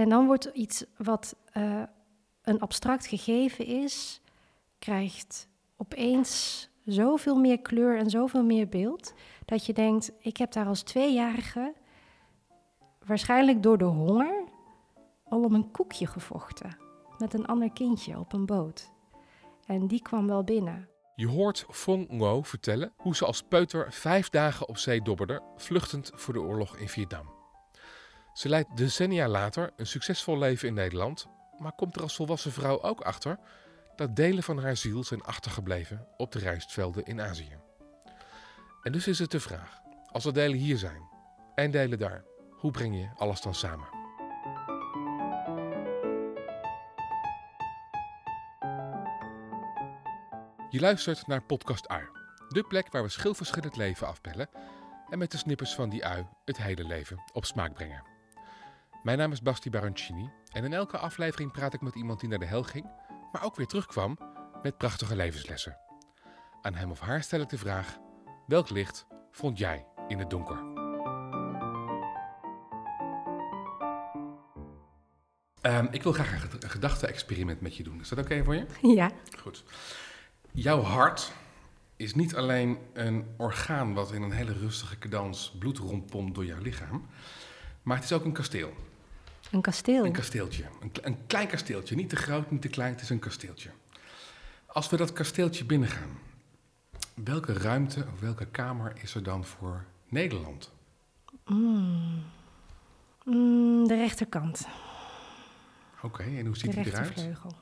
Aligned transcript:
En 0.00 0.08
dan 0.08 0.26
wordt 0.26 0.44
iets 0.44 0.84
wat 0.96 1.36
uh, 1.56 1.82
een 2.42 2.60
abstract 2.60 3.06
gegeven 3.06 3.66
is, 3.66 4.20
krijgt 4.78 5.48
opeens 5.76 6.68
zoveel 6.84 7.36
meer 7.36 7.60
kleur 7.60 7.98
en 7.98 8.10
zoveel 8.10 8.44
meer 8.44 8.68
beeld, 8.68 9.12
dat 9.44 9.66
je 9.66 9.72
denkt, 9.72 10.12
ik 10.18 10.36
heb 10.36 10.52
daar 10.52 10.66
als 10.66 10.82
tweejarige 10.82 11.74
waarschijnlijk 13.06 13.62
door 13.62 13.78
de 13.78 13.84
honger 13.84 14.44
al 15.24 15.44
om 15.44 15.54
een 15.54 15.70
koekje 15.70 16.06
gevochten 16.06 16.76
met 17.18 17.34
een 17.34 17.46
ander 17.46 17.72
kindje 17.72 18.18
op 18.18 18.32
een 18.32 18.46
boot. 18.46 18.90
En 19.66 19.86
die 19.86 20.02
kwam 20.02 20.26
wel 20.26 20.44
binnen. 20.44 20.88
Je 21.14 21.28
hoort 21.28 21.66
Fong 21.70 22.08
Ngo 22.08 22.42
vertellen 22.42 22.92
hoe 22.96 23.16
ze 23.16 23.24
als 23.24 23.42
peuter 23.42 23.92
vijf 23.92 24.28
dagen 24.28 24.68
op 24.68 24.76
zee 24.76 25.02
dobberde, 25.02 25.42
vluchtend 25.56 26.10
voor 26.14 26.34
de 26.34 26.40
oorlog 26.40 26.76
in 26.76 26.88
Vietnam. 26.88 27.39
Ze 28.32 28.48
leidt 28.48 28.76
decennia 28.76 29.28
later 29.28 29.72
een 29.76 29.86
succesvol 29.86 30.38
leven 30.38 30.68
in 30.68 30.74
Nederland, 30.74 31.26
maar 31.58 31.72
komt 31.72 31.96
er 31.96 32.02
als 32.02 32.14
volwassen 32.14 32.52
vrouw 32.52 32.82
ook 32.82 33.00
achter 33.00 33.38
dat 33.96 34.16
delen 34.16 34.42
van 34.42 34.58
haar 34.58 34.76
ziel 34.76 35.04
zijn 35.04 35.22
achtergebleven 35.22 36.06
op 36.16 36.32
de 36.32 36.38
rijstvelden 36.38 37.04
in 37.04 37.20
Azië. 37.20 37.58
En 38.82 38.92
dus 38.92 39.06
is 39.06 39.18
het 39.18 39.30
de 39.30 39.40
vraag: 39.40 39.80
als 40.12 40.24
er 40.24 40.32
delen 40.32 40.58
hier 40.58 40.76
zijn 40.76 41.02
en 41.54 41.70
delen 41.70 41.98
daar, 41.98 42.24
hoe 42.50 42.70
breng 42.70 42.96
je 42.96 43.08
alles 43.16 43.40
dan 43.40 43.54
samen? 43.54 43.98
Je 50.70 50.80
luistert 50.80 51.26
naar 51.26 51.42
Podcast 51.42 51.88
Ui, 51.88 52.08
de 52.48 52.64
plek 52.68 52.92
waar 52.92 53.02
we 53.02 53.08
schilverschillend 53.08 53.76
leven 53.76 54.06
afbellen 54.06 54.48
en 55.08 55.18
met 55.18 55.30
de 55.30 55.36
snippers 55.36 55.74
van 55.74 55.88
die 55.88 56.04
ui 56.04 56.26
het 56.44 56.62
hele 56.62 56.84
leven 56.84 57.22
op 57.32 57.44
smaak 57.44 57.74
brengen. 57.74 58.09
Mijn 59.02 59.18
naam 59.18 59.32
is 59.32 59.42
Basti 59.42 59.70
Baroncini 59.70 60.30
en 60.52 60.64
in 60.64 60.72
elke 60.72 60.98
aflevering 60.98 61.52
praat 61.52 61.74
ik 61.74 61.80
met 61.80 61.94
iemand 61.94 62.20
die 62.20 62.28
naar 62.28 62.38
de 62.38 62.46
hel 62.46 62.62
ging, 62.62 62.90
maar 63.32 63.44
ook 63.44 63.56
weer 63.56 63.66
terugkwam 63.66 64.18
met 64.62 64.76
prachtige 64.76 65.16
levenslessen. 65.16 65.76
Aan 66.62 66.74
hem 66.74 66.90
of 66.90 67.00
haar 67.00 67.22
stel 67.22 67.40
ik 67.40 67.48
de 67.48 67.58
vraag: 67.58 67.98
welk 68.46 68.70
licht 68.70 69.06
vond 69.30 69.58
jij 69.58 69.86
in 70.08 70.18
het 70.18 70.30
donker? 70.30 70.58
Um, 75.62 75.88
ik 75.90 76.02
wil 76.02 76.12
graag 76.12 76.42
een 76.42 76.70
gedachte-experiment 76.70 77.60
met 77.60 77.76
je 77.76 77.82
doen. 77.82 78.00
Is 78.00 78.08
dat 78.08 78.18
oké 78.18 78.44
voor 78.44 78.54
je? 78.54 78.66
Ja. 78.96 79.10
Goed. 79.38 79.64
Jouw 80.52 80.80
hart 80.80 81.32
is 81.96 82.14
niet 82.14 82.36
alleen 82.36 82.78
een 82.92 83.34
orgaan 83.36 83.94
wat 83.94 84.12
in 84.12 84.22
een 84.22 84.32
hele 84.32 84.52
rustige 84.52 84.98
cadans 84.98 85.56
bloed 85.58 85.78
rondpompt 85.78 86.34
door 86.34 86.44
jouw 86.44 86.60
lichaam, 86.60 87.06
maar 87.82 87.96
het 87.96 88.04
is 88.04 88.12
ook 88.12 88.24
een 88.24 88.32
kasteel. 88.32 88.72
Een 89.50 89.60
kasteel? 89.60 90.04
Een 90.04 90.12
kasteeltje. 90.12 90.64
Een, 90.80 90.90
een, 91.02 91.26
klein 91.26 91.46
kasteeltje. 91.46 91.94
Niet 91.94 92.08
te 92.08 92.16
groot, 92.16 92.50
niet 92.50 92.62
te 92.62 92.68
klein, 92.68 92.92
het 92.92 93.02
is 93.02 93.10
een 93.10 93.18
kasteeltje. 93.18 93.70
Als 94.66 94.88
we 94.88 94.96
dat 94.96 95.12
kasteeltje 95.12 95.64
binnengaan, 95.64 96.18
welke 97.14 97.52
ruimte 97.52 98.06
of 98.12 98.20
welke 98.20 98.46
kamer 98.46 98.92
is 99.02 99.14
er 99.14 99.22
dan 99.22 99.44
voor 99.44 99.84
Nederland? 100.08 100.72
Mm. 101.46 102.22
Mm, 103.24 103.86
de 103.86 103.96
rechterkant. 103.96 104.66
Oké, 106.02 106.22
en 106.22 106.46
hoe 106.46 106.56
ziet 106.56 106.72
die 106.72 106.86
eruit? 106.86 106.94
De 106.94 107.00
rechtervleugel. 107.00 107.52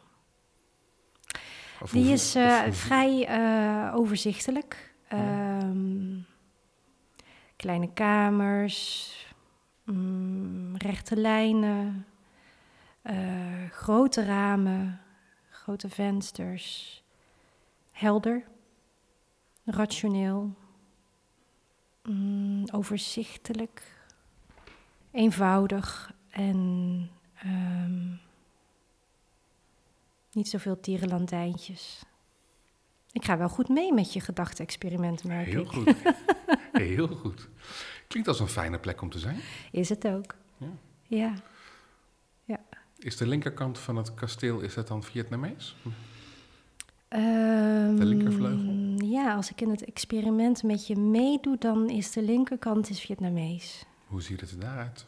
Die 1.90 2.12
is 2.12 2.36
uh, 2.36 2.62
vrij 2.70 3.38
uh, 3.38 3.94
overzichtelijk. 3.94 4.94
Um, 5.12 6.26
kleine 7.56 7.92
kamers, 7.92 9.12
mm, 9.92 10.76
rechte 10.76 11.16
lijnen, 11.16 12.06
uh, 13.02 13.70
grote 13.70 14.24
ramen, 14.24 15.00
grote 15.50 15.88
vensters. 15.88 17.02
Helder, 17.90 18.44
rationeel, 19.64 20.54
mm, 22.02 22.64
overzichtelijk, 22.72 24.06
eenvoudig 25.10 26.12
en 26.30 27.10
um, 27.44 28.20
niet 30.32 30.48
zoveel 30.48 30.80
tierenlantijntjes. 30.80 32.02
Ik 33.12 33.24
ga 33.24 33.38
wel 33.38 33.48
goed 33.48 33.68
mee 33.68 33.92
met 33.92 34.12
je 34.12 34.20
gedachte-experimenten, 34.20 35.28
merk 35.28 35.46
Heel 35.46 35.60
ik. 35.60 35.68
goed. 35.68 35.94
Heel 36.72 37.08
goed. 37.08 37.48
Klinkt 38.08 38.28
als 38.28 38.40
een 38.40 38.48
fijne 38.48 38.78
plek 38.78 39.02
om 39.02 39.10
te 39.10 39.18
zijn. 39.18 39.40
Is 39.72 39.88
het 39.88 40.08
ook. 40.08 40.34
Ja. 40.56 40.70
ja. 41.02 41.34
ja. 42.44 42.60
Is 42.98 43.16
de 43.16 43.26
linkerkant 43.26 43.78
van 43.78 43.96
het 43.96 44.14
kasteel, 44.14 44.60
is 44.60 44.74
dat 44.74 44.88
dan 44.88 45.02
Vietnamees? 45.02 45.76
Um, 47.08 47.96
de 47.96 48.04
linkervleugel? 48.04 48.74
Ja, 49.08 49.34
als 49.34 49.50
ik 49.50 49.60
in 49.60 49.70
het 49.70 49.84
experiment 49.84 50.62
met 50.62 50.86
je 50.86 50.96
meedoe, 50.96 51.58
dan 51.58 51.88
is 51.88 52.12
de 52.12 52.22
linkerkant 52.22 52.90
is 52.90 53.00
Vietnamees. 53.00 53.84
Hoe 54.06 54.22
ziet 54.22 54.40
het 54.40 54.56
eruit? 54.62 55.06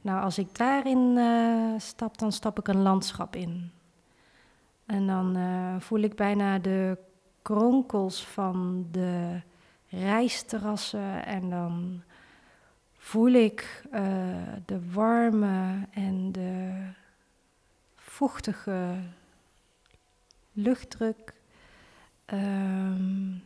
Nou, 0.00 0.22
als 0.22 0.38
ik 0.38 0.56
daarin 0.56 1.16
uh, 1.16 1.78
stap, 1.78 2.18
dan 2.18 2.32
stap 2.32 2.58
ik 2.58 2.68
een 2.68 2.82
landschap 2.82 3.36
in. 3.36 3.70
En 4.86 5.06
dan 5.06 5.36
uh, 5.36 5.74
voel 5.78 6.00
ik 6.00 6.14
bijna 6.14 6.58
de 6.58 6.98
kronkels 7.42 8.26
van 8.26 8.86
de 8.90 9.40
rijstterrassen 9.92 11.24
en 11.24 11.50
dan 11.50 12.02
voel 12.96 13.32
ik 13.32 13.84
uh, 13.92 14.00
de 14.66 14.90
warme 14.90 15.86
en 15.90 16.32
de 16.32 16.86
vochtige 17.96 19.02
luchtdruk. 20.52 21.34
Um, 22.26 23.44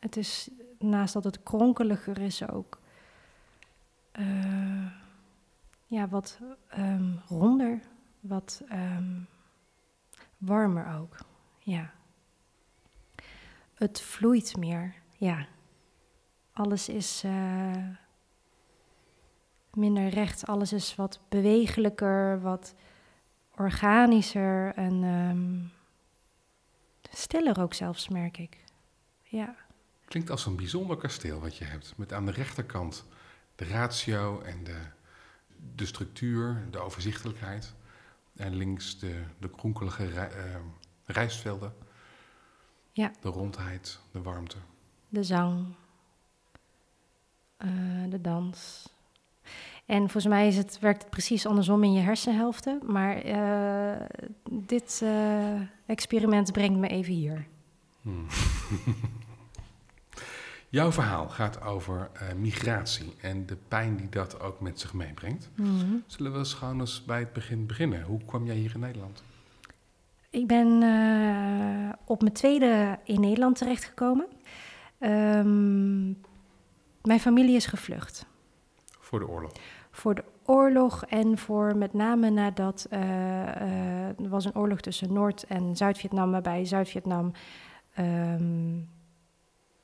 het 0.00 0.16
is 0.16 0.50
naast 0.78 1.12
dat 1.12 1.24
het 1.24 1.42
kronkeliger 1.42 2.18
is 2.18 2.48
ook 2.48 2.80
uh, 4.18 4.86
ja, 5.86 6.08
wat 6.08 6.38
um, 6.78 7.20
ronder, 7.28 7.80
wat 8.20 8.62
um, 8.72 9.26
warmer 10.38 10.94
ook. 10.98 11.16
Ja. 11.58 11.90
Het 13.74 14.00
vloeit 14.00 14.56
meer, 14.56 14.94
ja. 15.22 15.46
Alles 16.52 16.88
is 16.88 17.24
uh, 17.24 17.88
minder 19.74 20.08
recht, 20.08 20.46
alles 20.46 20.72
is 20.72 20.94
wat 20.94 21.20
bewegelijker, 21.28 22.40
wat 22.40 22.74
organischer 23.56 24.74
en 24.74 25.02
um, 25.02 25.70
stiller 27.10 27.60
ook 27.60 27.74
zelfs, 27.74 28.08
merk 28.08 28.38
ik. 28.38 28.64
Ja. 29.22 29.56
Klinkt 30.04 30.30
als 30.30 30.46
een 30.46 30.56
bijzonder 30.56 30.96
kasteel 30.96 31.40
wat 31.40 31.56
je 31.56 31.64
hebt. 31.64 31.94
Met 31.96 32.12
aan 32.12 32.26
de 32.26 32.32
rechterkant 32.32 33.04
de 33.54 33.64
ratio 33.64 34.40
en 34.40 34.64
de, 34.64 34.80
de 35.74 35.86
structuur, 35.86 36.66
de 36.70 36.78
overzichtelijkheid. 36.78 37.74
En 38.36 38.54
links 38.54 38.98
de, 38.98 39.22
de 39.38 39.50
kronkelige 39.50 40.06
rij, 40.06 40.30
uh, 40.36 40.56
rijstvelden. 41.04 41.74
Ja. 42.92 43.12
De 43.20 43.28
rondheid, 43.28 44.00
de 44.10 44.22
warmte. 44.22 44.56
De 45.12 45.22
zang. 45.22 45.64
Uh, 47.64 48.10
de 48.10 48.20
dans. 48.20 48.88
En 49.86 49.98
volgens 49.98 50.26
mij 50.26 50.46
is 50.46 50.56
het, 50.56 50.78
werkt 50.78 51.02
het 51.02 51.10
precies 51.10 51.46
andersom 51.46 51.84
in 51.84 51.92
je 51.92 52.00
hersenhelften. 52.00 52.80
Maar 52.86 53.26
uh, 53.26 54.06
dit 54.50 55.00
uh, 55.02 55.60
experiment 55.86 56.52
brengt 56.52 56.78
me 56.78 56.88
even 56.88 57.12
hier. 57.12 57.46
Hmm. 58.02 58.26
Jouw 60.68 60.92
verhaal 60.92 61.28
gaat 61.28 61.62
over 61.62 62.10
uh, 62.14 62.32
migratie 62.32 63.14
en 63.20 63.46
de 63.46 63.56
pijn 63.68 63.96
die 63.96 64.08
dat 64.08 64.40
ook 64.40 64.60
met 64.60 64.80
zich 64.80 64.92
meebrengt. 64.92 65.50
-hmm. 65.54 66.02
Zullen 66.06 66.32
we 66.32 66.38
eens 66.38 66.54
gewoon 66.54 66.80
eens 66.80 67.04
bij 67.04 67.18
het 67.18 67.32
begin 67.32 67.66
beginnen? 67.66 68.02
Hoe 68.02 68.24
kwam 68.24 68.46
jij 68.46 68.56
hier 68.56 68.74
in 68.74 68.80
Nederland? 68.80 69.22
Ik 70.30 70.46
ben 70.46 70.66
op 72.04 72.20
mijn 72.20 72.34
tweede 72.34 72.98
in 73.04 73.20
Nederland 73.20 73.56
terechtgekomen. 73.56 74.26
Um, 75.04 76.20
mijn 77.02 77.20
familie 77.20 77.56
is 77.56 77.66
gevlucht. 77.66 78.26
Voor 78.98 79.18
de 79.18 79.28
oorlog? 79.28 79.52
Voor 79.90 80.14
de 80.14 80.24
oorlog 80.44 81.04
en 81.04 81.38
voor 81.38 81.76
met 81.76 81.92
name 81.92 82.30
nadat 82.30 82.86
uh, 82.90 83.00
uh, 83.00 84.06
er 84.08 84.28
was 84.28 84.44
een 84.44 84.56
oorlog 84.56 84.80
tussen 84.80 85.12
Noord- 85.12 85.44
en 85.44 85.76
Zuid-Vietnam, 85.76 86.30
waarbij 86.30 86.64
Zuid-Vietnam 86.64 87.32
um, 87.98 88.88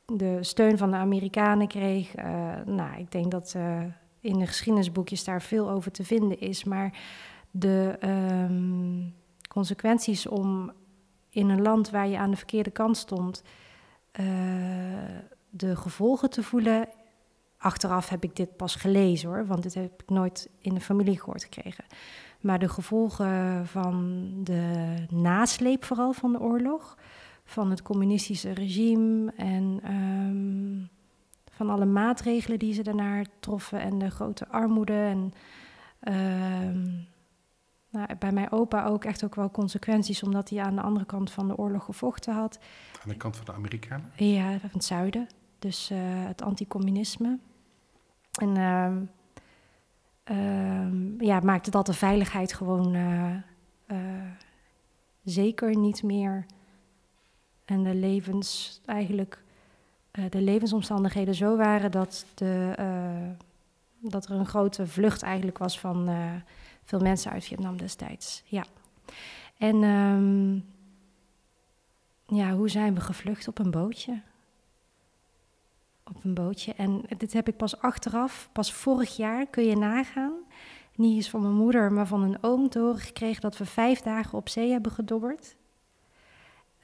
de 0.07 0.39
steun 0.41 0.79
van 0.79 0.91
de 0.91 0.97
Amerikanen 0.97 1.69
kreeg. 1.69 2.17
Uh, 2.17 2.25
nou, 2.65 2.99
ik 2.99 3.13
denk 3.13 3.31
dat 3.31 3.57
in 4.21 4.39
de 4.39 4.47
geschiedenisboekjes 4.47 5.25
daar 5.25 5.43
veel 5.43 5.71
over 5.71 5.91
te 5.91 6.05
vinden 6.05 6.41
is. 6.41 6.65
Maar 6.65 6.99
de 7.51 7.99
um, 8.51 9.15
consequenties 9.49 10.27
om 10.27 10.73
in 11.31 11.49
een 11.49 11.63
land 11.63 11.91
waar 11.91 12.09
je 12.09 12.19
aan 12.19 12.31
de 12.31 12.37
verkeerde 12.37 12.71
kant 12.71 12.97
stond, 12.97 13.43
uh, 14.21 14.27
de 15.51 15.77
gevolgen 15.77 16.31
te 16.31 16.43
voelen, 16.43 16.89
achteraf 17.57 18.09
heb 18.09 18.25
ik 18.25 18.37
dit 18.37 18.57
pas 18.57 18.75
gelezen 18.75 19.29
hoor, 19.29 19.47
want 19.47 19.63
dit 19.63 19.75
heb 19.75 20.03
ik 20.03 20.11
nooit 20.11 20.49
in 20.61 20.75
de 20.75 20.81
familie 20.81 21.19
gehoord 21.19 21.43
gekregen. 21.43 21.85
Maar 22.41 22.59
de 22.59 22.69
gevolgen 22.69 23.67
van 23.67 24.31
de 24.43 24.95
nasleep 25.11 25.85
vooral 25.85 26.13
van 26.13 26.33
de 26.33 26.41
oorlog, 26.41 26.97
van 27.45 27.71
het 27.71 27.83
communistische 27.83 28.51
regime 28.51 29.33
en 29.37 29.81
ehm, 29.83 30.97
van 31.51 31.71
alle 31.71 31.85
maatregelen 31.85 32.59
die 32.59 32.75
ze 32.75 32.83
daarna 32.83 33.23
troffen 33.41 33.81
en 33.81 33.99
de 33.99 34.11
grote 34.11 34.49
armoede 34.49 34.93
en 34.93 35.33
ehm, 36.01 36.87
nou, 37.91 38.15
bij 38.19 38.33
mijn 38.33 38.53
opa 38.53 38.85
ook 38.85 39.05
echt 39.05 39.25
ook 39.25 39.35
wel 39.35 39.51
consequenties, 39.51 40.23
omdat 40.23 40.51
hij 40.51 40.61
aan 40.61 40.75
de 40.75 40.83
andere 40.83 41.07
kant 41.07 41.31
van 41.31 41.49
de 41.49 41.57
oorlog 41.57 41.85
gevochten 41.85 42.35
had. 42.35 42.59
Aan 43.03 43.09
de 43.09 43.17
kant 43.17 43.37
van 43.37 43.45
de 43.45 43.53
Amerikanen? 43.53 44.11
Ja, 44.17 44.59
van 44.59 44.71
het 44.73 44.85
zuiden. 44.85 45.27
Dus 45.59 45.91
uh, 45.91 45.99
het 46.03 46.43
anticommunisme. 46.43 47.39
En 48.39 48.57
uh, 48.57 48.97
uh, 50.31 51.19
ja, 51.19 51.41
maakte 51.41 51.71
dat 51.71 51.87
de 51.87 51.93
veiligheid 51.93 52.53
gewoon 52.53 52.95
eh, 52.95 53.35
eh, 53.87 54.31
zeker 55.25 55.77
niet 55.77 56.03
meer. 56.03 56.47
En 57.65 57.83
de 57.83 57.95
levens, 57.95 58.81
eigenlijk, 58.85 59.43
de 60.11 60.41
levensomstandigheden 60.41 61.35
zo 61.35 61.57
waren 61.57 61.91
dat, 61.91 62.27
de, 62.35 62.75
dat 64.01 64.27
er 64.27 64.31
een 64.31 64.47
grote 64.47 64.87
vlucht 64.87 65.23
eigenlijk 65.23 65.59
was 65.59 65.81
van 65.81 66.09
veel 66.89 67.01
mensen 67.01 67.31
uit 67.31 67.45
Vietnam 67.45 67.77
destijds. 67.77 68.43
Ja. 68.45 68.65
En 69.59 69.83
um, 69.83 70.65
ja, 72.27 72.53
hoe 72.53 72.69
zijn 72.69 72.95
we 72.95 73.01
gevlucht 73.01 73.49
op 73.49 73.59
een 73.59 73.71
bootje? 73.71 74.23
Op 76.05 76.25
een 76.25 76.35
bootje. 76.35 76.75
En 76.75 77.03
dit 77.17 77.33
heb 77.33 77.49
ik 77.49 77.57
pas 77.57 77.81
achteraf, 77.81 78.49
pas 78.53 78.73
vorig 78.73 79.17
jaar, 79.17 79.47
kun 79.47 79.65
je 79.65 79.77
nagaan. 79.77 80.33
Niet 80.95 81.17
eens 81.17 81.31
van 81.31 81.41
mijn 81.41 81.55
moeder, 81.55 81.93
maar 81.93 82.07
van 82.07 82.23
een 82.23 82.43
oom 82.43 82.69
te 82.69 82.79
horen 82.79 83.01
gekregen 83.01 83.41
dat 83.41 83.57
we 83.57 83.67
vijf 83.67 84.01
dagen 84.01 84.39
op 84.39 84.49
zee 84.49 84.71
hebben 84.71 84.93
gedobberd. 84.93 85.57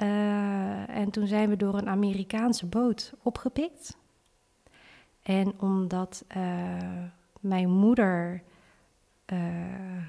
Uh, 0.02 0.88
en 0.88 1.10
toen 1.10 1.26
zijn 1.26 1.48
we 1.48 1.56
door 1.56 1.74
een 1.74 1.88
Amerikaanse 1.88 2.66
boot 2.66 3.12
opgepikt. 3.22 3.96
En 5.22 5.60
omdat 5.60 6.24
uh, 6.36 6.44
mijn 7.40 7.70
moeder 7.70 8.42
uh, 9.32 9.38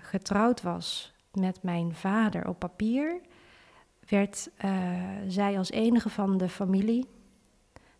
getrouwd 0.01 0.61
was 0.61 1.13
met 1.33 1.63
mijn 1.63 1.95
vader 1.95 2.47
op 2.47 2.59
papier, 2.59 3.21
werd 4.07 4.49
uh, 4.65 4.91
zij 5.27 5.57
als 5.57 5.71
enige 5.71 6.09
van 6.09 6.37
de 6.37 6.49
familie, 6.49 7.05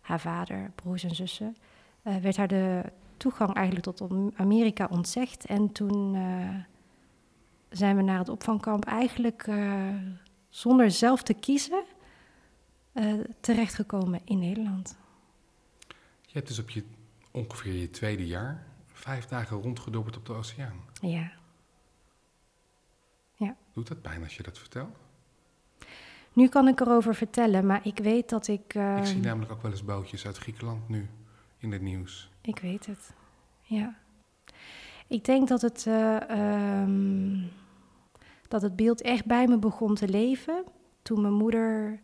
haar 0.00 0.20
vader, 0.20 0.70
broers 0.74 1.04
en 1.04 1.14
zussen, 1.14 1.56
uh, 2.02 2.16
werd 2.16 2.36
haar 2.36 2.48
de 2.48 2.82
toegang 3.16 3.54
eigenlijk 3.54 3.96
tot 3.96 4.10
Amerika 4.34 4.86
ontzegd. 4.90 5.46
En 5.46 5.72
toen 5.72 6.16
zijn 7.68 7.96
we 7.96 8.02
naar 8.02 8.18
het 8.18 8.28
opvangkamp 8.28 8.84
eigenlijk 8.84 9.50
zonder 10.48 10.90
zelf 10.90 11.22
te 11.22 11.34
kiezen 11.34 11.84
terechtgekomen 13.40 14.20
in 14.24 14.38
Nederland. 14.38 14.96
Je 16.20 16.32
hebt 16.32 16.48
dus 16.48 16.58
op 16.58 16.70
je 16.70 16.84
ongeveer 17.30 17.72
je 17.72 17.90
tweede 17.90 18.26
jaar 18.26 18.66
vijf 19.06 19.26
dagen 19.26 19.56
rondgedobberd 19.56 20.16
op 20.16 20.26
de 20.26 20.32
oceaan. 20.32 20.80
Ja. 21.00 21.32
ja. 23.34 23.56
Doet 23.72 23.88
dat 23.88 24.02
pijn 24.02 24.22
als 24.22 24.36
je 24.36 24.42
dat 24.42 24.58
vertelt? 24.58 24.96
Nu 26.32 26.48
kan 26.48 26.68
ik 26.68 26.80
erover 26.80 27.14
vertellen, 27.14 27.66
maar 27.66 27.86
ik 27.86 27.98
weet 27.98 28.28
dat 28.28 28.48
ik. 28.48 28.74
Uh, 28.74 28.96
ik 28.96 29.04
zie 29.06 29.20
namelijk 29.20 29.52
ook 29.52 29.62
wel 29.62 29.70
eens 29.70 29.84
bootjes 29.84 30.26
uit 30.26 30.36
Griekenland 30.38 30.88
nu 30.88 31.08
in 31.58 31.72
het 31.72 31.82
nieuws. 31.82 32.30
Ik 32.40 32.58
weet 32.58 32.86
het. 32.86 33.14
Ja. 33.62 33.96
Ik 35.06 35.24
denk 35.24 35.48
dat 35.48 35.62
het, 35.62 35.84
uh, 35.88 36.80
um, 36.82 37.50
dat 38.48 38.62
het 38.62 38.76
beeld 38.76 39.02
echt 39.02 39.24
bij 39.24 39.46
me 39.46 39.58
begon 39.58 39.94
te 39.94 40.08
leven 40.08 40.64
toen 41.02 41.20
mijn 41.20 41.34
moeder, 41.34 42.00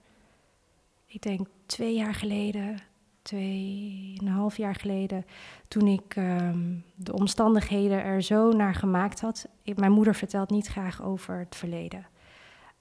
ik 1.06 1.22
denk 1.22 1.46
twee 1.66 1.94
jaar 1.94 2.14
geleden, 2.14 2.78
tweeënhalf 3.22 4.56
jaar 4.56 4.74
geleden, 4.74 5.26
toen 5.68 5.86
ik 5.86 6.16
um, 6.16 6.84
de 6.94 7.12
omstandigheden 7.12 8.02
er 8.02 8.22
zo 8.22 8.52
naar 8.52 8.74
gemaakt 8.74 9.20
had. 9.20 9.48
Ik, 9.62 9.76
mijn 9.76 9.92
moeder 9.92 10.14
vertelt 10.14 10.50
niet 10.50 10.66
graag 10.66 11.02
over 11.02 11.38
het 11.38 11.56
verleden. 11.56 12.06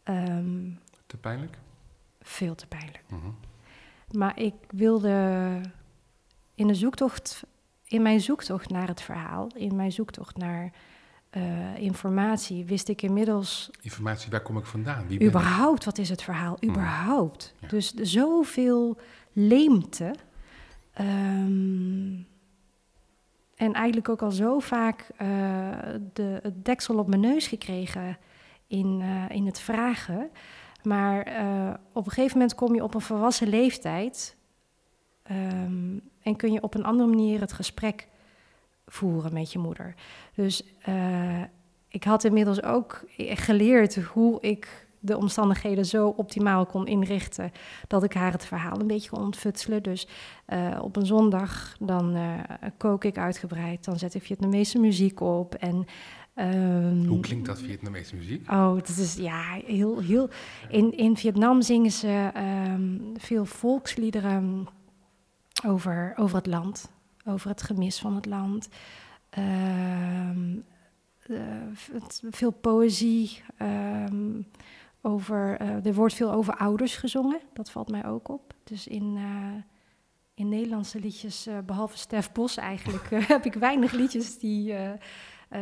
Um, 0.03 0.79
te 1.05 1.17
pijnlijk? 1.17 1.57
Veel 2.21 2.55
te 2.55 2.67
pijnlijk. 2.67 3.03
Uh 3.11 3.19
-huh. 3.21 3.31
Maar 4.11 4.39
ik 4.39 4.53
wilde 4.69 5.61
in 6.55 6.67
de 6.67 6.75
zoektocht, 6.75 7.43
in 7.83 8.01
mijn 8.01 8.21
zoektocht 8.21 8.69
naar 8.69 8.87
het 8.87 9.01
verhaal, 9.01 9.47
in 9.55 9.75
mijn 9.75 9.91
zoektocht 9.91 10.37
naar 10.37 10.71
uh, 11.37 11.77
informatie, 11.77 12.65
wist 12.65 12.89
ik 12.89 13.01
inmiddels. 13.01 13.69
Informatie, 13.81 14.31
waar 14.31 14.41
kom 14.41 14.57
ik 14.57 14.65
vandaan? 14.65 15.07
Wie 15.07 15.23
überhaupt, 15.23 15.85
wat 15.85 15.97
is 15.97 16.09
het 16.09 16.21
verhaal? 16.21 16.57
Überhaupt. 16.63 17.53
Ja. 17.59 17.67
Dus 17.67 17.93
zoveel 17.93 18.97
leemte. 19.33 20.15
Um, 20.99 22.27
en 23.55 23.73
eigenlijk 23.73 24.09
ook 24.09 24.21
al 24.21 24.31
zo 24.31 24.59
vaak 24.59 25.09
uh, 25.21 25.27
de, 26.13 26.39
het 26.41 26.65
deksel 26.65 26.97
op 26.97 27.07
mijn 27.07 27.21
neus 27.21 27.47
gekregen 27.47 28.17
in, 28.67 28.99
uh, 28.99 29.25
in 29.29 29.45
het 29.45 29.59
vragen. 29.59 30.29
Maar 30.83 31.27
uh, 31.27 31.73
op 31.93 32.05
een 32.05 32.11
gegeven 32.11 32.37
moment 32.37 32.55
kom 32.55 32.75
je 32.75 32.83
op 32.83 32.93
een 32.93 33.01
volwassen 33.01 33.47
leeftijd 33.47 34.35
um, 35.31 36.01
en 36.21 36.35
kun 36.35 36.51
je 36.51 36.61
op 36.61 36.73
een 36.73 36.83
andere 36.83 37.09
manier 37.09 37.39
het 37.39 37.53
gesprek 37.53 38.07
voeren 38.87 39.33
met 39.33 39.51
je 39.51 39.59
moeder. 39.59 39.95
Dus 40.35 40.63
ik 41.87 42.03
had 42.03 42.23
inmiddels 42.23 42.63
ook 42.63 43.03
geleerd 43.17 43.95
hoe 43.95 44.41
ik 44.41 44.87
de 45.01 45.17
omstandigheden 45.17 45.85
zo 45.85 46.07
optimaal 46.07 46.65
kon 46.65 46.87
inrichten 46.87 47.51
dat 47.87 48.03
ik 48.03 48.13
haar 48.13 48.31
het 48.31 48.45
verhaal 48.45 48.79
een 48.79 48.87
beetje 48.87 49.09
kon 49.09 49.23
ontfutselen. 49.23 49.83
Dus 49.83 50.07
uh, 50.47 50.79
op 50.81 50.95
een 50.95 51.05
zondag 51.05 51.75
dan 51.79 52.15
uh, 52.15 52.39
kook 52.77 53.03
ik 53.03 53.17
uitgebreid, 53.17 53.85
dan 53.85 53.99
zet 53.99 54.13
ik 54.13 54.23
Vietnamese 54.23 54.79
muziek 54.79 55.19
op 55.19 55.55
en 55.55 55.85
um, 56.35 57.05
Hoe 57.07 57.19
klinkt 57.19 57.45
dat 57.45 57.59
Vietnamese 57.59 58.15
muziek? 58.15 58.51
Oh, 58.51 58.73
dat 58.73 58.97
is 58.97 59.15
ja 59.15 59.59
heel 59.65 59.99
heel. 59.99 60.29
In, 60.69 60.97
in 60.97 61.17
Vietnam 61.17 61.61
zingen 61.61 61.91
ze 61.91 62.31
um, 62.71 63.13
veel 63.17 63.45
volksliederen 63.45 64.67
over, 65.65 66.13
over 66.15 66.37
het 66.37 66.47
land, 66.47 66.91
over 67.25 67.49
het 67.49 67.61
gemis 67.61 67.99
van 67.99 68.15
het 68.15 68.25
land. 68.25 68.69
Um, 69.37 70.63
uh, 71.27 71.37
veel 72.29 72.51
poëzie. 72.51 73.41
Over, 75.01 75.61
uh, 75.61 75.85
er 75.85 75.93
wordt 75.93 76.13
veel 76.13 76.31
over 76.31 76.55
ouders 76.55 76.95
gezongen, 76.95 77.39
dat 77.53 77.71
valt 77.71 77.89
mij 77.89 78.05
ook 78.05 78.29
op. 78.29 78.53
Dus 78.63 78.87
in, 78.87 79.15
uh, 79.15 79.63
in 80.33 80.49
Nederlandse 80.49 80.99
liedjes, 80.99 81.47
uh, 81.47 81.57
behalve 81.65 81.97
Stef 81.97 82.31
Bos 82.31 82.57
eigenlijk, 82.57 83.07
heb 83.35 83.45
ik 83.45 83.53
weinig 83.53 83.91
liedjes 83.91 84.37
die 84.37 84.73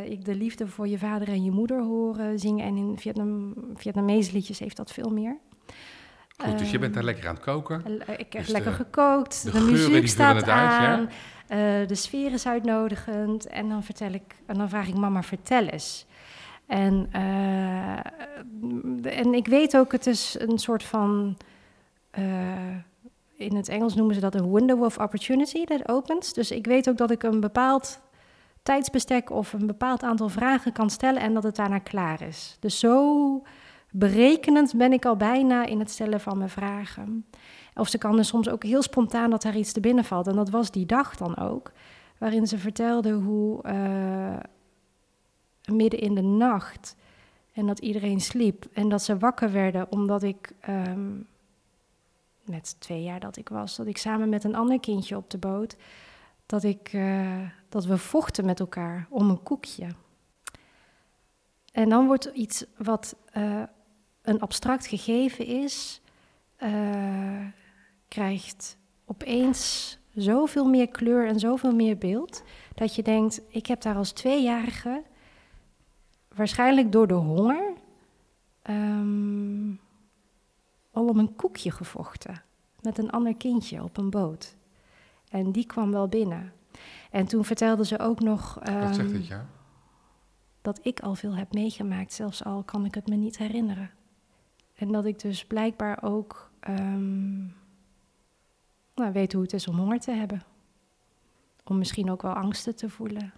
ik 0.04 0.24
de 0.24 0.34
liefde 0.34 0.66
voor 0.66 0.88
je 0.88 0.98
vader 0.98 1.28
en 1.28 1.44
je 1.44 1.50
moeder 1.50 1.82
horen 1.82 2.38
zingen. 2.38 2.64
En 2.64 2.76
in 2.76 2.98
Vietnam, 2.98 3.54
Vietnamese 3.74 4.32
liedjes 4.32 4.58
heeft 4.58 4.76
dat 4.76 4.92
veel 4.92 5.10
meer. 5.10 5.38
Goed, 6.36 6.58
dus 6.58 6.70
je 6.70 6.78
bent 6.78 6.94
daar 6.94 7.04
lekker 7.04 7.28
aan 7.28 7.34
het 7.34 7.44
koken. 7.44 8.00
Ik 8.18 8.32
heb 8.32 8.42
dus 8.42 8.48
lekker 8.48 8.70
de, 8.70 8.76
gekookt, 8.76 9.44
de, 9.44 9.50
de 9.50 9.60
muziek 9.60 10.08
staat 10.08 10.48
aan, 10.48 11.08
ja? 11.48 11.84
de 11.84 11.94
sfeer 11.94 12.32
is 12.32 12.46
uitnodigend. 12.46 13.46
En 13.46 13.68
dan, 13.68 13.82
vertel 13.82 14.12
ik, 14.12 14.34
en 14.46 14.54
dan 14.54 14.68
vraag 14.68 14.88
ik 14.88 14.96
mama, 14.96 15.22
vertel 15.22 15.66
eens. 15.66 16.06
En, 16.70 17.10
uh, 17.14 17.96
en 19.18 19.34
ik 19.34 19.46
weet 19.46 19.76
ook, 19.76 19.92
het 19.92 20.06
is 20.06 20.36
een 20.38 20.58
soort 20.58 20.82
van. 20.82 21.36
Uh, 22.18 22.76
in 23.36 23.56
het 23.56 23.68
Engels 23.68 23.94
noemen 23.94 24.14
ze 24.14 24.20
dat 24.20 24.34
een 24.34 24.52
window 24.52 24.82
of 24.82 24.98
opportunity 24.98 25.64
that 25.64 25.88
opens. 25.88 26.32
Dus 26.32 26.50
ik 26.50 26.66
weet 26.66 26.88
ook 26.88 26.96
dat 26.96 27.10
ik 27.10 27.22
een 27.22 27.40
bepaald 27.40 28.00
tijdsbestek 28.62 29.30
of 29.30 29.52
een 29.52 29.66
bepaald 29.66 30.02
aantal 30.02 30.28
vragen 30.28 30.72
kan 30.72 30.90
stellen 30.90 31.22
en 31.22 31.34
dat 31.34 31.42
het 31.42 31.56
daarna 31.56 31.78
klaar 31.78 32.22
is. 32.22 32.56
Dus 32.60 32.78
zo 32.78 33.42
berekenend 33.90 34.76
ben 34.76 34.92
ik 34.92 35.04
al 35.04 35.16
bijna 35.16 35.66
in 35.66 35.78
het 35.78 35.90
stellen 35.90 36.20
van 36.20 36.38
mijn 36.38 36.50
vragen. 36.50 37.26
Of 37.74 37.88
ze 37.88 37.98
kan 37.98 38.18
er 38.18 38.24
soms 38.24 38.48
ook 38.48 38.64
heel 38.64 38.82
spontaan 38.82 39.30
dat 39.30 39.44
er 39.44 39.56
iets 39.56 39.72
te 39.72 39.80
binnen 39.80 40.04
valt. 40.04 40.26
En 40.26 40.36
dat 40.36 40.50
was 40.50 40.70
die 40.70 40.86
dag 40.86 41.16
dan 41.16 41.36
ook, 41.36 41.72
waarin 42.18 42.46
ze 42.46 42.58
vertelde 42.58 43.12
hoe. 43.12 43.62
Uh, 43.66 44.36
midden 45.70 46.00
in 46.00 46.14
de 46.14 46.22
nacht. 46.22 46.96
En 47.52 47.66
dat 47.66 47.78
iedereen 47.78 48.20
sliep. 48.20 48.66
En 48.72 48.88
dat 48.88 49.02
ze 49.02 49.18
wakker 49.18 49.52
werden 49.52 49.92
omdat 49.92 50.22
ik, 50.22 50.52
um, 50.68 51.26
met 52.44 52.76
twee 52.78 53.02
jaar 53.02 53.20
dat 53.20 53.36
ik 53.36 53.48
was, 53.48 53.76
dat 53.76 53.86
ik 53.86 53.98
samen 53.98 54.28
met 54.28 54.44
een 54.44 54.54
ander 54.54 54.80
kindje 54.80 55.16
op 55.16 55.30
de 55.30 55.38
boot, 55.38 55.76
dat, 56.46 56.62
ik, 56.62 56.92
uh, 56.92 57.38
dat 57.68 57.84
we 57.84 57.98
vochten 57.98 58.44
met 58.44 58.60
elkaar 58.60 59.06
om 59.10 59.30
een 59.30 59.42
koekje. 59.42 59.86
En 61.72 61.88
dan 61.88 62.06
wordt 62.06 62.24
iets 62.24 62.64
wat 62.76 63.16
uh, 63.36 63.62
een 64.22 64.40
abstract 64.40 64.86
gegeven 64.86 65.46
is, 65.46 66.00
uh, 66.62 67.46
krijgt 68.08 68.76
opeens 69.04 69.98
zoveel 70.14 70.64
meer 70.64 70.88
kleur 70.88 71.26
en 71.26 71.38
zoveel 71.38 71.74
meer 71.74 71.98
beeld. 71.98 72.42
Dat 72.74 72.94
je 72.94 73.02
denkt, 73.02 73.40
ik 73.48 73.66
heb 73.66 73.80
daar 73.80 73.96
als 73.96 74.12
tweejarige, 74.12 75.02
waarschijnlijk 76.40 76.92
door 76.92 77.06
de 77.06 77.14
honger, 77.14 77.72
um, 78.70 79.80
al 80.90 81.08
om 81.08 81.18
een 81.18 81.36
koekje 81.36 81.70
gevochten. 81.70 82.42
Met 82.80 82.98
een 82.98 83.10
ander 83.10 83.36
kindje 83.36 83.82
op 83.82 83.96
een 83.96 84.10
boot. 84.10 84.56
En 85.28 85.52
die 85.52 85.66
kwam 85.66 85.90
wel 85.90 86.08
binnen. 86.08 86.52
En 87.10 87.26
toen 87.26 87.44
vertelde 87.44 87.84
ze 87.84 87.98
ook 87.98 88.20
nog. 88.20 88.54
Wat 88.54 88.94
zegt 88.94 88.98
ehm, 88.98 89.14
het 89.14 89.26
ja? 89.26 89.46
Dat 90.62 90.80
ik 90.82 91.00
al 91.00 91.14
veel 91.14 91.36
heb 91.36 91.52
meegemaakt, 91.52 92.12
zelfs 92.12 92.44
al 92.44 92.62
kan 92.62 92.84
ik 92.84 92.94
het 92.94 93.08
me 93.08 93.16
niet 93.16 93.38
herinneren. 93.38 93.90
En 94.74 94.92
dat 94.92 95.04
ik 95.04 95.18
dus 95.18 95.44
blijkbaar 95.44 96.02
ook 96.02 96.50
um, 96.68 97.54
nou, 98.94 99.12
weet 99.12 99.32
hoe 99.32 99.42
het 99.42 99.52
is 99.52 99.68
om 99.68 99.76
honger 99.76 100.00
te 100.00 100.12
hebben. 100.12 100.42
Om 101.64 101.78
misschien 101.78 102.10
ook 102.10 102.22
wel 102.22 102.32
angsten 102.32 102.76
te 102.76 102.88
voelen. 102.88 103.32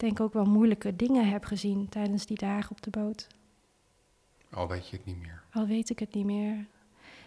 Denk 0.00 0.20
ook 0.20 0.32
wel 0.32 0.44
moeilijke 0.44 0.96
dingen 0.96 1.28
heb 1.28 1.44
gezien 1.44 1.88
tijdens 1.88 2.26
die 2.26 2.36
dagen 2.36 2.70
op 2.70 2.82
de 2.82 2.90
boot. 2.90 3.26
Al 4.50 4.68
weet 4.68 4.88
je 4.88 4.96
het 4.96 5.06
niet 5.06 5.18
meer. 5.18 5.42
Al 5.52 5.66
weet 5.66 5.90
ik 5.90 5.98
het 5.98 6.14
niet 6.14 6.24
meer. 6.24 6.66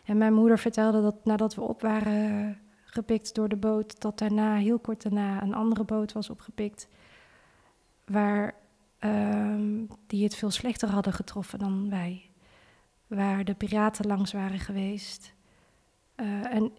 En 0.06 0.18
mijn 0.18 0.34
moeder 0.34 0.60
vertelde 0.60 1.02
dat 1.02 1.26
nadat 1.26 1.56
we 1.56 1.62
op 1.62 1.82
waren 1.82 2.58
gepikt 2.84 3.36
door 3.36 3.50
de 3.50 3.56
boot, 3.56 4.02
dat 4.02 4.20
daarna, 4.20 4.56
heel 4.56 4.80
kort 4.80 5.04
daarna, 5.04 5.42
een 5.42 5.54
andere 5.54 5.84
boot 5.84 6.12
was 6.12 6.30
opgepikt. 6.30 6.88
Waar 8.06 8.56
um, 9.00 9.88
die 10.08 10.24
het 10.24 10.36
veel 10.36 10.52
slechter 10.52 10.90
hadden 10.90 11.14
getroffen 11.14 11.60
dan 11.60 11.90
wij. 11.90 12.30
Waar 13.08 13.44
de 13.44 13.54
piraten 13.54 14.08
langs 14.08 14.32
waren 14.32 14.60
geweest. 14.60 15.34
Uh, 16.16 16.54
en 16.54 16.72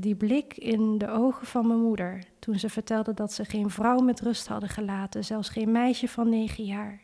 die 0.00 0.14
blik 0.14 0.56
in 0.56 0.98
de 0.98 1.08
ogen 1.08 1.46
van 1.46 1.66
mijn 1.66 1.80
moeder 1.80 2.24
toen 2.38 2.58
ze 2.58 2.68
vertelde 2.68 3.14
dat 3.14 3.32
ze 3.32 3.44
geen 3.44 3.70
vrouw 3.70 3.98
met 3.98 4.20
rust 4.20 4.48
hadden 4.48 4.68
gelaten, 4.68 5.24
zelfs 5.24 5.48
geen 5.48 5.72
meisje 5.72 6.08
van 6.08 6.28
negen 6.28 6.64
jaar. 6.64 7.00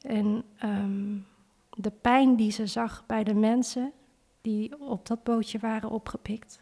En 0.00 0.44
um, 0.64 1.26
de 1.70 1.90
pijn 1.90 2.36
die 2.36 2.50
ze 2.50 2.66
zag 2.66 3.04
bij 3.06 3.24
de 3.24 3.34
mensen 3.34 3.92
die 4.40 4.80
op 4.80 5.06
dat 5.06 5.22
bootje 5.22 5.58
waren 5.58 5.90
opgepikt. 5.90 6.60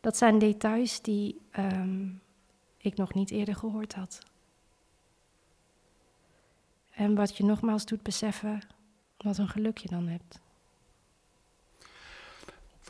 Dat 0.00 0.16
zijn 0.16 0.38
details 0.38 1.02
die 1.02 1.40
um, 1.58 2.20
ik 2.76 2.96
nog 2.96 3.14
niet 3.14 3.30
eerder 3.30 3.56
gehoord 3.56 3.94
had. 3.94 4.18
En 6.90 7.14
wat 7.14 7.36
je 7.36 7.44
nogmaals 7.44 7.86
doet 7.86 8.02
beseffen, 8.02 8.60
wat 9.16 9.38
een 9.38 9.48
geluk 9.48 9.78
je 9.78 9.88
dan 9.88 10.06
hebt. 10.06 10.40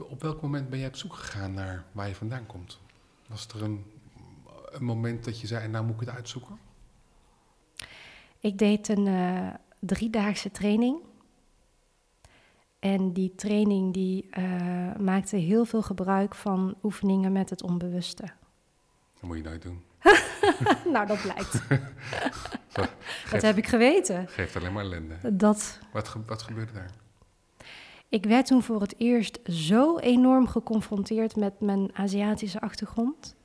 Op 0.03 0.23
welk 0.23 0.43
moment 0.43 0.71
ben 0.71 0.79
jij 0.79 0.89
op 0.89 0.97
zoek 0.97 1.15
gegaan 1.15 1.53
naar 1.53 1.85
waar 1.93 2.09
je 2.09 2.15
vandaan 2.15 2.47
komt? 2.47 2.81
Was 3.27 3.49
er 3.49 3.63
een, 3.63 3.85
een 4.71 4.85
moment 4.85 5.25
dat 5.25 5.41
je 5.41 5.47
zei, 5.47 5.69
nou 5.69 5.85
moet 5.85 5.95
ik 5.95 6.01
het 6.01 6.17
uitzoeken? 6.17 6.59
Ik 8.41 8.59
deed 8.59 8.89
een 8.89 9.07
uh, 9.07 9.49
driedaagse 9.79 10.51
training. 10.51 10.99
En 12.79 13.13
die 13.13 13.35
training 13.35 13.93
die, 13.93 14.29
uh, 14.39 14.97
maakte 14.97 15.37
heel 15.37 15.65
veel 15.65 15.83
gebruik 15.83 16.35
van 16.35 16.75
oefeningen 16.83 17.33
met 17.33 17.51
het 17.51 17.63
onbewuste. 17.63 18.23
Dat 19.15 19.23
moet 19.23 19.37
je 19.37 19.43
nooit 19.43 19.63
doen. 19.63 19.83
nou, 20.93 21.07
dat 21.07 21.23
blijkt. 21.23 21.63
dat 23.31 23.43
heb 23.43 23.57
ik 23.57 23.67
geweten. 23.67 24.29
Geeft 24.29 24.57
alleen 24.57 24.73
maar 24.73 24.85
ellende. 24.85 25.37
Dat... 25.37 25.79
Wat, 25.93 26.17
wat 26.27 26.43
gebeurde 26.43 26.73
daar? 26.73 26.91
Ik 28.15 28.25
werd 28.25 28.47
toen 28.47 28.63
voor 28.63 28.81
het 28.81 28.95
eerst 28.99 29.39
zo 29.45 29.99
enorm 29.99 30.47
geconfronteerd 30.47 31.37
met 31.37 31.61
mijn 31.61 31.91
Aziatische 31.95 32.61
achtergrond. 32.61 33.37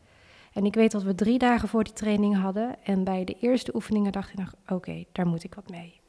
En 0.53 0.65
ik 0.65 0.73
weet 0.73 0.91
dat 0.91 1.03
we 1.03 1.15
drie 1.15 1.37
dagen 1.37 1.67
voor 1.67 1.83
die 1.83 1.93
training 1.93 2.37
hadden. 2.37 2.83
En 2.83 3.03
bij 3.03 3.23
de 3.23 3.37
eerste 3.39 3.75
oefeningen 3.75 4.11
dacht 4.11 4.29
ik 4.29 4.37
nog, 4.37 4.53
oké, 4.67 5.05
daar 5.11 5.27
moet 5.27 5.43
ik 5.43 5.55
wat 5.55 5.69
mee. 5.69 5.99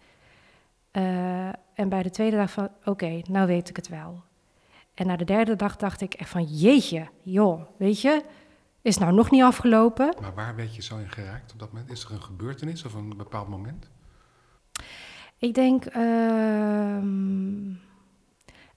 Uh, 0.92 1.48
en 1.74 1.88
bij 1.88 2.02
de 2.02 2.10
tweede 2.10 2.36
dag 2.36 2.50
van, 2.50 2.68
oké, 2.84 3.20
nou 3.28 3.46
weet 3.46 3.68
ik 3.68 3.76
het 3.76 3.88
wel. 3.88 4.22
En 4.94 5.06
na 5.06 5.16
de 5.16 5.24
derde 5.24 5.56
dag 5.56 5.76
dacht 5.76 6.00
ik 6.00 6.14
echt 6.14 6.30
van, 6.30 6.44
jeetje, 6.44 7.08
joh, 7.22 7.62
weet 7.76 8.00
je, 8.00 8.22
is 8.82 8.98
nou 8.98 9.12
nog 9.12 9.30
niet 9.30 9.42
afgelopen. 9.42 10.14
Maar 10.20 10.34
waar 10.34 10.56
werd 10.56 10.74
je 10.74 10.82
zo 10.82 10.98
in 10.98 11.10
geraakt 11.10 11.52
op 11.52 11.58
dat 11.58 11.72
moment? 11.72 11.90
Is 11.90 12.04
er 12.04 12.12
een 12.12 12.22
gebeurtenis 12.22 12.84
of 12.84 12.94
een 12.94 13.16
bepaald 13.16 13.48
moment? 13.48 13.90
Ik 15.38 15.54
denk... 15.54 15.96
Uh, 15.96 16.98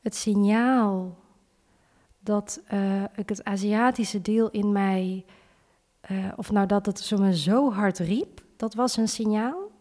het 0.03 0.15
signaal 0.15 1.17
dat 2.19 2.61
uh, 2.73 3.03
ik 3.15 3.29
het 3.29 3.43
Aziatische 3.43 4.21
deel 4.21 4.49
in 4.49 4.71
mij, 4.71 5.25
uh, 6.11 6.31
of 6.35 6.51
nou 6.51 6.67
dat 6.67 6.85
het 6.85 6.99
zo, 6.99 7.17
me 7.17 7.37
zo 7.37 7.71
hard 7.71 7.99
riep, 7.99 8.43
dat 8.57 8.73
was 8.73 8.97
een 8.97 9.07
signaal. 9.07 9.71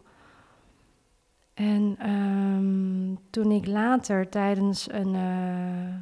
En 1.53 2.09
um, 2.09 3.19
toen 3.29 3.51
ik 3.51 3.67
later 3.67 4.29
tijdens 4.29 4.91
een, 4.91 5.13
uh, 5.13 5.95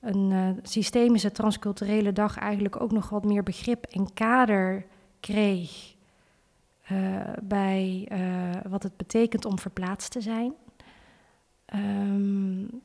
een 0.00 0.58
systemische 0.62 1.32
transculturele 1.32 2.12
dag 2.12 2.38
eigenlijk 2.38 2.80
ook 2.80 2.92
nog 2.92 3.08
wat 3.08 3.24
meer 3.24 3.42
begrip 3.42 3.84
en 3.84 4.12
kader 4.14 4.86
kreeg 5.20 5.96
bij 7.42 8.08
wat 8.68 8.82
het 8.82 8.96
betekent 8.96 9.44
om 9.44 9.58
verplaatst 9.58 10.10
te 10.10 10.20
zijn 10.20 10.54
Um, 11.74 12.80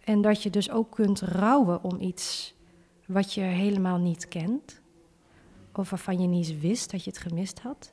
en 0.00 0.20
dat 0.20 0.42
je 0.42 0.50
dus 0.50 0.70
ook 0.70 0.90
kunt 0.90 1.20
rouwen 1.20 1.82
om 1.82 2.00
iets 2.00 2.54
wat 3.06 3.34
je 3.34 3.40
helemaal 3.40 3.98
niet 3.98 4.28
kent, 4.28 4.80
of 5.72 5.90
waarvan 5.90 6.20
je 6.20 6.26
niet 6.26 6.60
wist 6.60 6.90
dat 6.90 7.04
je 7.04 7.10
het 7.10 7.18
gemist 7.18 7.60
had. 7.60 7.92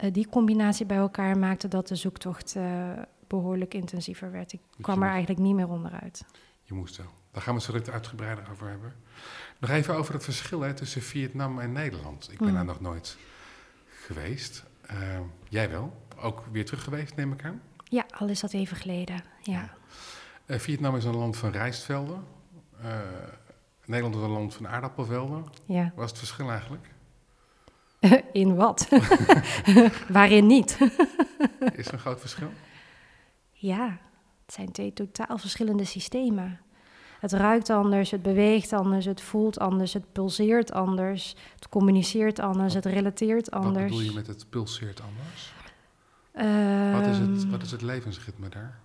Uh, 0.00 0.12
die 0.12 0.28
combinatie 0.28 0.86
bij 0.86 0.96
elkaar 0.96 1.38
maakte 1.38 1.68
dat 1.68 1.88
de 1.88 1.94
zoektocht 1.94 2.54
uh, 2.56 2.92
behoorlijk 3.26 3.74
intensiever 3.74 4.30
werd. 4.30 4.52
Ik 4.52 4.60
dus 4.70 4.84
kwam 4.84 5.02
er 5.02 5.08
eigenlijk 5.08 5.40
niet 5.40 5.54
meer 5.54 5.68
onderuit. 5.68 6.24
Je 6.62 6.74
moest 6.74 6.96
wel. 6.96 7.06
Daar 7.30 7.42
gaan 7.42 7.54
we 7.54 7.58
het 7.58 7.68
zo 7.68 7.72
direct 7.72 7.92
uitgebreider 7.92 8.50
over 8.50 8.68
hebben. 8.68 8.94
Nog 9.58 9.70
even 9.70 9.94
over 9.96 10.14
het 10.14 10.24
verschil 10.24 10.60
hè, 10.60 10.74
tussen 10.74 11.02
Vietnam 11.02 11.58
en 11.58 11.72
Nederland. 11.72 12.32
Ik 12.32 12.38
ben 12.38 12.48
mm. 12.48 12.54
daar 12.54 12.64
nog 12.64 12.80
nooit 12.80 13.16
geweest. 13.86 14.64
Uh, 14.90 15.20
jij 15.48 15.70
wel? 15.70 16.02
Ook 16.16 16.44
weer 16.52 16.64
terug 16.64 16.84
geweest, 16.84 17.16
neem 17.16 17.32
ik 17.32 17.44
aan? 17.44 17.62
Ja, 17.96 18.06
al 18.18 18.28
is 18.28 18.40
dat 18.40 18.52
even 18.52 18.76
geleden. 18.76 19.22
Ja. 19.42 19.70
Uh, 20.46 20.58
Vietnam 20.58 20.96
is 20.96 21.04
een 21.04 21.16
land 21.16 21.36
van 21.36 21.50
rijstvelden. 21.50 22.24
Uh, 22.84 22.98
Nederland 23.84 24.14
is 24.14 24.22
een 24.22 24.30
land 24.30 24.54
van 24.54 24.68
aardappelvelden. 24.68 25.44
Ja. 25.66 25.92
Wat 25.94 26.04
is 26.04 26.10
het 26.10 26.18
verschil 26.18 26.50
eigenlijk? 26.50 26.88
In 28.32 28.56
wat? 28.56 28.88
Waarin 30.08 30.46
niet? 30.46 30.78
is 31.76 31.86
er 31.86 31.92
een 31.92 31.98
groot 31.98 32.20
verschil? 32.20 32.50
Ja, 33.52 33.98
het 34.44 34.54
zijn 34.54 34.72
twee 34.72 34.92
totaal 34.92 35.38
verschillende 35.38 35.84
systemen. 35.84 36.60
Het 37.20 37.32
ruikt 37.32 37.70
anders, 37.70 38.10
het 38.10 38.22
beweegt 38.22 38.72
anders, 38.72 39.04
het 39.04 39.20
voelt 39.20 39.58
anders, 39.58 39.92
het 39.92 40.12
pulseert 40.12 40.72
anders, 40.72 41.36
het 41.54 41.68
communiceert 41.68 42.38
anders, 42.38 42.74
het 42.74 42.84
relateert 42.84 43.50
anders. 43.50 43.74
Wat 43.74 43.84
bedoel 43.84 44.00
je 44.00 44.12
met 44.12 44.26
het 44.26 44.50
pulseert 44.50 45.00
anders? 45.00 45.54
Wat, 46.92 47.06
is 47.06 47.18
het, 47.18 47.42
ehm, 47.42 47.50
wat 47.50 47.62
is 47.62 47.70
het 47.70 47.82
levensritme 47.82 48.48
daar? 48.48 48.80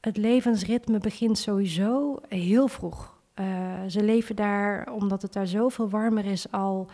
Het 0.00 0.16
levensritme 0.16 0.98
begint 0.98 1.38
sowieso 1.38 2.20
heel 2.28 2.68
vroeg. 2.68 3.14
Uh, 3.34 3.84
ze 3.88 4.02
leven 4.02 4.36
daar, 4.36 4.92
omdat 4.92 5.22
het 5.22 5.32
daar 5.32 5.46
zoveel 5.46 5.88
warmer 5.88 6.24
is, 6.24 6.52
al 6.52 6.88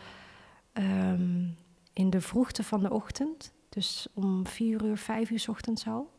um, 0.73 1.57
in 1.93 2.11
de 2.11 2.21
vroegte 2.21 2.65
van 2.65 2.81
de 2.81 2.91
ochtend. 2.91 3.53
Dus 3.69 4.07
om 4.15 4.47
vier 4.47 4.85
uur, 4.85 4.97
vijf 4.97 5.31
uur 5.31 5.45
ochtends 5.49 5.87
al. 5.87 6.11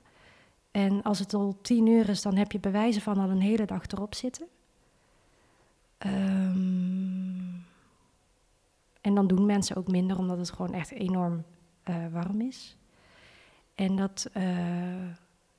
En 0.71 1.01
als 1.03 1.19
het 1.19 1.33
al 1.33 1.57
tien 1.61 1.87
uur 1.87 2.09
is, 2.09 2.21
dan 2.21 2.35
heb 2.35 2.51
je 2.51 2.59
bewijzen 2.59 3.01
van 3.01 3.17
al 3.17 3.29
een 3.29 3.41
hele 3.41 3.65
dag 3.65 3.87
erop 3.87 4.15
zitten. 4.15 4.47
Um, 6.05 7.65
en 9.01 9.15
dan 9.15 9.27
doen 9.27 9.45
mensen 9.45 9.75
ook 9.75 9.87
minder, 9.87 10.17
omdat 10.17 10.37
het 10.37 10.51
gewoon 10.51 10.73
echt 10.73 10.91
enorm 10.91 11.43
uh, 11.89 11.95
warm 12.11 12.41
is. 12.41 12.77
En 13.75 13.95
dat, 13.95 14.29
uh, 14.37 14.43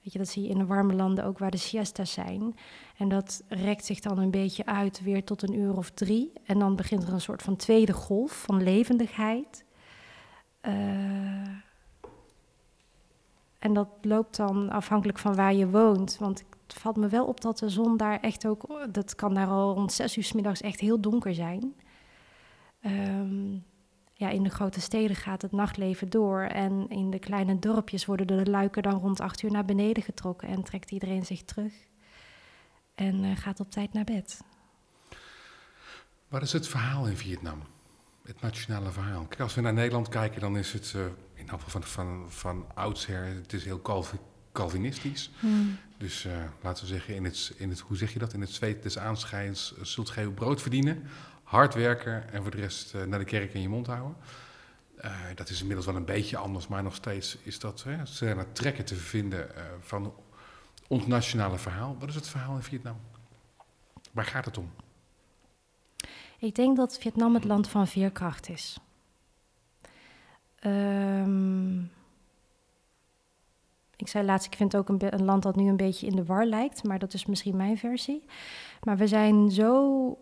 weet 0.02 0.12
je, 0.12 0.18
dat 0.18 0.28
zie 0.28 0.42
je 0.42 0.48
in 0.48 0.58
de 0.58 0.66
warme 0.66 0.94
landen 0.94 1.24
ook 1.24 1.38
waar 1.38 1.50
de 1.50 1.56
siestas 1.56 2.12
zijn. 2.12 2.56
En 2.96 3.08
dat 3.08 3.42
rekt 3.48 3.84
zich 3.84 4.00
dan 4.00 4.18
een 4.18 4.30
beetje 4.30 4.66
uit 4.66 5.02
weer 5.02 5.24
tot 5.24 5.42
een 5.42 5.54
uur 5.54 5.76
of 5.76 5.90
drie. 5.90 6.32
En 6.44 6.58
dan 6.58 6.76
begint 6.76 7.02
er 7.02 7.12
een 7.12 7.20
soort 7.20 7.42
van 7.42 7.56
tweede 7.56 7.92
golf 7.92 8.42
van 8.42 8.62
levendigheid. 8.62 9.64
Uh, 10.62 10.72
en 13.58 13.72
dat 13.72 13.88
loopt 14.00 14.36
dan 14.36 14.70
afhankelijk 14.70 15.18
van 15.18 15.34
waar 15.34 15.54
je 15.54 15.68
woont. 15.68 16.16
Want 16.18 16.44
het 16.66 16.80
valt 16.80 16.96
me 16.96 17.08
wel 17.08 17.26
op 17.26 17.40
dat 17.40 17.58
de 17.58 17.68
zon 17.68 17.96
daar 17.96 18.20
echt 18.20 18.46
ook... 18.46 18.88
Dat 18.92 19.14
kan 19.14 19.34
daar 19.34 19.48
al 19.48 19.74
rond 19.74 19.92
zes 19.92 20.16
uur 20.16 20.24
s 20.24 20.32
middags 20.32 20.60
echt 20.60 20.80
heel 20.80 21.00
donker 21.00 21.34
zijn. 21.34 21.74
Um, 22.80 23.64
ja, 24.12 24.28
in 24.28 24.42
de 24.42 24.50
grote 24.50 24.81
steden 24.81 25.16
gaat 25.16 25.42
het 25.42 25.52
nachtleven 25.52 26.11
door. 26.11 26.40
En 26.40 26.88
in 26.88 27.11
de 27.11 27.19
kleine 27.19 27.59
dorpjes 27.59 28.04
worden 28.04 28.26
de 28.26 28.50
luiken 28.50 28.83
dan 28.83 29.00
rond 29.00 29.21
acht 29.21 29.42
uur 29.42 29.50
naar 29.50 29.64
beneden 29.64 30.02
getrokken 30.02 30.49
en 30.49 30.62
trekt 30.62 30.90
iedereen 30.90 31.26
zich 31.26 31.42
terug. 31.42 31.73
en 32.95 33.37
gaat 33.37 33.61
op 33.61 33.71
tijd 33.71 33.92
naar 33.92 34.04
bed. 34.04 34.40
Wat 36.28 36.42
is 36.42 36.52
het 36.52 36.69
verhaal 36.69 37.07
in 37.07 37.16
Vietnam? 37.16 37.62
Het 38.25 38.40
nationale 38.40 38.90
verhaal. 38.90 39.25
Kijk, 39.25 39.40
als 39.40 39.54
we 39.54 39.61
naar 39.61 39.73
Nederland 39.73 40.09
kijken, 40.09 40.40
dan 40.40 40.57
is 40.57 40.73
het 40.73 40.92
uh, 40.97 41.04
in 41.35 41.49
geval 41.49 41.69
van, 41.69 41.83
van, 41.83 42.31
van 42.31 42.66
oudsher, 42.75 43.25
het 43.25 43.52
is 43.52 43.64
heel 43.64 43.81
Calvinistisch. 44.52 45.31
Hmm. 45.38 45.78
Dus 45.97 46.25
uh, 46.25 46.33
laten 46.62 46.85
we 46.85 46.90
zeggen, 46.90 47.14
in 47.14 47.25
het, 47.25 47.54
in 47.57 47.71
het, 47.71 47.81
hoe 47.81 47.97
zeg 47.97 48.12
je 48.12 48.19
dat? 48.19 48.33
In 48.33 48.40
het 48.40 48.50
zweet 48.50 48.83
des 48.83 48.99
aanschijns 48.99 49.75
zult 49.83 50.11
gij 50.11 50.25
brood 50.35 50.62
verdienen, 50.62 51.02
hard 51.52 51.75
werken 51.75 52.32
en 52.32 52.42
voor 52.42 52.50
de 52.50 52.56
rest 52.56 52.94
uh, 52.94 53.02
naar 53.02 53.18
de 53.18 53.25
kerk 53.25 53.54
in 53.54 53.61
je 53.61 53.68
mond 53.68 53.87
houden. 53.87 54.16
dat 55.35 55.49
is 55.49 55.61
inmiddels 55.61 55.87
wel 55.87 55.97
een 55.97 56.04
beetje 56.04 56.37
anders, 56.37 56.68
maar 56.68 56.82
nog 56.82 56.94
steeds 56.94 57.38
is 57.42 57.59
dat, 57.59 57.82
hè, 57.82 58.06
zijn 58.06 58.38
er 58.38 58.52
trekken 58.52 58.85
te 58.85 58.94
vinden 58.94 59.50
van 59.80 60.14
ons 60.88 61.06
nationale 61.06 61.59
verhaal. 61.59 61.97
Wat 61.99 62.09
is 62.09 62.14
het 62.14 62.28
verhaal 62.28 62.56
in 62.56 62.62
Vietnam? 62.62 62.97
Waar 64.12 64.25
gaat 64.25 64.44
het 64.44 64.59
om? 64.59 64.71
Ik 66.38 66.54
denk 66.54 66.76
dat 66.76 66.99
Vietnam 66.99 67.35
het 67.35 67.44
land 67.44 67.68
van 67.68 67.88
veerkracht 67.88 68.49
is. 68.49 68.78
Um, 70.66 71.90
ik 73.97 74.09
zei 74.09 74.25
laatst, 74.25 74.47
ik 74.47 74.56
vind 74.56 74.73
het 74.73 74.80
ook 74.80 75.02
een, 75.02 75.25
land 75.25 75.42
dat 75.42 75.56
nu 75.56 75.68
een 75.68 75.76
beetje 75.76 76.06
in 76.06 76.16
de 76.16 76.25
war 76.25 76.44
lijkt, 76.44 76.85
maar 76.85 76.99
dat 76.99 77.14
is 77.14 77.26
misschien 77.26 77.56
mijn 77.56 77.78
versie. 77.78 78.25
Maar 78.82 78.97
we 78.97 79.06
zijn 79.06 79.50
zo. 79.50 80.18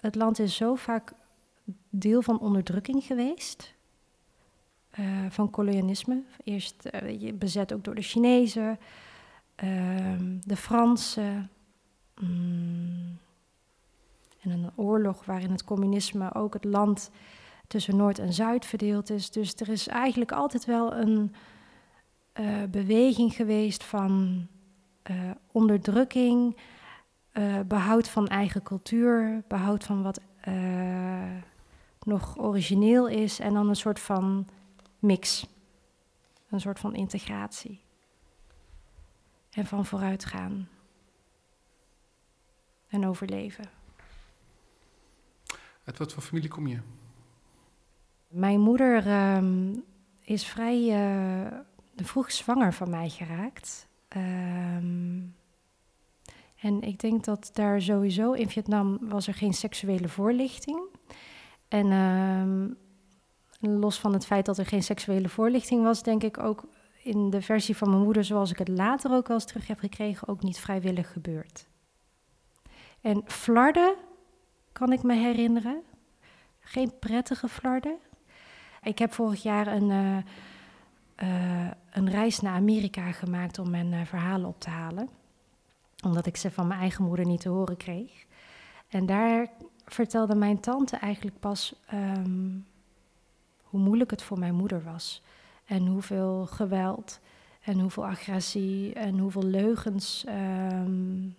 Het 0.00 0.14
land 0.14 0.38
is 0.38 0.56
zo 0.56 0.74
vaak 0.74 1.12
deel 1.90 2.22
van 2.22 2.40
onderdrukking 2.40 3.04
geweest. 3.04 3.74
Uh, 4.98 5.26
van 5.28 5.50
kolonialisme. 5.50 6.22
Eerst 6.44 6.88
uh, 7.02 7.32
bezet 7.34 7.72
ook 7.72 7.84
door 7.84 7.94
de 7.94 8.02
Chinezen, 8.02 8.78
uh, 9.64 10.14
de 10.44 10.56
Fransen. 10.56 11.50
Mm, 12.20 13.18
en 14.40 14.50
een 14.50 14.70
oorlog 14.74 15.24
waarin 15.24 15.50
het 15.50 15.64
communisme 15.64 16.34
ook 16.34 16.54
het 16.54 16.64
land 16.64 17.10
tussen 17.66 17.96
Noord 17.96 18.18
en 18.18 18.32
Zuid 18.32 18.66
verdeeld 18.66 19.10
is. 19.10 19.30
Dus 19.30 19.54
er 19.54 19.68
is 19.68 19.88
eigenlijk 19.88 20.32
altijd 20.32 20.64
wel 20.64 20.94
een 20.94 21.34
uh, 22.40 22.62
beweging 22.70 23.34
geweest 23.34 23.84
van 23.84 24.46
onderdrukking, 25.52 26.56
uh, 27.32 27.60
behoud 27.60 28.08
van 28.08 28.28
eigen 28.28 28.62
cultuur, 28.62 29.42
behoud 29.48 29.84
van 29.84 30.02
wat 30.02 30.20
nog 32.02 32.38
origineel 32.38 33.08
is 33.08 33.38
en 33.38 33.54
dan 33.54 33.68
een 33.68 33.76
soort 33.76 34.00
van 34.00 34.48
mix, 34.98 35.46
een 36.48 36.60
soort 36.60 36.78
van 36.78 36.94
integratie 36.94 37.80
en 39.50 39.66
van 39.66 39.86
vooruitgaan 39.86 40.68
en 42.88 43.06
overleven. 43.06 43.64
Uit 45.84 45.98
wat 45.98 46.12
voor 46.12 46.22
familie 46.22 46.48
kom 46.48 46.66
je? 46.66 46.80
Mijn 48.28 48.60
moeder 48.60 49.06
uh, 49.06 49.76
is 50.20 50.46
vrij 50.46 50.78
uh, 50.80 51.58
vroeg 51.96 52.32
zwanger 52.32 52.72
van 52.72 52.90
mij 52.90 53.08
geraakt. 53.08 53.88
Um, 54.16 55.34
en 56.60 56.82
ik 56.82 57.00
denk 57.00 57.24
dat 57.24 57.50
daar 57.52 57.82
sowieso 57.82 58.32
in 58.32 58.48
Vietnam 58.48 58.98
was 59.00 59.26
er 59.26 59.34
geen 59.34 59.54
seksuele 59.54 60.08
voorlichting. 60.08 60.80
En 61.68 61.92
um, 61.92 62.76
los 63.60 63.98
van 63.98 64.12
het 64.12 64.26
feit 64.26 64.46
dat 64.46 64.58
er 64.58 64.66
geen 64.66 64.82
seksuele 64.82 65.28
voorlichting 65.28 65.82
was, 65.82 66.02
denk 66.02 66.22
ik 66.22 66.38
ook 66.38 66.64
in 67.02 67.30
de 67.30 67.42
versie 67.42 67.76
van 67.76 67.90
mijn 67.90 68.02
moeder, 68.02 68.24
zoals 68.24 68.50
ik 68.50 68.58
het 68.58 68.68
later 68.68 69.12
ook 69.12 69.28
wel 69.28 69.36
eens 69.36 69.46
terug 69.46 69.66
heb 69.66 69.78
gekregen, 69.78 70.28
ook 70.28 70.42
niet 70.42 70.58
vrijwillig 70.58 71.12
gebeurd. 71.12 71.68
En 73.00 73.22
flarden 73.26 73.94
kan 74.72 74.92
ik 74.92 75.02
me 75.02 75.14
herinneren. 75.14 75.82
Geen 76.60 76.98
prettige 76.98 77.48
flarden. 77.48 77.96
Ik 78.82 78.98
heb 78.98 79.12
vorig 79.12 79.42
jaar 79.42 79.66
een, 79.66 79.90
uh, 79.90 80.16
uh, 81.28 81.70
een 81.90 82.10
reis 82.10 82.40
naar 82.40 82.54
Amerika 82.54 83.12
gemaakt 83.12 83.58
om 83.58 83.70
mijn 83.70 83.92
uh, 83.92 84.04
verhalen 84.04 84.48
op 84.48 84.60
te 84.60 84.70
halen. 84.70 85.19
Omdat 86.02 86.26
ik 86.26 86.36
ze 86.36 86.50
van 86.50 86.66
mijn 86.66 86.80
eigen 86.80 87.04
moeder 87.04 87.26
niet 87.26 87.40
te 87.40 87.48
horen 87.48 87.76
kreeg. 87.76 88.26
En 88.88 89.06
daar 89.06 89.50
vertelde 89.84 90.34
mijn 90.34 90.60
tante 90.60 90.96
eigenlijk 90.96 91.40
pas 91.40 91.74
um, 91.94 92.66
hoe 93.62 93.80
moeilijk 93.80 94.10
het 94.10 94.22
voor 94.22 94.38
mijn 94.38 94.54
moeder 94.54 94.82
was. 94.82 95.22
En 95.64 95.86
hoeveel 95.86 96.46
geweld 96.46 97.20
en 97.60 97.78
hoeveel 97.78 98.06
agressie 98.06 98.94
en 98.94 99.18
hoeveel 99.18 99.44
leugens 99.44 100.24
um, 100.28 101.36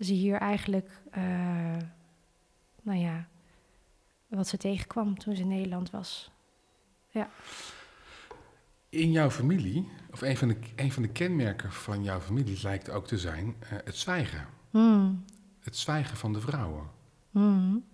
ze 0.00 0.12
hier 0.12 0.36
eigenlijk, 0.36 0.90
uh, 1.16 1.76
nou 2.82 2.98
ja, 2.98 3.26
wat 4.26 4.48
ze 4.48 4.56
tegenkwam 4.56 5.18
toen 5.18 5.36
ze 5.36 5.42
in 5.42 5.48
Nederland 5.48 5.90
was. 5.90 6.30
Ja. 7.10 7.28
In 8.90 9.10
jouw 9.10 9.30
familie, 9.30 9.88
of 10.10 10.20
een 10.20 10.36
van 10.36 10.48
de, 10.48 10.56
een 10.76 10.92
van 10.92 11.02
de 11.02 11.08
kenmerken 11.08 11.72
van 11.72 12.02
jouw 12.02 12.20
familie 12.20 12.58
lijkt 12.62 12.90
ook 12.90 13.06
te 13.06 13.18
zijn 13.18 13.46
uh, 13.46 13.68
het 13.84 13.96
zwijgen. 13.96 14.46
Mm. 14.70 15.24
Het 15.60 15.76
zwijgen 15.76 16.16
van 16.16 16.32
de 16.32 16.40
vrouwen. 16.40 16.90
Mm. 17.30 17.84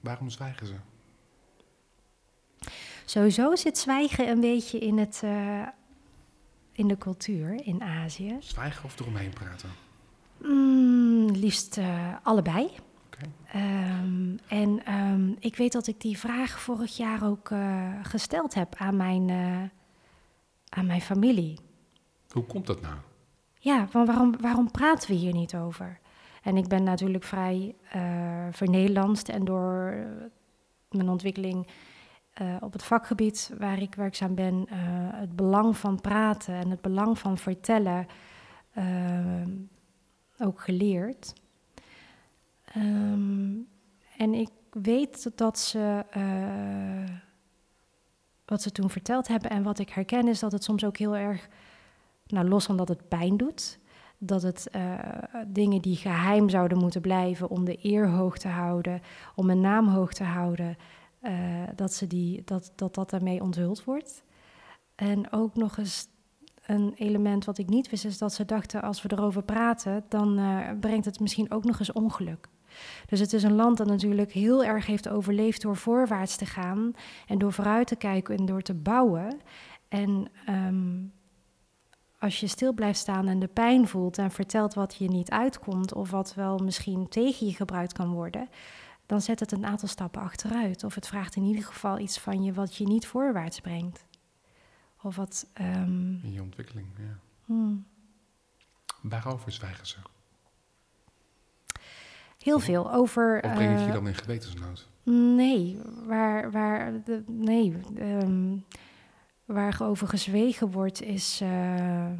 Waarom 0.00 0.30
zwijgen 0.30 0.66
ze? 0.66 0.74
Sowieso 3.04 3.56
zit 3.56 3.78
zwijgen 3.78 4.28
een 4.28 4.40
beetje 4.40 4.78
in, 4.78 4.98
het, 4.98 5.20
uh, 5.24 5.66
in 6.72 6.88
de 6.88 6.98
cultuur 6.98 7.66
in 7.66 7.82
Azië. 7.82 8.36
Zwijgen 8.38 8.84
of 8.84 9.00
eromheen 9.00 9.30
praten? 9.30 9.70
Mm, 10.42 11.30
liefst 11.30 11.76
uh, 11.76 12.14
allebei. 12.22 12.70
Um, 13.54 14.38
en 14.48 14.94
um, 14.94 15.36
ik 15.38 15.56
weet 15.56 15.72
dat 15.72 15.86
ik 15.86 16.00
die 16.00 16.18
vraag 16.18 16.60
vorig 16.60 16.96
jaar 16.96 17.24
ook 17.24 17.50
uh, 17.50 17.90
gesteld 18.02 18.54
heb 18.54 18.74
aan 18.74 18.96
mijn, 18.96 19.30
aan 20.74 20.86
mijn 20.86 21.00
familie. 21.00 21.58
Hoe 22.28 22.44
komt 22.44 22.66
dat 22.66 22.80
nou? 22.80 22.94
Ja, 23.58 23.88
van 23.88 24.06
waarom, 24.06 24.40
waarom 24.40 24.70
praten 24.70 25.10
we 25.10 25.14
hier 25.14 25.32
niet 25.32 25.56
over? 25.56 26.00
En 26.42 26.56
ik 26.56 26.68
ben 26.68 26.82
natuurlijk 26.82 27.24
vrij 27.24 27.74
uh, 27.96 28.46
vernederlandst 28.50 29.28
en 29.28 29.44
door 29.44 29.94
mijn 30.88 31.08
ontwikkeling 31.08 31.66
op 32.60 32.72
het 32.72 32.82
vakgebied 32.82 33.52
waar 33.58 33.82
ik 33.82 33.94
werkzaam 33.94 34.34
ben, 34.34 34.66
het 35.14 35.36
belang 35.36 35.76
van 35.76 36.00
praten 36.00 36.54
en 36.54 36.70
het 36.70 36.80
belang 36.80 37.18
van 37.18 37.38
vertellen 37.38 38.06
ehm, 38.72 39.50
ook 40.38 40.60
geleerd. 40.60 41.32
Um, 42.76 43.68
en 44.16 44.34
ik 44.34 44.50
weet 44.70 45.30
dat 45.34 45.58
ze. 45.58 46.04
Wat 48.44 48.62
ze 48.62 48.72
toen 48.72 48.90
verteld 48.90 49.28
hebben 49.28 49.50
en 49.50 49.62
wat 49.62 49.78
ik 49.78 49.88
herken 49.88 50.28
is 50.28 50.38
dat 50.38 50.52
het 50.52 50.64
soms 50.64 50.84
ook 50.84 50.96
heel 50.96 51.16
erg. 51.16 51.48
Nou, 52.26 52.48
los 52.48 52.64
van 52.64 52.76
dat 52.76 52.88
het 52.88 53.08
pijn 53.08 53.36
doet. 53.36 53.78
Dat 54.18 54.42
het 54.42 54.68
uh, 54.76 54.98
dingen 55.46 55.82
die 55.82 55.96
geheim 55.96 56.48
zouden 56.48 56.78
moeten 56.78 57.00
blijven 57.00 57.48
om 57.50 57.64
de 57.64 57.78
eer 57.82 58.08
hoog 58.08 58.38
te 58.38 58.48
houden, 58.48 59.00
om 59.34 59.50
een 59.50 59.60
naam 59.60 59.88
hoog 59.88 60.12
te 60.12 60.24
houden, 60.24 60.76
uh, 61.22 61.32
dat, 61.74 61.92
ze 61.92 62.06
die, 62.06 62.42
dat, 62.44 62.72
dat 62.74 62.94
dat 62.94 63.10
daarmee 63.10 63.42
onthuld 63.42 63.84
wordt. 63.84 64.24
En 64.94 65.32
ook 65.32 65.54
nog 65.54 65.78
eens 65.78 66.08
een 66.66 66.94
element 66.96 67.44
wat 67.44 67.58
ik 67.58 67.68
niet 67.68 67.90
wist, 67.90 68.04
is 68.04 68.18
dat 68.18 68.32
ze 68.32 68.44
dachten: 68.44 68.82
als 68.82 69.02
we 69.02 69.12
erover 69.12 69.42
praten, 69.42 70.04
dan 70.08 70.38
uh, 70.38 70.70
brengt 70.80 71.04
het 71.04 71.20
misschien 71.20 71.50
ook 71.50 71.64
nog 71.64 71.78
eens 71.78 71.92
ongeluk. 71.92 72.48
Dus 73.06 73.20
het 73.20 73.32
is 73.32 73.42
een 73.42 73.54
land 73.54 73.76
dat 73.76 73.86
natuurlijk 73.86 74.32
heel 74.32 74.64
erg 74.64 74.86
heeft 74.86 75.08
overleefd 75.08 75.62
door 75.62 75.76
voorwaarts 75.76 76.36
te 76.36 76.46
gaan 76.46 76.92
en 77.26 77.38
door 77.38 77.52
vooruit 77.52 77.86
te 77.86 77.96
kijken 77.96 78.36
en 78.36 78.46
door 78.46 78.62
te 78.62 78.74
bouwen. 78.74 79.40
En 79.88 80.30
um, 80.48 81.12
als 82.18 82.40
je 82.40 82.46
stil 82.46 82.72
blijft 82.72 82.98
staan 82.98 83.28
en 83.28 83.38
de 83.38 83.48
pijn 83.48 83.88
voelt 83.88 84.18
en 84.18 84.30
vertelt 84.30 84.74
wat 84.74 84.94
je 84.94 85.08
niet 85.08 85.30
uitkomt 85.30 85.94
of 85.94 86.10
wat 86.10 86.34
wel 86.34 86.58
misschien 86.58 87.08
tegen 87.08 87.46
je 87.46 87.52
gebruikt 87.52 87.92
kan 87.92 88.12
worden, 88.12 88.48
dan 89.06 89.20
zet 89.20 89.40
het 89.40 89.52
een 89.52 89.66
aantal 89.66 89.88
stappen 89.88 90.22
achteruit. 90.22 90.84
Of 90.84 90.94
het 90.94 91.06
vraagt 91.06 91.36
in 91.36 91.42
ieder 91.42 91.64
geval 91.64 91.98
iets 91.98 92.18
van 92.18 92.42
je 92.42 92.52
wat 92.52 92.76
je 92.76 92.86
niet 92.86 93.06
voorwaarts 93.06 93.60
brengt. 93.60 94.06
Of 95.02 95.16
wat. 95.16 95.46
Um... 95.60 96.20
In 96.22 96.32
je 96.32 96.42
ontwikkeling, 96.42 96.86
ja. 96.98 97.18
Hmm. 97.44 97.86
Waarover 99.02 99.52
zwijgen 99.52 99.86
ze? 99.86 99.96
Heel 102.44 102.58
veel 102.58 102.92
over. 102.92 103.42
Of 103.44 103.54
breng 103.54 103.80
je 103.80 103.86
uh, 103.86 103.92
dan 103.92 104.06
in 104.06 104.14
gewetensnood? 104.14 104.88
Nee, 105.36 105.78
waar, 106.06 106.50
waar, 106.50 107.02
de, 107.04 107.22
nee, 107.26 107.74
um, 107.98 108.64
waar 109.44 109.76
over 109.82 110.08
gezwegen 110.08 110.70
wordt 110.70 111.02
is. 111.02 111.40
Uh, 111.42 112.10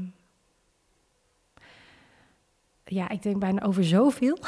ja, 2.85 3.09
ik 3.09 3.23
denk 3.23 3.39
bijna 3.39 3.63
over 3.63 3.85
zoveel. 3.85 4.39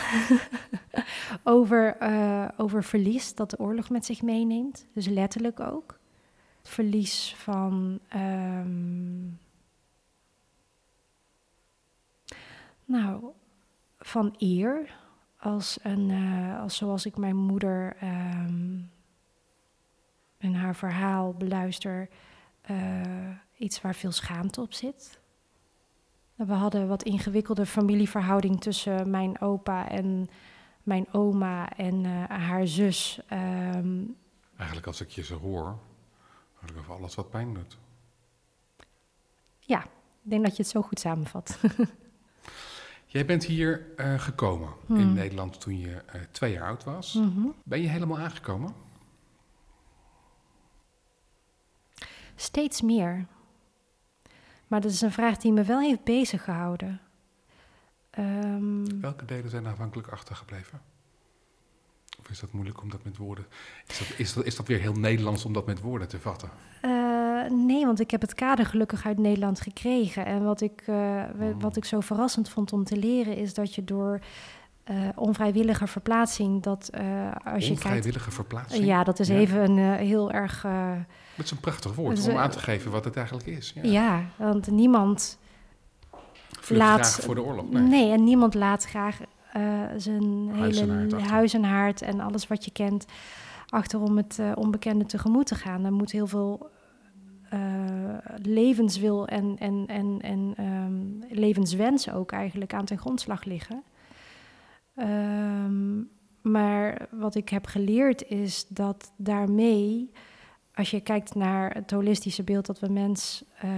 over, 1.45 1.97
uh, 2.03 2.49
over 2.57 2.85
verlies 2.85 3.35
dat 3.35 3.51
de 3.51 3.59
oorlog 3.59 3.91
met 3.91 4.05
zich 4.05 4.23
meeneemt. 4.23 4.87
Dus 4.93 5.07
letterlijk 5.07 5.61
ook. 5.61 5.99
Het 6.59 6.69
verlies 6.69 7.35
van. 7.39 8.01
Um, 8.15 9.39
Nou, 12.87 13.25
van 13.99 14.35
eer. 14.39 14.95
Als, 15.47 15.79
een, 15.83 16.11
eh, 16.11 16.61
als 16.61 16.77
zoals 16.77 17.07
ik 17.07 17.17
mijn 17.17 17.37
moeder 17.37 17.97
ehm, 18.01 18.79
en 20.39 20.55
haar 20.55 20.77
verhaal 20.77 21.33
beluister, 21.35 22.09
eh, 22.61 23.31
iets 23.57 23.81
waar 23.81 23.95
veel 23.95 24.13
schaamte 24.13 24.61
op 24.61 24.73
zit. 24.73 25.21
We 26.35 26.53
hadden 26.53 26.89
wat 26.89 27.03
ingewikkelde 27.03 27.67
familieverhouding 27.67 28.61
tussen 28.61 29.11
mijn 29.11 29.41
opa 29.41 29.89
en 29.89 30.29
mijn 30.83 31.13
oma 31.13 31.73
en 31.73 32.05
eh, 32.05 32.25
haar 32.25 32.67
zus. 32.67 33.21
Ehm, 33.29 34.05
Eigenlijk 34.57 34.87
als 34.87 35.01
ik 35.01 35.11
je 35.11 35.23
zo 35.25 35.39
hoor, 35.39 35.79
hoor 36.55 36.71
ik 36.71 36.79
over 36.79 36.95
alles 36.95 37.15
wat 37.15 37.31
pijn 37.31 37.55
doet. 37.55 37.79
ja, 39.59 39.85
ik 39.85 40.31
denk 40.31 40.45
dat 40.45 40.57
je 40.57 40.63
het 40.63 40.73
zo 40.73 40.83
goed 40.83 41.01
samenvat. 41.01 41.59
Jij 43.07 43.27
bent 43.27 43.45
hier 43.45 43.87
eh, 43.97 44.21
gekomen 44.21 44.69
in 44.89 44.95
Hmm. 44.97 45.13
Nederland 45.13 45.61
toen 45.61 45.79
je 45.79 45.95
eh, 46.07 46.21
twee 46.31 46.53
jaar 46.53 46.67
oud 46.69 46.85
was. 46.85 47.13
Mhm. 47.15 47.47
Ben 47.65 47.81
je 47.81 47.89
helemaal 47.89 48.19
aangekomen? 48.19 48.75
Steeds 52.35 52.81
meer. 52.83 53.27
Maar 54.67 54.81
dat 54.81 54.91
is 54.91 55.01
een 55.01 55.13
vraag 55.13 55.37
die 55.37 55.53
me 55.53 55.65
wel 55.65 55.81
heeft 55.81 56.05
bezig 56.05 56.45
gehouden. 56.45 57.01
Ehm, 58.11 59.01
Welke 59.01 59.25
delen 59.25 59.51
zijn 59.51 59.67
aanvankelijk 59.67 60.09
achtergebleven? 60.09 60.81
Of 62.21 62.31
is 62.31 62.41
dat 62.41 62.53
moeilijk 62.53 62.83
om 62.83 62.91
dat 62.91 63.05
met 63.05 63.17
woorden... 63.17 63.47
Is 63.87 63.99
dat, 63.99 64.09
is 64.19 64.33
dat, 64.35 64.45
is 64.45 64.57
dat 64.57 64.67
weer 64.67 64.81
heel 64.81 64.93
Nederlands 64.93 65.45
om 65.45 65.53
dat 65.53 65.67
met 65.67 65.81
woorden 65.81 66.09
te 66.09 66.19
vatten? 66.19 66.51
Eh, 66.81 66.91
nee, 67.51 67.85
want 67.87 68.01
ik 68.01 68.11
heb 68.11 68.21
het 68.21 68.35
kader 68.35 68.67
gelukkig 68.67 69.07
uit 69.07 69.19
Nederland 69.19 69.61
gekregen. 69.61 70.27
En 70.27 70.45
wat 70.45 70.61
ik, 70.61 70.83
eh, 70.87 70.95
Oh. 71.41 71.61
wat 71.63 71.77
ik 71.77 71.85
zo 71.85 72.01
verrassend 72.01 72.49
vond 72.49 72.73
om 72.73 72.85
te 72.85 72.97
leren, 72.97 73.37
is 73.37 73.55
dat 73.55 73.75
je 73.75 73.85
door 73.85 74.19
eh, 74.85 74.97
onvrijwillige 75.15 75.87
verplaatsing, 75.87 76.63
dat 76.63 76.91
als 76.93 77.65
je 77.65 77.69
kijkt. 77.69 77.71
Onvrijwillige 77.71 78.31
verplaatsing? 78.31 78.85
Ja, 78.85 79.05
dat 79.05 79.19
is 79.19 79.29
Ja. 79.29 79.35
even 79.35 79.71
een 79.71 79.95
heel 80.07 80.33
erg. 80.33 80.61
Dat 81.37 81.45
is 81.45 81.51
een 81.51 81.61
prachtig 81.61 81.95
woord 81.95 82.29
om 82.29 82.37
aan 82.37 82.51
te 82.51 82.59
geven 82.59 82.91
wat 82.91 83.05
het 83.05 83.17
eigenlijk 83.17 83.47
is. 83.47 83.73
Ja. 83.75 83.83
ja. 83.83 84.23
want 84.37 84.71
niemand. 84.71 85.39
Laat- 86.69 87.01
graag 87.01 87.25
voor 87.25 87.35
de 87.35 87.43
oorlog. 87.43 87.71
Nee, 87.71 87.83
Nee. 87.83 88.13
en 88.13 88.25
niemand 88.25 88.55
laat 88.55 88.85
graag 88.85 89.19
eh, 89.57 89.83
zijn 89.97 90.51
Huis 90.51 90.81
hele 90.81 91.21
huis 91.21 91.55
en 91.55 91.65
haard 91.65 92.03
en 92.03 92.21
alles 92.21 92.47
wat 92.47 92.65
je 92.65 92.71
kent 92.71 93.07
achter 93.69 94.01
om 94.01 94.17
het 94.17 94.39
eh, 94.39 94.53
onbekende 94.55 95.07
tegemoet 95.07 95.47
te 95.47 95.55
gaan. 95.55 95.85
Er 95.85 95.93
moet 95.93 96.11
heel 96.11 96.27
veel 96.27 96.71
eh, 97.49 97.59
levenswil 98.43 99.27
en, 99.27 99.57
en, 99.59 99.85
en, 99.87 100.21
en 100.21 100.55
ehm, 100.57 101.35
levenswens 101.39 102.11
ook 102.11 102.33
eigenlijk 102.33 102.75
aan 102.75 102.85
ten 102.85 102.99
grondslag 102.99 103.45
liggen. 103.45 103.83
Ehm, 104.95 106.03
maar 106.43 107.09
wat 107.11 107.35
ik 107.35 107.49
heb 107.49 107.67
geleerd 107.67 108.29
is 108.29 108.67
dat 108.69 109.13
daarmee, 109.17 110.11
als 110.77 110.91
je 110.91 111.01
kijkt 111.01 111.35
naar 111.35 111.75
het 111.75 111.91
holistische 111.91 112.43
beeld 112.43 112.67
dat 112.67 112.79
we 112.79 112.89
mens, 112.89 113.45
eh, 113.59 113.71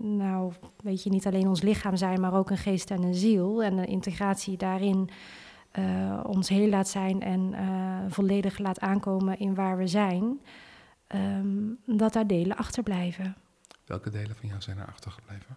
nou 0.00 0.52
weet 0.82 1.02
je, 1.02 1.10
niet 1.10 1.26
alleen 1.26 1.48
ons 1.48 1.62
lichaam 1.62 1.96
zijn, 1.96 2.20
maar 2.20 2.34
ook 2.34 2.50
een 2.50 2.58
geest 2.58 2.90
en 2.90 3.02
een 3.02 3.14
ziel. 3.14 3.62
En 3.62 3.76
de 3.76 3.86
integratie 3.86 4.56
daarin 4.56 5.10
eh, 5.70 6.20
ons 6.26 6.48
heel 6.48 6.68
laat 6.68 6.88
zijn 6.88 7.22
en 7.22 7.54
eh, 7.54 7.98
volledig 8.08 8.58
laat 8.58 8.80
aankomen 8.80 9.38
in 9.38 9.54
waar 9.54 9.76
we 9.76 9.86
zijn. 9.86 10.40
ehm, 11.06 11.68
dat 11.84 12.12
daar 12.12 12.26
delen 12.26 12.56
achterblijven. 12.56 13.36
Welke 13.84 14.10
delen 14.10 14.36
van 14.36 14.48
jou 14.48 14.60
zijn 14.60 14.78
er 14.78 14.86
achtergebleven? 14.86 15.56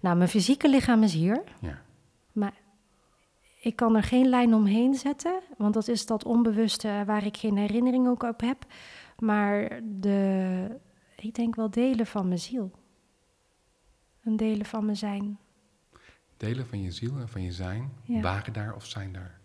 Nou, 0.00 0.16
mijn 0.16 0.28
fysieke 0.28 0.68
lichaam 0.68 1.02
is 1.02 1.12
hier. 1.12 1.42
Ja. 1.60 1.78
Maar 2.32 2.54
ik 3.60 3.76
kan 3.76 3.96
er 3.96 4.02
geen 4.02 4.28
lijn 4.28 4.54
omheen 4.54 4.94
zetten, 4.94 5.40
want 5.56 5.74
dat 5.74 5.88
is 5.88 6.06
dat 6.06 6.24
onbewuste 6.24 7.02
waar 7.06 7.24
ik 7.24 7.36
geen 7.36 7.56
herinnering 7.56 8.08
ook 8.08 8.22
op 8.22 8.40
heb. 8.40 8.66
Maar 9.18 9.80
de, 9.84 10.68
ik 11.16 11.34
denk 11.34 11.54
wel 11.54 11.70
delen 11.70 12.06
van 12.06 12.28
mijn 12.28 12.40
ziel. 12.40 12.70
En 14.20 14.36
delen 14.36 14.66
van 14.66 14.84
mijn 14.84 14.96
zijn. 14.96 15.38
Delen 16.36 16.66
van 16.66 16.82
je 16.82 16.90
ziel 16.90 17.18
en 17.18 17.28
van 17.28 17.42
je 17.42 17.52
zijn 17.52 17.92
Ja. 18.02 18.20
waren 18.20 18.52
daar 18.52 18.74
of 18.74 18.86
zijn 18.86 19.12
daar? 19.12 19.40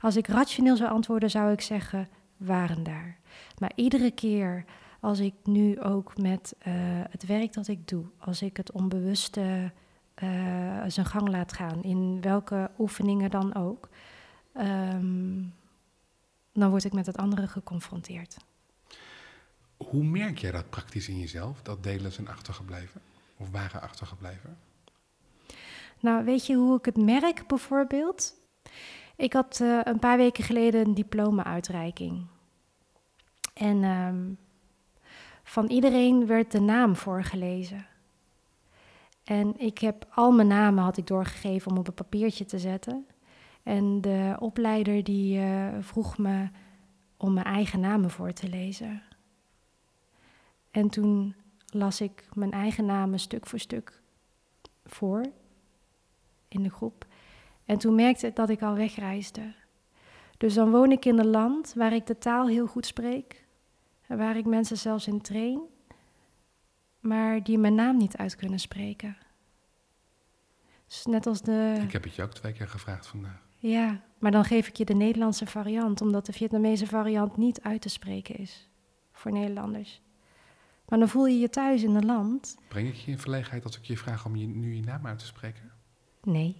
Als 0.00 0.16
ik 0.16 0.26
rationeel 0.26 0.76
zou 0.76 0.90
antwoorden, 0.90 1.30
zou 1.30 1.52
ik 1.52 1.60
zeggen, 1.60 2.08
waren 2.36 2.82
daar. 2.82 3.18
Maar 3.58 3.72
iedere 3.74 4.10
keer 4.10 4.64
als 5.00 5.18
ik 5.18 5.34
nu 5.44 5.80
ook 5.80 6.16
met 6.16 6.54
eh, 6.58 6.72
het 7.10 7.26
werk 7.26 7.52
dat 7.52 7.68
ik 7.68 7.88
doe, 7.88 8.04
als 8.18 8.42
ik 8.42 8.56
het 8.56 8.72
onbewuste 8.72 9.72
eh, 10.14 10.82
zijn 10.86 11.06
gang 11.06 11.28
laat 11.28 11.52
gaan, 11.52 11.82
in 11.82 12.20
welke 12.20 12.70
oefeningen 12.78 13.30
dan 13.30 13.54
ook, 13.54 13.88
ehm, 14.52 15.42
dan 16.52 16.70
word 16.70 16.84
ik 16.84 16.92
met 16.92 17.06
het 17.06 17.16
andere 17.16 17.46
geconfronteerd. 17.46 18.36
Hoe 19.76 20.04
merk 20.04 20.38
jij 20.38 20.50
dat 20.50 20.70
praktisch 20.70 21.08
in 21.08 21.18
jezelf, 21.18 21.62
dat 21.62 21.82
delen 21.82 22.12
zijn 22.12 22.28
achtergebleven? 22.28 23.00
Of 23.36 23.50
waren 23.50 23.82
achtergebleven? 23.82 24.58
Nou, 26.00 26.24
weet 26.24 26.46
je 26.46 26.54
hoe 26.54 26.78
ik 26.78 26.84
het 26.84 26.96
merk 26.96 27.46
bijvoorbeeld? 27.46 28.34
Ik 29.16 29.32
had 29.32 29.60
eh, 29.60 29.80
een 29.82 29.98
paar 29.98 30.16
weken 30.16 30.44
geleden 30.44 30.86
een 30.86 30.94
diploma-uitreiking. 30.94 32.26
En 33.54 33.84
ehm, 33.84 34.32
van 35.42 35.66
iedereen 35.66 36.26
werd 36.26 36.52
de 36.52 36.60
naam 36.60 36.96
voorgelezen. 36.96 37.86
En 39.24 39.58
ik 39.58 39.78
heb 39.78 40.06
al 40.10 40.32
mijn 40.32 40.48
namen 40.48 40.84
had 40.84 40.96
ik 40.96 41.06
doorgegeven 41.06 41.70
om 41.70 41.78
op 41.78 41.88
een 41.88 41.94
papiertje 41.94 42.44
te 42.44 42.58
zetten. 42.58 43.06
En 43.62 44.00
de 44.00 44.36
opleider 44.38 45.04
die 45.04 45.38
eh, 45.38 45.68
vroeg 45.80 46.18
me 46.18 46.48
om 47.16 47.32
mijn 47.32 47.46
eigen 47.46 47.80
namen 47.80 48.10
voor 48.10 48.32
te 48.32 48.48
lezen. 48.48 49.02
En 50.70 50.88
toen 50.88 51.34
las 51.66 52.00
ik 52.00 52.28
mijn 52.32 52.52
eigen 52.52 52.84
namen 52.84 53.18
stuk 53.18 53.46
voor 53.46 53.58
stuk 53.58 54.00
voor 54.84 55.24
in 56.48 56.62
de 56.62 56.70
groep. 56.70 57.06
En 57.64 57.78
toen 57.78 57.94
merkte 57.94 58.26
ik 58.26 58.36
dat 58.36 58.50
ik 58.50 58.62
al 58.62 58.74
wegreisde. 58.74 59.54
Dus 60.38 60.54
dan 60.54 60.70
woon 60.70 60.92
ik 60.92 61.04
in 61.04 61.18
een 61.18 61.30
land 61.30 61.72
waar 61.76 61.92
ik 61.92 62.06
de 62.06 62.18
taal 62.18 62.46
heel 62.46 62.66
goed 62.66 62.86
spreek. 62.86 63.44
En 64.06 64.18
waar 64.18 64.36
ik 64.36 64.44
mensen 64.44 64.76
zelfs 64.76 65.06
in 65.06 65.20
train. 65.20 65.60
Maar 67.00 67.42
die 67.42 67.58
mijn 67.58 67.74
naam 67.74 67.96
niet 67.96 68.16
uit 68.16 68.36
kunnen 68.36 68.58
spreken. 68.58 69.16
Dus 70.86 71.06
net 71.06 71.26
als 71.26 71.42
de... 71.42 71.78
Ik 71.82 71.92
heb 71.92 72.04
het 72.04 72.14
je 72.14 72.22
ook 72.22 72.32
twee 72.32 72.52
keer 72.52 72.68
gevraagd 72.68 73.06
vandaag. 73.06 73.50
Ja, 73.62 74.00
maar 74.18 74.30
dan 74.30 74.44
geef 74.44 74.68
ik 74.68 74.76
je 74.76 74.84
de 74.84 74.94
Nederlandse 74.94 75.46
variant. 75.46 76.00
Omdat 76.00 76.26
de 76.26 76.32
Vietnamese 76.32 76.86
variant 76.86 77.36
niet 77.36 77.62
uit 77.62 77.80
te 77.80 77.88
spreken 77.88 78.36
is. 78.36 78.68
Voor 79.12 79.32
Nederlanders. 79.32 80.02
Maar 80.88 80.98
dan 80.98 81.08
voel 81.08 81.26
je 81.26 81.38
je 81.38 81.48
thuis 81.50 81.82
in 81.82 81.94
een 81.94 82.04
land 82.06 82.56
Breng 82.68 82.88
ik 82.88 82.94
je 82.94 83.10
in 83.10 83.18
verlegenheid 83.18 83.64
als 83.64 83.76
ik 83.78 83.84
je 83.84 83.96
vraag 83.96 84.24
om 84.26 84.36
je, 84.36 84.46
nu 84.46 84.74
je 84.74 84.82
naam 84.82 85.06
uit 85.06 85.18
te 85.18 85.26
spreken? 85.26 85.70
Nee. 86.22 86.56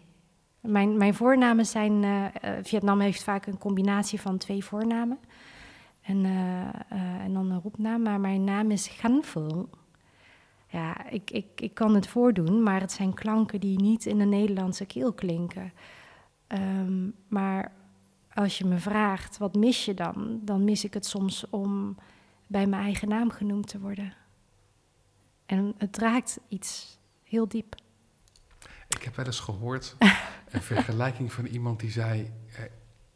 Mijn, 0.61 0.97
mijn 0.97 1.15
voornamen 1.15 1.67
zijn. 1.67 2.05
eh, 2.05 2.25
eh, 2.25 2.65
Vietnam 2.65 3.01
heeft 3.01 3.23
vaak 3.23 3.47
een 3.47 3.59
combinatie 3.59 4.21
van 4.21 4.39
twee 4.39 4.65
voornamen. 4.65 5.19
En, 6.03 6.25
eh, 6.25 6.69
eh, 6.69 7.25
en 7.25 7.33
dan 7.33 7.51
een 7.51 7.61
roepnaam. 7.61 8.03
Maar 8.03 8.21
mijn 8.21 8.45
naam 8.45 8.71
is 8.71 8.89
Gan 8.89 9.23
Phu. 9.25 9.65
Ja, 10.69 11.11
ik, 11.11 11.31
ik, 11.31 11.47
ik 11.61 11.75
kan 11.75 11.95
het 11.95 12.07
voordoen, 12.07 12.63
maar 12.63 12.81
het 12.81 12.93
zijn 12.93 13.15
klanken 13.15 13.61
die 13.61 13.81
niet 13.81 14.07
in 14.07 14.19
de 14.19 14.25
Nederlandse 14.25 14.87
keel 14.87 15.13
klinken. 15.13 15.73
Ehm, 16.53 17.09
maar 17.29 17.73
als 18.35 18.59
je 18.59 18.65
me 18.65 18.79
vraagt, 18.79 19.39
wat 19.39 19.55
mis 19.55 19.85
je 19.85 19.95
dan? 19.95 20.41
Dan 20.43 20.65
mis 20.65 20.85
ik 20.85 20.95
het 20.95 21.07
soms 21.07 21.45
om 21.51 21.97
bij 22.47 22.67
mijn 22.67 22.83
eigen 22.83 23.09
naam 23.09 23.31
genoemd 23.31 23.67
te 23.67 23.81
worden. 23.81 24.15
En 25.47 25.75
het 25.79 25.97
raakt 25.99 26.41
iets 26.49 26.99
heel 27.25 27.49
diep. 27.49 27.75
Ik 28.89 29.03
heb 29.03 29.17
wel 29.17 29.27
eens 29.27 29.41
gehoord 29.41 29.97
een 30.53 30.63
vergelijking 30.63 31.33
van 31.33 31.47
iemand 31.47 31.81
die 31.81 31.91
zei: 31.91 32.33
eh, 32.57 32.65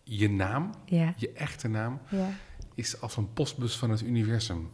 Je 0.02 0.30
naam, 0.30 0.70
Ja, 0.84 1.14
je 1.16 1.32
echte 1.32 1.68
naam, 1.68 2.00
ja, 2.08 2.28
is 2.74 3.00
als 3.00 3.16
een 3.16 3.32
postbus 3.32 3.76
van 3.78 3.90
het 3.90 4.00
universum. 4.00 4.70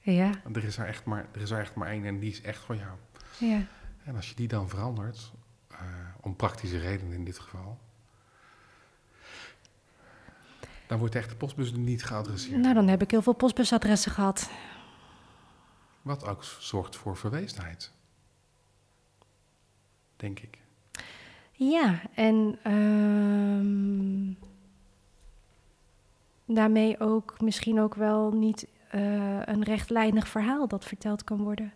ja. 0.00 0.30
Er 0.52 0.64
is 0.64 0.76
er 0.78 0.86
echt 0.86 1.04
maar, 1.04 1.26
er 1.32 1.40
is 1.40 1.50
er 1.50 1.58
echt 1.60 1.74
maar 1.74 1.88
één 1.88 2.04
en 2.04 2.18
die 2.18 2.30
is 2.30 2.40
echt 2.42 2.58
voor 2.62 2.76
jou. 2.76 2.96
Ja, 3.38 3.66
En 4.04 4.16
als 4.16 4.28
je 4.28 4.34
die 4.34 4.48
dan 4.48 4.68
verandert, 4.68 5.32
eh, 5.68 5.78
om 6.24 6.36
praktische 6.36 6.78
redenen 6.78 7.12
in 7.12 7.24
dit 7.24 7.38
geval, 7.38 7.78
dan 10.86 10.98
wordt 10.98 11.12
de 11.12 11.18
echte 11.18 11.36
postbus 11.36 11.72
niet 11.72 12.04
geadresseerd. 12.04 12.60
nou 12.60 12.74
dan 12.74 12.88
heb 12.88 13.02
ik 13.02 13.10
heel 13.10 13.22
veel 13.22 13.32
postbusadressen 13.32 14.12
gehad. 14.12 14.50
Wat 16.02 16.26
ook 16.26 16.44
zorgt 16.44 16.96
voor 16.96 17.16
verwezenheid. 17.16 17.92
Denk 20.16 20.40
ik. 20.40 20.58
Ja, 21.52 22.00
en 22.14 22.58
ehm, 22.62 24.32
daarmee 26.54 27.00
ook 27.00 27.40
misschien 27.40 27.80
ook 27.80 27.94
wel 27.94 28.32
niet 28.32 28.66
eh, 28.90 29.46
een 29.46 29.62
rechtlijnig 29.62 30.28
verhaal 30.28 30.68
dat 30.68 30.84
verteld 30.84 31.24
kan 31.24 31.42
worden. 31.42 31.72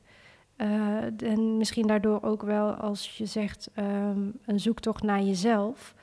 Uh, 0.61 1.23
en 1.23 1.57
misschien 1.57 1.87
daardoor 1.87 2.23
ook 2.23 2.43
wel, 2.43 2.75
als 2.75 3.17
je 3.17 3.27
zegt, 3.27 3.71
um, 3.77 4.33
een 4.45 4.61
zoektocht 4.61 5.03
naar 5.03 5.23
jezelf, 5.23 5.95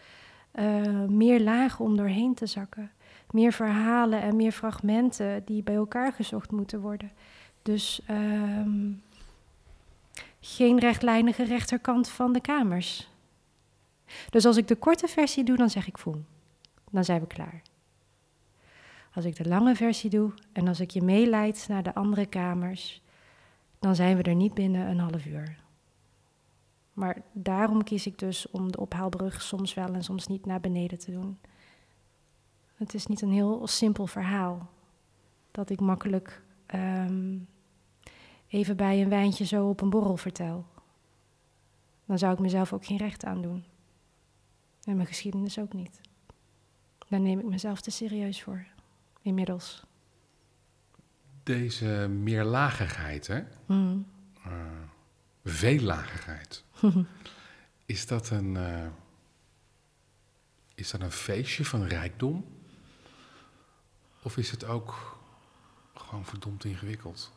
uh, 0.54 1.02
meer 1.08 1.42
lagen 1.42 1.86
om 1.86 1.98
doorheen 1.98 2.34
te 2.34 2.46
zakken. 2.46 2.92
Meer 3.32 3.52
verhalen 3.52 4.22
en 4.22 4.36
meer 4.36 4.52
fragmenten 4.52 5.46
die 5.46 5.64
bij 5.64 5.76
elkaar 5.76 6.14
gezocht 6.14 6.52
moeten 6.52 6.80
worden. 6.80 7.12
Dus 7.62 8.02
um, 8.10 9.02
geen 10.40 10.80
rechtlijnige 10.80 11.44
rechterkant 11.44 12.10
van 12.10 12.34
de 12.34 12.42
kamers. 12.42 13.10
Dus 14.30 14.46
als 14.46 14.58
ik 14.58 14.68
de 14.68 14.76
korte 14.76 15.08
versie 15.08 15.44
doe, 15.44 15.58
dan 15.58 15.70
zeg 15.70 15.88
ik 15.88 15.98
voel. 15.98 16.24
Dan 16.92 17.04
zijn 17.04 17.22
we 17.22 17.28
klaar. 17.28 17.62
Als 19.14 19.26
ik 19.26 19.36
de 19.36 19.48
lange 19.48 19.76
versie 19.76 20.10
doe 20.10 20.32
en 20.54 20.68
als 20.68 20.80
ik 20.80 20.92
je 20.92 21.02
meeleid 21.02 21.66
naar 21.70 21.84
de 21.84 21.94
andere 21.94 22.26
kamers, 22.26 23.02
dan 23.86 23.96
zijn 23.96 24.18
we 24.18 24.24
er 24.24 24.36
niet 24.36 24.54
binnen 24.54 24.88
een 24.88 25.00
half 25.00 25.26
uur. 25.26 25.58
Maar 26.94 27.22
daarom 27.32 27.84
kies 27.84 28.06
ik 28.06 28.20
dus 28.20 28.50
om 28.52 28.72
de 28.72 28.80
ophaalbrug 28.80 29.42
soms 29.42 29.74
wel 29.74 29.94
en 29.94 30.04
soms 30.04 30.28
niet 30.28 30.46
naar 30.46 30.60
beneden 30.60 31.00
te 31.00 31.12
doen. 31.12 31.38
Het 32.76 32.94
is 32.94 33.06
niet 33.06 33.22
een 33.22 33.32
heel 33.32 33.68
simpel 33.68 34.08
verhaal 34.08 34.70
dat 35.52 35.70
ik 35.70 35.80
makkelijk 35.80 36.42
um, 36.76 37.48
even 38.48 38.78
bij 38.78 39.02
een 39.02 39.10
wijntje 39.10 39.46
zo 39.46 39.70
op 39.70 39.82
een 39.82 39.90
borrel 39.90 40.18
vertel. 40.18 40.66
Dan 42.06 42.18
zou 42.18 42.34
ik 42.34 42.40
mezelf 42.40 42.74
ook 42.74 42.86
geen 42.86 42.98
recht 42.98 43.26
aan 43.26 43.42
doen. 43.42 43.64
En 44.84 44.96
mijn 44.96 45.08
geschiedenis 45.08 45.60
ook 45.60 45.74
niet. 45.74 46.02
Daar 47.08 47.20
neem 47.20 47.40
ik 47.40 47.46
mezelf 47.46 47.82
te 47.82 47.92
serieus 47.92 48.44
voor, 48.44 48.66
inmiddels. 49.22 49.86
Deze 51.46 52.08
meerlagigheid, 52.10 53.28
hè? 53.28 53.44
Mm. 53.66 54.06
Uh, 54.48 54.54
veellagigheid. 55.44 56.64
is, 57.86 58.08
dat 58.08 58.30
een, 58.30 58.56
uh, 58.56 58.86
is 60.76 60.92
dat 60.92 61.02
een 61.02 61.12
feestje 61.12 61.66
van 61.66 61.84
rijkdom? 61.84 62.46
Of 64.24 64.38
is 64.38 64.52
het 64.52 64.66
ook 64.66 65.18
gewoon 65.94 66.26
verdomd 66.26 66.66
ingewikkeld? 66.66 67.32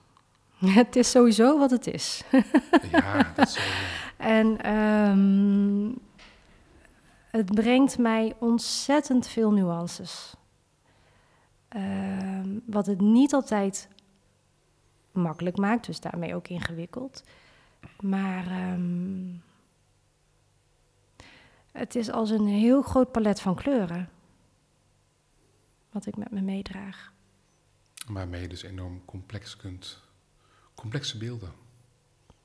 Het 0.81 0.97
is 0.97 1.11
sowieso 1.11 1.59
wat 1.59 1.71
het 1.71 1.87
is. 1.87 2.23
ja, 2.92 3.33
dat 3.35 3.49
is 3.49 3.59
En 4.16 4.73
um, 4.73 5.99
het 7.31 7.55
brengt 7.55 7.99
mij 7.99 8.35
ontzettend 8.38 9.27
veel 9.27 9.51
nuances. 9.51 10.35
Um, 11.77 12.62
wat 12.66 12.87
het 12.87 13.01
niet 13.01 13.33
altijd 13.33 13.88
makkelijk 15.18 15.57
maakt, 15.57 15.87
dus 15.87 16.00
daarmee 16.00 16.35
ook 16.35 16.48
ingewikkeld. 16.48 17.24
Maar 18.00 18.72
um, 18.72 19.42
het 21.72 21.94
is 21.94 22.11
als 22.11 22.31
een 22.31 22.46
heel 22.46 22.83
groot 22.83 23.12
palet 23.12 23.40
van 23.40 23.54
kleuren. 23.54 24.09
Wat 25.90 26.07
ik 26.07 26.16
met 26.16 26.31
me 26.31 26.40
meedraag. 26.40 27.12
Waarmee 28.09 28.40
je 28.40 28.48
dus 28.48 28.62
enorm 28.62 29.04
complex 29.04 29.57
kunt, 29.57 30.00
complexe 30.74 31.18
beelden, 31.18 31.52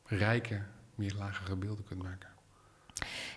rijke, 0.05 0.61
meerlagere 0.95 1.55
beelden 1.55 1.83
kunt 1.83 2.03
maken. 2.03 2.29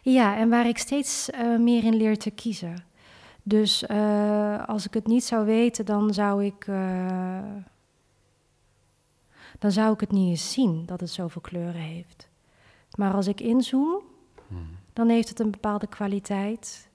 Ja, 0.03 0.37
en 0.37 0.49
waar 0.49 0.67
ik 0.67 0.79
steeds 0.79 1.31
uh, 1.31 1.59
meer 1.59 1.85
in 1.85 1.95
leer 1.95 2.19
te 2.19 2.31
kiezen. 2.31 2.85
Dus 3.43 3.83
uh, 3.83 4.69
als 4.69 4.87
ik 4.87 4.95
het 4.95 5.07
niet 5.07 5.25
zou 5.25 5.47
weten, 5.47 5.85
dan 5.85 6.15
zou 6.15 6.45
ik. 6.45 6.67
Uh, 6.67 7.43
dan 9.59 9.73
zou 9.73 9.93
ik 9.93 10.01
het 10.01 10.13
niet 10.13 10.29
eens 10.29 10.53
zien 10.53 10.87
dat 10.87 11.01
het 11.01 11.11
zoveel 11.11 11.41
kleuren 11.41 11.81
heeft. 11.81 12.29
Maar 12.97 13.15
als 13.15 13.27
ik 13.27 13.41
inzoom, 13.41 14.03
hmm. 14.49 14.69
dan 14.93 15.09
heeft 15.09 15.29
het 15.29 15.41
een 15.41 15.51
bepaalde 15.51 15.87
kwaliteit, 15.87 16.89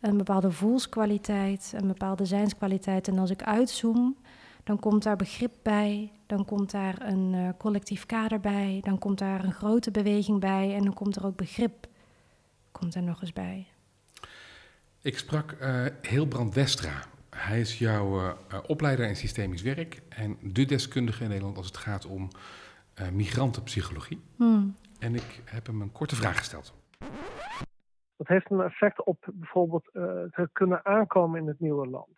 een 0.00 0.16
bepaalde 0.16 0.50
voelskwaliteit, 0.50 1.72
een 1.76 1.86
bepaalde 1.86 2.24
zijnskwaliteit. 2.24 3.08
En 3.08 3.18
als 3.18 3.30
ik 3.30 3.42
uitzoom, 3.42 4.16
dan 4.64 4.78
komt 4.78 5.02
daar 5.02 5.16
begrip 5.16 5.52
bij, 5.62 6.12
dan 6.26 6.44
komt 6.44 6.70
daar 6.70 7.06
een 7.06 7.32
uh, 7.32 7.48
collectief 7.58 8.06
kader 8.06 8.40
bij, 8.40 8.80
dan 8.82 8.98
komt 8.98 9.18
daar 9.18 9.44
een 9.44 9.52
grote 9.52 9.90
beweging 9.90 10.40
bij 10.40 10.74
en 10.74 10.84
dan 10.84 10.94
komt 10.94 11.16
er 11.16 11.26
ook 11.26 11.36
begrip 11.36 11.88
komt 12.78 12.94
er 12.94 13.02
nog 13.02 13.20
eens 13.20 13.32
bij. 13.32 13.66
Ik 15.02 15.18
sprak 15.18 15.56
uh, 15.60 15.86
Hilbrand 16.02 16.54
Westra. 16.54 17.06
Hij 17.38 17.60
is 17.60 17.78
jouw 17.78 18.20
uh, 18.20 18.32
opleider 18.66 19.06
in 19.06 19.16
systemisch 19.16 19.62
werk 19.62 20.02
en 20.08 20.36
de 20.42 20.64
deskundige 20.64 21.22
in 21.22 21.28
Nederland 21.28 21.56
als 21.56 21.66
het 21.66 21.76
gaat 21.76 22.06
om 22.06 22.28
uh, 23.00 23.08
migrantenpsychologie. 23.10 24.20
Hmm. 24.36 24.76
En 24.98 25.14
ik 25.14 25.42
heb 25.44 25.66
hem 25.66 25.80
een 25.80 25.92
korte 25.92 26.16
vraag 26.16 26.36
gesteld. 26.36 26.74
Dat 28.16 28.28
heeft 28.28 28.50
een 28.50 28.60
effect 28.60 29.04
op 29.04 29.28
bijvoorbeeld 29.32 29.88
het 30.30 30.52
kunnen 30.52 30.84
aankomen 30.84 31.40
in 31.40 31.46
het 31.46 31.60
nieuwe 31.60 31.86
land. 31.86 32.16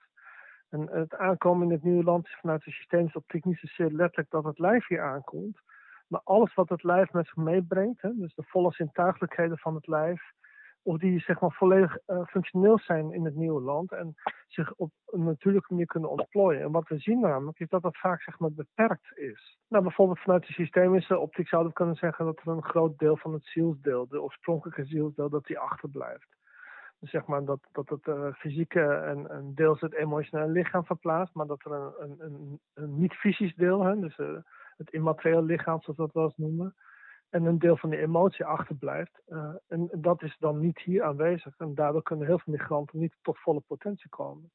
En 0.68 0.88
het 0.90 1.14
aankomen 1.14 1.66
in 1.66 1.72
het 1.72 1.83
nieuwe 1.83 2.04
land 2.04 2.26
is 2.26 2.38
vanuit 2.40 2.64
de 2.64 2.70
systemische 2.70 3.18
optiek 3.18 3.44
niet 3.44 3.59
zozeer 3.59 3.90
letterlijk 3.90 4.30
dat 4.30 4.44
het 4.44 4.59
lijf 4.59 4.87
hier 4.87 5.02
aankomt, 5.02 5.59
maar 6.06 6.20
alles 6.24 6.54
wat 6.54 6.68
het 6.68 6.83
lijf 6.83 7.12
met 7.12 7.26
zich 7.26 7.37
meebrengt, 7.37 8.02
hè, 8.02 8.11
dus 8.14 8.35
de 8.35 8.42
volle 8.46 8.72
zintuigelijkheden 8.72 9.59
van 9.59 9.74
het 9.74 9.87
lijf, 9.87 10.22
of 10.83 10.99
die 10.99 11.21
zeg 11.21 11.40
maar 11.40 11.53
volledig 11.53 11.99
uh, 12.07 12.27
functioneel 12.27 12.79
zijn 12.79 13.12
in 13.12 13.25
het 13.25 13.35
nieuwe 13.35 13.61
land 13.61 13.93
en 13.93 14.14
zich 14.47 14.73
op 14.75 14.90
een 15.07 15.25
natuurlijke 15.25 15.73
manier 15.73 15.87
kunnen 15.87 16.11
ontplooien. 16.11 16.62
En 16.62 16.71
wat 16.71 16.88
we 16.88 16.99
zien 16.99 17.21
namelijk 17.21 17.61
is 17.61 17.69
dat 17.69 17.83
dat 17.83 17.97
vaak 17.99 18.23
zeg 18.23 18.38
maar 18.38 18.53
beperkt 18.53 19.19
is. 19.19 19.59
Nou, 19.69 19.83
bijvoorbeeld 19.83 20.19
vanuit 20.19 20.47
de 20.47 20.53
systemische 20.53 21.19
optiek 21.19 21.49
zouden 21.49 21.71
we 21.71 21.77
kunnen 21.77 21.97
zeggen 21.97 22.25
dat 22.25 22.40
er 22.40 22.49
een 22.49 22.64
groot 22.64 22.99
deel 22.99 23.16
van 23.16 23.33
het 23.33 23.45
zielsdeel, 23.45 24.09
de 24.09 24.23
oorspronkelijke 24.23 24.85
zielsdeel, 24.85 25.29
dat 25.29 25.47
die 25.47 25.59
achterblijft. 25.59 26.38
Dus 27.01 27.11
zeg 27.11 27.27
maar 27.27 27.45
dat, 27.45 27.61
dat 27.73 27.88
het 27.88 28.07
uh, 28.07 28.33
fysieke 28.33 28.81
en, 28.83 29.31
en 29.31 29.53
deels 29.55 29.81
het 29.81 29.95
emotionele 29.95 30.53
lichaam 30.53 30.85
verplaatst, 30.85 31.35
maar 31.35 31.47
dat 31.47 31.64
er 31.64 31.73
een, 31.73 32.14
een, 32.19 32.61
een, 32.75 32.99
niet-fysisch 32.99 33.55
deel, 33.55 33.85
hè, 33.85 34.01
dus 34.01 34.19
uh, 34.19 34.38
het 34.77 34.90
immateriële 34.90 35.43
lichaam 35.43 35.81
zoals 35.81 35.99
we 35.99 36.05
dat 36.05 36.12
wel 36.12 36.25
eens 36.25 36.37
noemen, 36.37 36.75
en 37.31 37.45
een 37.45 37.59
deel 37.59 37.77
van 37.77 37.90
die 37.90 37.99
emotie 37.99 38.45
achterblijft. 38.45 39.21
Uh, 39.29 39.55
en 39.69 39.88
dat 39.93 40.23
is 40.23 40.37
dan 40.38 40.59
niet 40.59 40.79
hier 40.79 41.03
aanwezig. 41.03 41.59
En 41.59 41.75
daardoor 41.75 42.03
kunnen 42.03 42.27
heel 42.27 42.38
veel 42.38 42.53
migranten 42.53 42.99
niet 42.99 43.16
tot 43.23 43.38
volle 43.38 43.61
potentie 43.61 44.09
komen. 44.09 44.51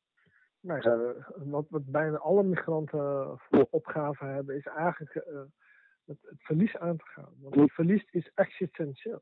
Nou, 0.60 0.90
uh, 0.90 1.24
wat, 1.52 1.66
bijna 1.70 2.18
alle 2.18 2.44
migranten 2.44 3.34
voor 3.38 3.68
opgave 3.70 4.26
hebben, 4.26 4.56
is 4.56 4.66
eigenlijk 4.66 5.16
uh, 5.16 5.42
het, 6.06 6.18
verlies 6.38 6.78
aan 6.78 6.98
te 6.98 7.06
gaan. 7.06 7.34
Want 7.42 7.56
het 7.56 7.72
verlies 7.72 8.08
is 8.12 8.32
existentieel. 8.34 9.22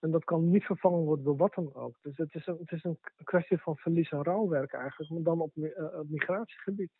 En 0.00 0.10
dat 0.10 0.24
kan 0.24 0.50
niet 0.50 0.64
vervangen 0.64 1.04
worden 1.04 1.24
door 1.24 1.36
wat 1.36 1.54
dan 1.54 1.74
ook. 1.74 1.98
Dus 2.02 2.16
het 2.16 2.34
is 2.34 2.46
een, 2.46 2.56
het 2.58 2.72
is 2.72 2.84
een 2.84 2.98
kwestie 3.24 3.58
van 3.58 3.76
verlies 3.76 4.10
en 4.10 4.22
rouwwerk 4.22 4.72
eigenlijk, 4.72 5.10
maar 5.10 5.22
dan 5.22 5.40
op, 5.40 5.52
op 5.98 6.08
migratiegebied 6.08 6.90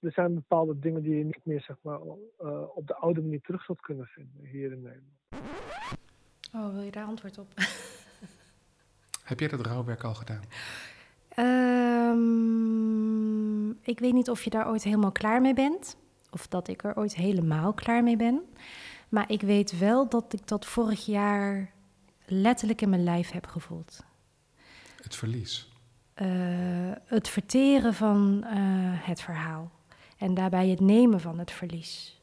er 0.00 0.12
zijn 0.12 0.34
bepaalde 0.34 0.78
dingen 0.78 1.02
die 1.02 1.16
je 1.16 1.24
niet 1.24 1.40
meer 1.42 1.60
zeg 1.60 1.76
maar, 1.80 1.98
uh, 2.42 2.62
op 2.74 2.86
de 2.86 2.94
oude 2.94 3.20
manier 3.20 3.40
terug 3.40 3.64
zult 3.64 3.80
kunnen 3.80 4.06
vinden 4.06 4.44
hier 4.44 4.72
in 4.72 4.82
Nederland. 4.82 5.16
Oh, 6.54 6.72
wil 6.72 6.82
je 6.82 6.90
daar 6.90 7.04
antwoord 7.04 7.38
op? 7.38 7.54
Heb 9.24 9.40
jij 9.40 9.48
dat 9.48 9.66
rouwwerk 9.66 10.04
al 10.04 10.14
gedaan? 10.14 10.42
Um, 12.10 13.70
ik 13.82 13.98
weet 13.98 14.12
niet 14.12 14.30
of 14.30 14.42
je 14.42 14.50
daar 14.50 14.68
ooit 14.68 14.82
helemaal 14.82 15.12
klaar 15.12 15.40
mee 15.40 15.54
bent. 15.54 15.96
Of 16.30 16.46
dat 16.46 16.68
ik 16.68 16.84
er 16.84 16.96
ooit 16.96 17.14
helemaal 17.14 17.72
klaar 17.72 18.02
mee 18.02 18.16
ben. 18.16 18.42
Maar 19.08 19.30
ik 19.30 19.40
weet 19.40 19.78
wel 19.78 20.08
dat 20.08 20.32
ik 20.32 20.46
dat 20.46 20.66
vorig 20.66 21.06
jaar 21.06 21.72
letterlijk 22.26 22.80
in 22.80 22.88
mijn 22.88 23.04
lijf 23.04 23.30
heb 23.30 23.46
gevoeld. 23.46 24.04
Het 25.02 25.14
verlies? 25.14 25.68
Uh, 26.22 26.92
het 27.04 27.28
verteren 27.28 27.94
van 27.94 28.44
uh, 28.44 28.50
het 29.06 29.20
verhaal 29.20 29.77
en 30.18 30.34
daarbij 30.34 30.68
het 30.68 30.80
nemen 30.80 31.20
van 31.20 31.38
het 31.38 31.50
verlies. 31.50 32.20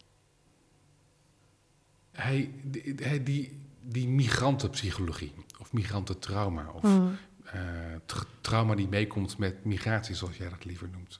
Hij, 2.12 2.52
die, 2.64 3.24
die, 3.24 3.60
die 3.82 4.08
migrantenpsychologie 4.08 5.34
of 5.60 5.74
migrantentrauma 5.74 6.72
of 6.72 6.84
mm. 6.84 7.18
uh, 7.46 8.22
trauma 8.42 8.76
die 8.76 8.88
meekomt 8.88 9.38
met 9.38 9.66
migratie, 9.66 10.16
zoals 10.16 10.38
jij 10.38 10.50
dat 10.50 10.66
liever 10.66 10.90
noemt. 10.90 11.20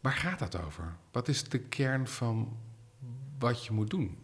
Waar 0.00 0.12
gaat 0.12 0.38
dat 0.38 0.62
over? 0.62 0.96
Wat 1.10 1.28
is 1.28 1.48
de 1.48 1.58
kern 1.58 2.08
van 2.08 2.56
wat 3.38 3.64
je 3.64 3.72
moet 3.72 3.90
doen 3.90 4.18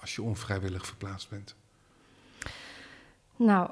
als 0.00 0.14
je 0.14 0.22
onvrijwillig 0.22 0.86
verplaatst 0.86 1.28
bent? 1.28 1.54
Nou, 3.36 3.70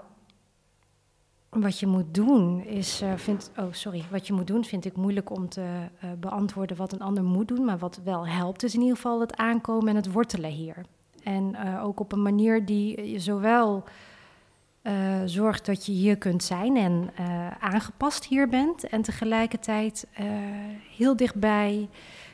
wat 1.51 1.79
je 1.79 1.87
moet 1.87 2.15
doen 2.15 2.65
is, 2.65 3.03
uh, 3.03 3.13
vind, 3.17 3.51
oh 3.59 3.65
sorry, 3.71 4.05
wat 4.11 4.27
je 4.27 4.33
moet 4.33 4.47
doen 4.47 4.65
vind 4.65 4.85
ik 4.85 4.97
moeilijk 4.97 5.31
om 5.31 5.49
te 5.49 5.61
uh, 5.61 6.11
beantwoorden 6.19 6.77
wat 6.77 6.93
een 6.93 7.01
ander 7.01 7.25
moet 7.25 7.49
doen, 7.49 7.65
maar 7.65 7.79
wat 7.79 8.01
wel 8.05 8.27
helpt 8.27 8.63
is 8.63 8.75
in 8.75 8.81
ieder 8.81 8.97
geval 8.97 9.21
het 9.21 9.37
aankomen 9.37 9.89
en 9.89 9.97
het 9.97 10.13
wortelen 10.13 10.51
hier. 10.51 10.77
En 11.23 11.57
uh, 11.65 11.85
ook 11.85 12.01
op 12.01 12.13
een 12.13 12.23
manier 12.23 12.65
die 12.65 13.19
zowel 13.19 13.85
zorgt 15.25 15.67
dat 15.67 15.87
je 15.87 15.93
hier 15.93 16.17
kunt 16.17 16.45
zijn 16.45 16.77
en 16.77 17.11
aangepast 17.61 18.25
hier 18.25 18.49
bent 18.49 18.89
en 18.89 19.03
tegelijkertijd 19.03 20.07
heel 20.97 21.17
dichtbij 21.17 21.89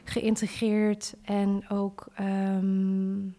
geïntegreerd 0.05 1.14
en 1.25 1.68
ook 1.68 2.07
um, 2.20 3.35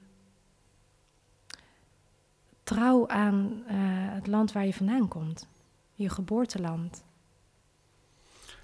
trouw 2.64 3.08
aan 3.08 3.64
eh, 3.68 3.76
het 4.14 4.28
land 4.28 4.52
waar 4.52 4.66
je 4.66 4.74
vandaan 4.74 5.08
komt. 5.08 5.48
Je 6.04 6.10
geboorteland. 6.10 7.04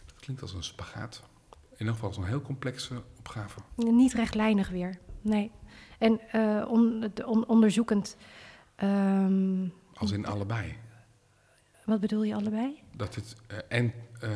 Dat 0.06 0.20
klinkt 0.20 0.42
als 0.42 0.54
een 0.54 0.64
spagaat. 0.64 1.24
In 1.50 1.78
ieder 1.80 1.94
geval 1.94 2.10
als 2.10 2.18
een 2.18 2.24
heel 2.24 2.42
complexe 2.42 3.02
opgave. 3.18 3.60
Niet 3.76 4.14
rechtlijnig 4.14 4.70
weer, 4.70 5.00
nee. 5.22 5.52
En 5.98 6.20
uh, 6.36 6.66
on, 6.68 7.12
on, 7.26 7.48
onderzoekend. 7.48 8.18
Um, 8.84 9.74
als 9.94 10.12
in 10.12 10.26
allebei. 10.26 10.76
Wat 11.86 12.00
bedoel 12.00 12.24
je 12.24 12.36
allebei? 12.36 12.82
Dat 12.96 13.16
het 13.16 13.36
uh, 13.52 13.58
en, 13.70 13.94
uh, 14.24 14.30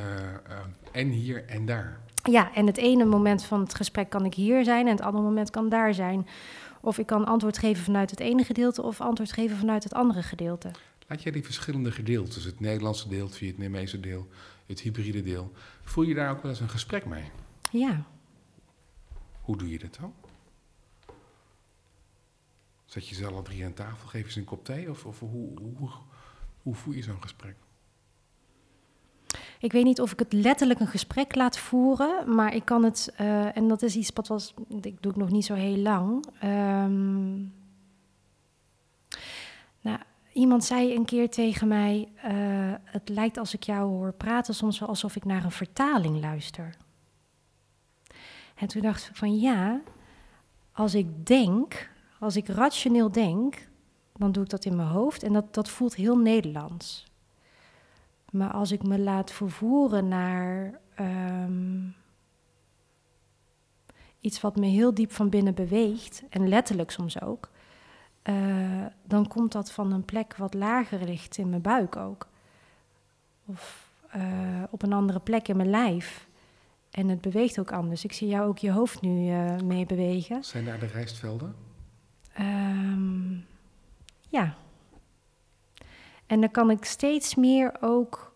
en 0.92 1.10
hier 1.10 1.46
en 1.46 1.66
daar. 1.66 2.02
Ja, 2.24 2.54
en 2.54 2.68
het 2.68 2.78
ene 2.78 3.06
moment 3.06 3.44
van 3.44 3.60
het 3.60 3.76
gesprek 3.76 4.10
kan 4.10 4.26
ik 4.26 4.34
hier 4.34 4.64
zijn 4.64 4.86
en 4.86 4.92
het 4.92 5.02
andere 5.02 5.24
moment 5.24 5.50
kan 5.50 5.70
daar 5.70 5.94
zijn. 5.94 6.28
Of 6.82 6.98
ik 6.98 7.06
kan 7.06 7.26
antwoord 7.26 7.58
geven 7.58 7.84
vanuit 7.84 8.10
het 8.10 8.20
ene 8.20 8.44
gedeelte 8.44 8.82
of 8.82 9.02
antwoord 9.02 9.32
geven 9.32 9.58
vanuit 9.58 9.84
het 9.84 9.94
andere 9.94 10.24
gedeelte. 10.24 10.72
Laat 11.14 11.24
jij 11.24 11.32
die 11.32 11.44
verschillende 11.44 11.92
gedeeltes, 11.92 12.44
het 12.44 12.60
Nederlandse 12.60 13.08
deel, 13.08 13.26
het 13.26 13.38
Vietnamese 13.38 14.00
deel, 14.00 14.28
het 14.66 14.80
hybride 14.80 15.24
deel, 15.24 15.52
voel 15.84 16.04
je 16.04 16.14
daar 16.14 16.32
ook 16.32 16.42
wel 16.42 16.52
eens 16.52 16.60
een 16.60 16.70
gesprek 16.70 17.06
mee? 17.06 17.24
Ja. 17.72 18.06
Hoe 19.42 19.58
doe 19.58 19.70
je 19.70 19.80
dat 19.80 19.98
dan? 20.00 20.14
Zet 22.86 23.08
je 23.08 23.16
ze 23.16 23.28
alle 23.28 23.42
drie 23.42 23.66
aan 23.66 23.74
tafel, 23.74 24.08
geef 24.08 24.32
ze 24.32 24.40
een 24.40 24.46
kop 24.46 24.66
thee? 24.66 24.90
Of, 24.90 25.06
of 25.06 25.20
hoe, 25.20 25.60
hoe, 25.60 25.90
hoe 26.62 26.76
voer 26.76 26.96
je 26.96 27.04
zo'n 27.04 27.22
gesprek? 27.22 27.56
Ik 29.60 29.72
weet 29.72 29.84
niet 29.84 30.02
of 30.02 30.12
ik 30.12 30.20
het 30.20 30.34
letterlijk 30.34 30.80
een 30.80 30.88
gesprek 30.88 31.36
laat 31.36 31.58
voeren, 31.58 32.36
maar 32.36 32.56
ik 32.56 32.66
kan 32.66 32.84
het, 32.84 33.14
uh, 33.22 33.58
en 33.58 33.68
dat 33.68 33.82
is 33.82 33.96
iets 33.96 34.12
wat 34.14 34.28
was, 34.28 34.54
ik 34.82 35.02
doe 35.02 35.12
het 35.12 35.22
nog 35.22 35.32
niet 35.32 35.46
zo 35.46 35.54
heel 35.54 35.78
lang. 35.78 36.26
Um, 36.44 37.54
nou, 39.82 40.00
iemand 40.34 40.64
zei 40.64 40.96
een 40.96 41.06
keer 41.06 41.30
tegen 41.30 41.68
mij: 41.68 42.12
uh, 42.16 42.74
Het 42.84 43.10
lijkt 43.10 43.38
als 43.38 43.54
ik 43.54 43.64
jou 43.64 43.90
hoor 43.90 44.14
praten, 44.14 44.56
soms 44.56 44.80
wel 44.80 44.90
alsof 44.90 45.16
ik 45.16 45.26
naar 45.26 45.44
een 45.44 45.52
vertaling 45.52 46.20
luister. 46.20 46.76
En 48.56 48.68
toen 48.68 48.82
dacht 48.82 49.10
ik 49.10 49.16
van 49.16 49.40
ja, 49.40 49.82
als 50.72 50.96
ik 50.96 51.26
denk, 51.26 51.90
als 52.20 52.36
ik 52.36 52.48
rationeel 52.48 53.12
denk, 53.12 53.68
dan 54.14 54.32
doe 54.32 54.44
ik 54.44 54.50
dat 54.50 54.66
in 54.66 54.76
mijn 54.76 54.88
hoofd 54.88 55.24
en 55.24 55.34
dat, 55.34 55.54
dat 55.54 55.70
voelt 55.70 55.96
heel 55.96 56.18
Nederlands. 56.18 57.06
Maar 58.32 58.52
als 58.52 58.72
ik 58.72 58.84
me 58.84 59.00
laat 59.00 59.32
vervoeren 59.32 60.08
naar 60.08 60.80
um, 61.00 61.96
iets 64.20 64.42
wat 64.42 64.56
me 64.56 64.66
heel 64.66 64.94
diep 64.94 65.12
van 65.12 65.30
binnen 65.30 65.54
beweegt, 65.54 66.24
en 66.30 66.48
letterlijk 66.48 66.92
soms 66.92 67.22
ook, 67.22 67.50
uh, 68.24 68.86
dan 69.04 69.28
komt 69.28 69.52
dat 69.52 69.72
van 69.72 69.92
een 69.92 70.06
plek 70.06 70.36
wat 70.36 70.54
lager 70.54 71.04
ligt 71.04 71.38
in 71.38 71.50
mijn 71.50 71.62
buik 71.62 71.96
ook. 71.96 72.28
Of 73.46 73.92
uh, 74.16 74.64
op 74.70 74.82
een 74.82 74.94
andere 74.94 75.20
plek 75.20 75.48
in 75.48 75.58
mijn 75.58 75.70
lijf. 75.70 76.28
En 76.92 77.08
het 77.08 77.22
beweegt 77.22 77.60
ook 77.60 77.72
anders. 77.72 78.04
Ik 78.04 78.14
zie 78.14 78.28
jou 78.28 78.48
ook 78.48 78.58
je 78.58 78.72
hoofd 78.72 79.02
nu 79.02 79.32
uh, 79.32 79.60
mee 79.60 79.86
bewegen. 79.86 80.44
Zijn 80.44 80.66
daar 80.66 80.80
de 80.80 80.86
rijstvelden? 80.86 81.56
Um, 82.40 83.46
ja. 84.30 84.56
En 86.26 86.42
dan 86.42 86.52
kan 86.52 86.70
ik 86.70 86.86
steeds 86.86 87.36
meer 87.36 87.78
ook 87.82 88.34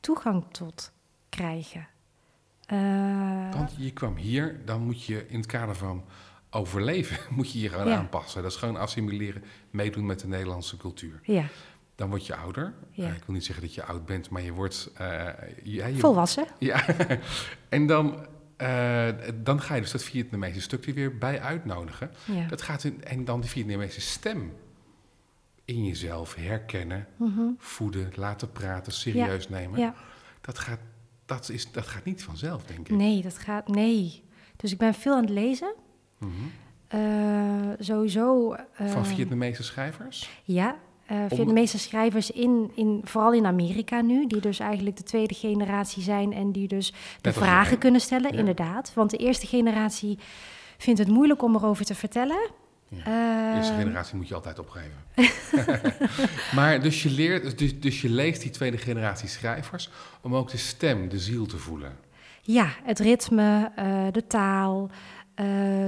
toegang 0.00 0.44
tot 0.50 0.92
krijgen. 1.28 1.88
Want 3.50 3.74
je 3.76 3.92
kwam 3.92 4.16
hier, 4.16 4.64
dan 4.64 4.82
moet 4.84 5.04
je 5.04 5.26
in 5.28 5.36
het 5.36 5.46
kader 5.46 5.76
van 5.76 6.04
overleven, 6.50 7.18
moet 7.36 7.52
je 7.52 7.60
je 7.60 7.68
gaan 7.68 7.88
Ja. 7.88 7.96
aanpassen. 7.96 8.42
Dat 8.42 8.50
is 8.50 8.56
gewoon 8.56 8.76
assimileren, 8.76 9.44
meedoen 9.70 10.06
met 10.06 10.20
de 10.20 10.26
Nederlandse 10.26 10.76
cultuur. 10.76 11.20
ja, 11.22 11.44
Dan 11.94 12.08
word 12.08 12.26
je 12.26 12.34
ouder. 12.36 12.74
Ja. 12.90 13.04
Eh, 13.08 13.14
ik 13.16 13.22
wil 13.24 13.34
niet 13.34 13.44
zeggen 13.44 13.64
dat 13.64 13.74
je 13.74 13.84
oud 13.84 14.06
bent, 14.06 14.30
maar 14.30 14.42
je 14.42 14.52
wordt... 14.52 14.90
eh, 14.96 15.28
je, 15.62 15.94
volwassen. 15.98 16.46
Ja, 16.58 16.84
en 17.68 17.86
dan, 17.86 18.26
eh, 18.56 19.08
dan 19.34 19.60
ga 19.60 19.74
je 19.74 19.80
dus 19.80 19.90
dat 19.90 20.02
Vietnamese 20.02 20.60
stuk 20.60 20.86
er 20.86 20.94
weer 20.94 21.18
bij 21.18 21.40
uitnodigen. 21.40 22.10
Ja. 22.24 22.46
Dat 22.46 22.62
gaat 22.62 22.84
in, 22.84 23.04
en 23.04 23.24
dan 23.24 23.40
die 23.40 23.50
Vietnamese 23.50 24.00
stem 24.00 24.52
in 25.64 25.84
jezelf 25.84 26.34
herkennen, 26.34 27.06
Mhm. 27.16 27.40
voeden, 27.58 28.10
laten 28.14 28.52
praten, 28.52 28.92
serieus 28.92 29.48
nemen. 29.48 29.80
ja. 29.80 29.94
Dat, 30.40 30.58
gaat, 30.58 30.80
dat, 31.26 31.48
is, 31.48 31.72
dat 31.72 31.86
gaat 31.86 32.04
niet 32.04 32.22
vanzelf, 32.24 32.64
denk 32.64 32.88
ik. 32.88 32.96
Nee, 32.96 33.22
dat 33.22 33.38
gaat. 33.38 33.68
Nee. 33.68 34.22
Dus 34.56 34.72
ik 34.72 34.78
ben 34.78 34.94
veel 34.94 35.14
aan 35.14 35.20
het 35.20 35.30
lezen. 35.30 35.74
Mhm. 36.20 36.30
Eh, 36.88 37.00
sowieso. 37.78 38.56
Van 38.72 38.86
eh, 38.86 39.02
Vietnamese 39.02 39.62
schrijvers? 39.62 40.30
Ja, 40.44 40.76
eh 41.06 41.16
Vietnamese 41.28 41.78
schrijvers 41.78 42.30
in, 42.30 42.70
in, 42.74 43.00
vooral 43.04 43.32
in 43.32 43.46
Amerika 43.46 44.00
nu, 44.00 44.26
die 44.26 44.40
dus 44.40 44.58
eigenlijk 44.58 44.96
de 44.96 45.02
tweede 45.02 45.34
generatie 45.34 46.02
zijn 46.02 46.32
en 46.32 46.52
die 46.52 46.68
dus 46.68 46.92
de 47.20 47.32
vragen 47.32 47.78
kunnen 47.78 48.00
stellen, 48.00 48.32
Ja. 48.32 48.38
inderdaad. 48.38 48.92
Want 48.94 49.10
de 49.10 49.16
eerste 49.16 49.46
generatie 49.46 50.18
vindt 50.78 50.98
het 50.98 51.08
moeilijk 51.08 51.42
om 51.42 51.54
erover 51.54 51.84
te 51.84 51.94
vertellen. 51.94 52.50
Ja. 52.88 53.04
De 53.52 53.56
eerste 53.56 53.74
generatie 53.74 54.16
moet 54.16 54.28
je 54.28 54.34
altijd 54.34 54.58
opgeven. 54.58 55.04
maar 56.56 56.82
dus 56.82 57.02
je, 57.02 57.10
leert, 57.10 57.58
dus, 57.58 57.80
dus 57.80 58.00
je 58.00 58.08
leest 58.08 58.42
die 58.42 58.50
tweede 58.50 58.78
generatie 58.78 59.28
schrijvers 59.28 59.90
om 60.20 60.34
ook 60.34 60.50
de 60.50 60.56
stem, 60.56 61.08
de 61.08 61.18
ziel 61.18 61.46
te 61.46 61.56
voelen. 61.56 61.96
Ja, 62.42 62.68
het 62.82 62.98
ritme, 62.98 63.70
de 64.12 64.26
taal, 64.26 64.90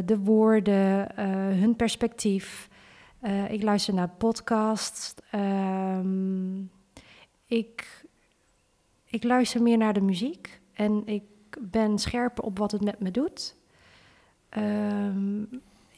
de 0.05 0.19
woorden, 0.25 1.17
eh, 1.17 1.27
hun 1.61 1.77
perspectief. 1.77 2.69
Eh, 3.21 3.51
ik 3.51 3.63
luister 3.63 3.95
naar 3.95 4.09
podcasts. 4.09 5.15
Ehm, 5.31 6.61
ik, 7.47 8.05
ik 9.05 9.25
luister 9.25 9.63
meer 9.63 9.79
naar 9.79 9.93
de 9.93 10.01
muziek 10.01 10.61
en 10.73 11.07
ik 11.07 11.23
ben 11.61 11.99
scherper 11.99 12.45
op 12.45 12.59
wat 12.59 12.73
het 12.73 12.85
met 12.85 13.01
me 13.01 13.11
doet. 13.11 13.57
Ehm, 14.49 15.43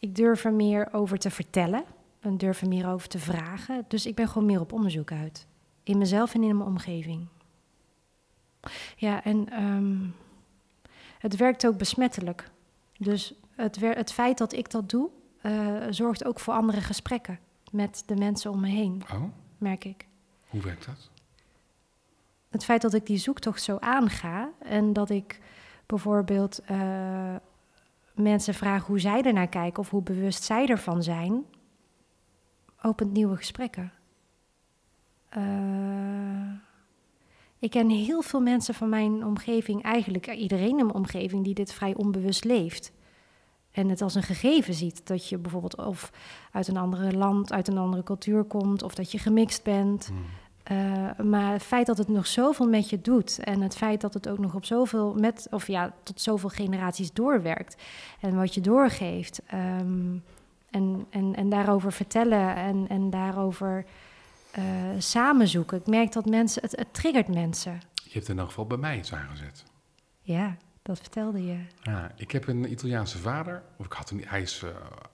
ik 0.00 0.14
durf 0.14 0.44
er 0.44 0.52
meer 0.52 0.92
over 0.92 1.18
te 1.18 1.30
vertellen 1.30 1.84
en 2.20 2.36
durf 2.36 2.60
er 2.60 2.68
meer 2.68 2.88
over 2.88 3.08
te 3.08 3.18
vragen. 3.18 3.84
Dus 3.88 4.06
ik 4.06 4.14
ben 4.14 4.28
gewoon 4.28 4.46
meer 4.46 4.60
op 4.60 4.72
onderzoek 4.72 5.12
uit. 5.12 5.46
In 5.82 5.98
mezelf 5.98 6.34
en 6.34 6.42
in 6.42 6.56
mijn 6.56 6.68
omgeving. 6.68 7.26
Ja, 8.96 9.24
en 9.24 9.48
ehm, 9.50 10.06
het 11.18 11.36
werkt 11.36 11.66
ook 11.66 11.78
besmettelijk. 11.78 12.50
Dus 12.98 13.34
het, 13.56 13.80
het 13.80 14.12
feit 14.12 14.38
dat 14.38 14.52
ik 14.52 14.70
dat 14.70 14.90
doe, 14.90 15.10
eh, 15.40 15.76
zorgt 15.90 16.24
ook 16.24 16.40
voor 16.40 16.54
andere 16.54 16.80
gesprekken 16.80 17.38
met 17.70 18.02
de 18.06 18.16
mensen 18.16 18.50
om 18.50 18.60
me 18.60 18.68
heen, 18.68 19.02
Oh, 19.12 19.22
merk 19.58 19.84
ik. 19.84 20.06
hoe 20.48 20.60
werkt 20.62 20.86
dat? 20.86 21.10
Het 22.48 22.64
feit 22.64 22.82
dat 22.82 22.94
ik 22.94 23.06
die 23.06 23.18
zoektocht 23.18 23.62
zo 23.62 23.76
aanga 23.80 24.50
en 24.58 24.92
dat 24.92 25.10
ik 25.10 25.40
bijvoorbeeld 25.86 26.58
eh, 26.58 27.34
mensen 28.14 28.54
vraag 28.54 28.86
hoe 28.86 28.98
zij 28.98 29.22
ernaar 29.22 29.48
kijken 29.48 29.78
of 29.82 29.90
hoe 29.90 30.02
bewust 30.02 30.42
zij 30.42 30.66
ervan 30.66 31.02
zijn, 31.02 31.44
opent 32.82 33.12
nieuwe 33.12 33.36
gesprekken. 33.36 33.92
Eh, 35.28 36.52
ik 37.58 37.70
ken 37.70 37.88
heel 37.88 38.22
veel 38.22 38.40
mensen 38.40 38.74
van 38.74 38.88
mijn 38.88 39.24
omgeving, 39.24 39.82
eigenlijk 39.82 40.26
iedereen 40.34 40.68
in 40.78 40.86
mijn 40.86 40.94
omgeving, 40.94 41.44
die 41.44 41.54
dit 41.54 41.72
vrij 41.72 41.94
onbewust 41.94 42.44
leeft. 42.44 42.92
En 43.74 43.88
het 43.88 44.02
als 44.02 44.14
een 44.14 44.22
gegeven 44.22 44.74
ziet 44.74 45.06
dat 45.06 45.28
je 45.28 45.38
bijvoorbeeld 45.38 45.76
of 45.76 46.12
uit 46.52 46.68
een 46.68 46.76
andere 46.76 47.12
land, 47.12 47.52
uit 47.52 47.68
een 47.68 47.78
andere 47.78 48.02
cultuur 48.02 48.44
komt, 48.44 48.82
of 48.82 48.94
dat 48.94 49.12
je 49.12 49.18
gemixt 49.18 49.62
bent. 49.62 50.06
Hmm. 50.06 50.24
Uh, 50.72 51.24
maar 51.24 51.52
het 51.52 51.62
feit 51.62 51.86
dat 51.86 51.98
het 51.98 52.08
nog 52.08 52.26
zoveel 52.26 52.68
met 52.68 52.90
je 52.90 53.00
doet 53.00 53.38
en 53.38 53.60
het 53.60 53.76
feit 53.76 54.00
dat 54.00 54.14
het 54.14 54.28
ook 54.28 54.38
nog 54.38 54.54
op 54.54 54.64
zoveel 54.64 55.14
met 55.14 55.46
of 55.50 55.66
ja 55.66 55.94
tot 56.02 56.20
zoveel 56.20 56.48
generaties 56.48 57.12
doorwerkt 57.12 57.82
en 58.20 58.36
wat 58.36 58.54
je 58.54 58.60
doorgeeft 58.60 59.42
um, 59.54 60.24
en, 60.70 61.06
en, 61.10 61.34
en 61.34 61.48
daarover 61.48 61.92
vertellen 61.92 62.56
en, 62.56 62.88
en 62.88 63.10
daarover 63.10 63.84
uh, 64.58 64.64
samen 64.98 65.48
zoeken. 65.48 65.78
Ik 65.78 65.86
merk 65.86 66.12
dat 66.12 66.26
mensen 66.26 66.62
het, 66.62 66.76
het 66.76 66.94
triggert 66.94 67.28
mensen. 67.28 67.80
Je 68.04 68.12
hebt 68.12 68.28
in 68.28 68.38
elk 68.38 68.48
geval 68.48 68.66
bij 68.66 68.76
mij 68.76 68.98
iets 68.98 69.12
aangezet. 69.12 69.64
Ja, 70.20 70.56
dat 70.84 70.98
vertelde 70.98 71.44
je. 71.44 71.58
Ja, 71.82 72.12
ik 72.16 72.30
heb 72.30 72.46
een 72.46 72.70
Italiaanse 72.70 73.18
vader, 73.18 73.62
of 73.76 73.86
ik 73.86 73.92
had 73.92 74.10
een, 74.10 74.24
hij 74.26 74.42
is 74.42 74.62
uh, 74.62 74.70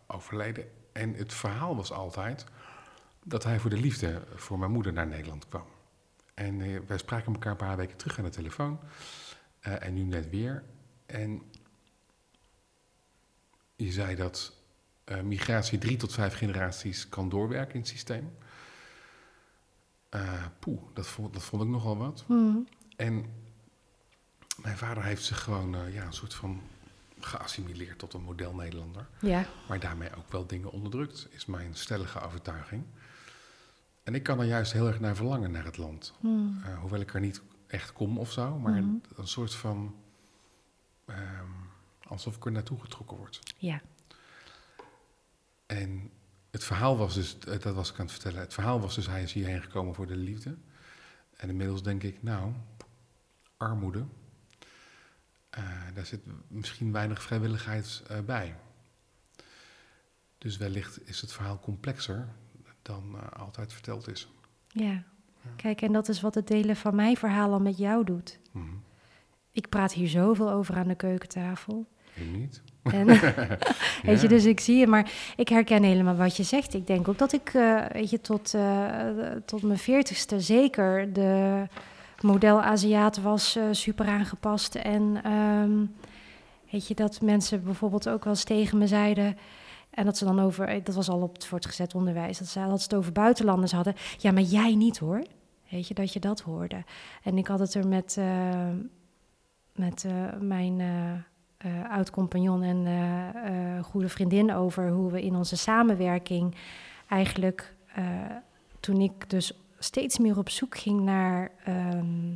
overleden. 0.06 0.64
En 0.92 1.14
het 1.14 1.34
verhaal 1.34 1.76
was 1.76 1.92
altijd 1.92 2.44
dat 3.24 3.44
hij 3.44 3.58
voor 3.58 3.70
de 3.70 3.80
liefde 3.80 4.22
voor 4.34 4.58
mijn 4.58 4.70
moeder 4.70 4.92
naar 4.92 5.06
Nederland 5.06 5.48
kwam. 5.48 5.66
En 6.34 6.60
uh, 6.60 6.80
wij 6.86 6.98
spraken 6.98 7.32
elkaar 7.32 7.50
een 7.50 7.56
paar 7.56 7.76
weken 7.76 7.96
terug 7.96 8.18
aan 8.18 8.24
de 8.24 8.30
telefoon. 8.30 8.80
Uh, 9.66 9.84
en 9.84 9.94
nu 9.94 10.02
net 10.02 10.30
weer. 10.30 10.64
En 11.06 11.42
je 13.76 13.92
zei 13.92 14.16
dat 14.16 14.58
migratie 15.22 15.78
drie 15.78 15.96
tot 15.96 16.12
vijf 16.12 16.34
generaties 16.34 17.08
kan 17.08 17.28
doorwerken 17.28 17.74
in 17.74 17.80
het 17.80 17.88
systeem. 17.88 18.36
Poeh, 20.58 20.82
dat 20.94 21.06
vond, 21.06 21.32
dat 21.32 21.42
vond 21.42 21.62
ik 21.62 21.68
nogal 21.68 21.96
wat. 21.96 22.24
Mm. 22.28 22.68
En 22.96 23.24
mijn 24.62 24.76
vader 24.78 25.04
heeft 25.04 25.24
zich 25.24 25.40
gewoon 25.42 25.74
uh, 25.74 25.94
ja, 25.94 26.04
een 26.04 26.12
soort 26.12 26.34
van 26.34 26.60
geassimileerd 27.20 27.98
tot 27.98 28.14
een 28.14 28.22
model 28.22 28.54
Nederlander. 28.54 29.06
Ja. 29.20 29.44
Maar 29.68 29.80
daarmee 29.80 30.14
ook 30.16 30.32
wel 30.32 30.46
dingen 30.46 30.70
onderdrukt, 30.70 31.26
is 31.30 31.46
mijn 31.46 31.74
stellige 31.74 32.20
overtuiging. 32.20 32.84
En 34.02 34.14
ik 34.14 34.22
kan 34.22 34.38
er 34.40 34.46
juist 34.46 34.72
heel 34.72 34.86
erg 34.86 35.00
naar 35.00 35.16
verlangen, 35.16 35.50
naar 35.50 35.64
het 35.64 35.76
land. 35.76 36.12
Hmm. 36.20 36.62
Uh, 36.66 36.78
hoewel 36.78 37.00
ik 37.00 37.14
er 37.14 37.20
niet 37.20 37.40
echt 37.66 37.92
kom 37.92 38.18
of 38.18 38.32
zo, 38.32 38.58
maar 38.58 38.72
Mhm. 38.82 38.94
een 39.16 39.26
soort 39.28 39.54
van. 39.54 39.94
ehm, 41.06 41.46
alsof 42.06 42.36
ik 42.36 42.44
er 42.44 42.52
naartoe 42.52 42.80
getrokken 42.80 43.16
word. 43.16 43.40
Ja. 43.58 43.80
En 45.66 46.10
het 46.50 46.64
verhaal 46.64 46.96
was 46.96 47.14
dus, 47.14 47.38
eh, 47.38 47.58
dat 47.58 47.74
was 47.74 47.90
ik 47.90 47.98
aan 47.98 48.04
het 48.04 48.12
vertellen, 48.14 48.40
het 48.40 48.54
verhaal 48.54 48.80
was 48.80 48.94
dus 48.94 49.06
hij 49.06 49.22
is 49.22 49.32
hierheen 49.32 49.62
gekomen 49.62 49.94
voor 49.94 50.06
de 50.06 50.16
liefde. 50.16 50.56
En 51.36 51.48
inmiddels 51.48 51.82
denk 51.82 52.02
ik, 52.02 52.22
nou, 52.22 52.52
armoede, 53.56 53.98
eh, 53.98 54.04
daar 55.94 56.06
zit 56.06 56.20
misschien 56.48 56.92
weinig 56.92 57.22
vrijwilligheid 57.22 58.02
eh, 58.08 58.20
bij. 58.20 58.56
Dus 60.38 60.56
wellicht 60.56 61.08
is 61.08 61.20
het 61.20 61.32
verhaal 61.32 61.58
complexer 61.58 62.28
dan 62.82 63.16
eh, 63.16 63.40
altijd 63.40 63.72
verteld 63.72 64.08
is. 64.08 64.28
Ja. 64.68 65.02
Kijk, 65.56 65.82
en 65.82 65.92
dat 65.92 66.08
is 66.08 66.20
wat 66.20 66.34
het 66.34 66.46
delen 66.46 66.76
van 66.76 66.94
mijn 66.94 67.16
verhaal 67.16 67.52
al 67.52 67.60
met 67.60 67.78
jou 67.78 68.04
doet. 68.04 68.38
Mhm. 68.50 68.66
Ik 69.52 69.68
praat 69.68 69.92
hier 69.92 70.08
zoveel 70.08 70.50
over 70.50 70.76
aan 70.76 70.88
de 70.88 70.94
keukentafel. 70.94 71.86
Ik 72.14 72.26
niet. 72.26 72.62
En, 72.82 73.06
weet 74.02 74.20
je, 74.20 74.28
dus 74.28 74.44
ik 74.44 74.60
zie 74.60 74.76
je, 74.76 74.86
maar 74.86 75.12
ik 75.36 75.48
herken 75.48 75.82
helemaal 75.82 76.16
wat 76.16 76.36
je 76.36 76.42
zegt. 76.42 76.74
Ik 76.74 76.86
denk 76.86 77.08
ook 77.08 77.18
dat 77.18 77.32
ik, 77.32 77.54
eh, 77.54 77.86
weet 77.92 78.10
je, 78.10 78.20
tot, 78.20 78.54
eh, 78.54 79.08
tot 79.44 79.62
mijn 79.62 79.78
veertigste 79.78 80.40
zeker 80.40 81.12
de 81.12 81.66
model 82.22 82.60
Aziat 82.62 83.20
was 83.20 83.56
eh, 83.56 83.64
super 83.70 84.06
aangepast. 84.06 84.74
En 84.74 85.20
ehm, 85.22 85.86
weet 86.70 86.86
je, 86.86 86.94
dat 86.94 87.20
mensen 87.20 87.64
bijvoorbeeld 87.64 88.08
ook 88.08 88.24
wel 88.24 88.32
eens 88.32 88.44
tegen 88.44 88.78
me 88.78 88.86
zeiden... 88.86 89.36
En 89.90 90.04
dat 90.04 90.16
ze 90.16 90.24
dan 90.24 90.40
over, 90.40 90.68
eh, 90.68 90.84
dat 90.84 90.94
was 90.94 91.08
al 91.08 91.22
op 91.22 91.34
het 91.34 91.44
voortgezet 91.44 91.94
onderwijs, 91.94 92.38
dat 92.38 92.48
ze, 92.48 92.60
dat 92.60 92.78
ze 92.78 92.84
het 92.84 92.94
over 92.94 93.12
buitenlanders 93.12 93.72
hadden. 93.72 93.94
Ja, 94.18 94.32
maar 94.32 94.42
jij 94.42 94.74
niet 94.74 94.98
hoor. 94.98 95.22
Weet 95.68 95.88
je, 95.88 95.94
dat 95.94 96.12
je 96.12 96.20
dat 96.20 96.40
hoorde. 96.40 96.84
En 97.22 97.38
ik 97.38 97.46
had 97.46 97.58
het 97.58 97.74
er 97.74 97.88
met, 97.88 98.16
eh, 98.18 98.68
met 99.74 100.04
eh, 100.04 100.12
mijn 100.40 100.82
oud-compagnon 101.90 102.62
en 102.62 103.84
goede 103.84 104.08
vriendin 104.08 104.54
over 104.54 104.90
hoe 104.90 105.12
we 105.12 105.22
in 105.22 105.36
onze 105.36 105.56
samenwerking 105.56 106.54
eigenlijk, 107.08 107.74
toen 108.80 109.00
ik 109.00 109.30
dus 109.30 109.52
steeds 109.82 110.18
meer 110.18 110.38
op 110.38 110.48
zoek 110.48 110.78
ging 110.78 111.00
naar, 111.00 111.50
ehm, 111.64 112.32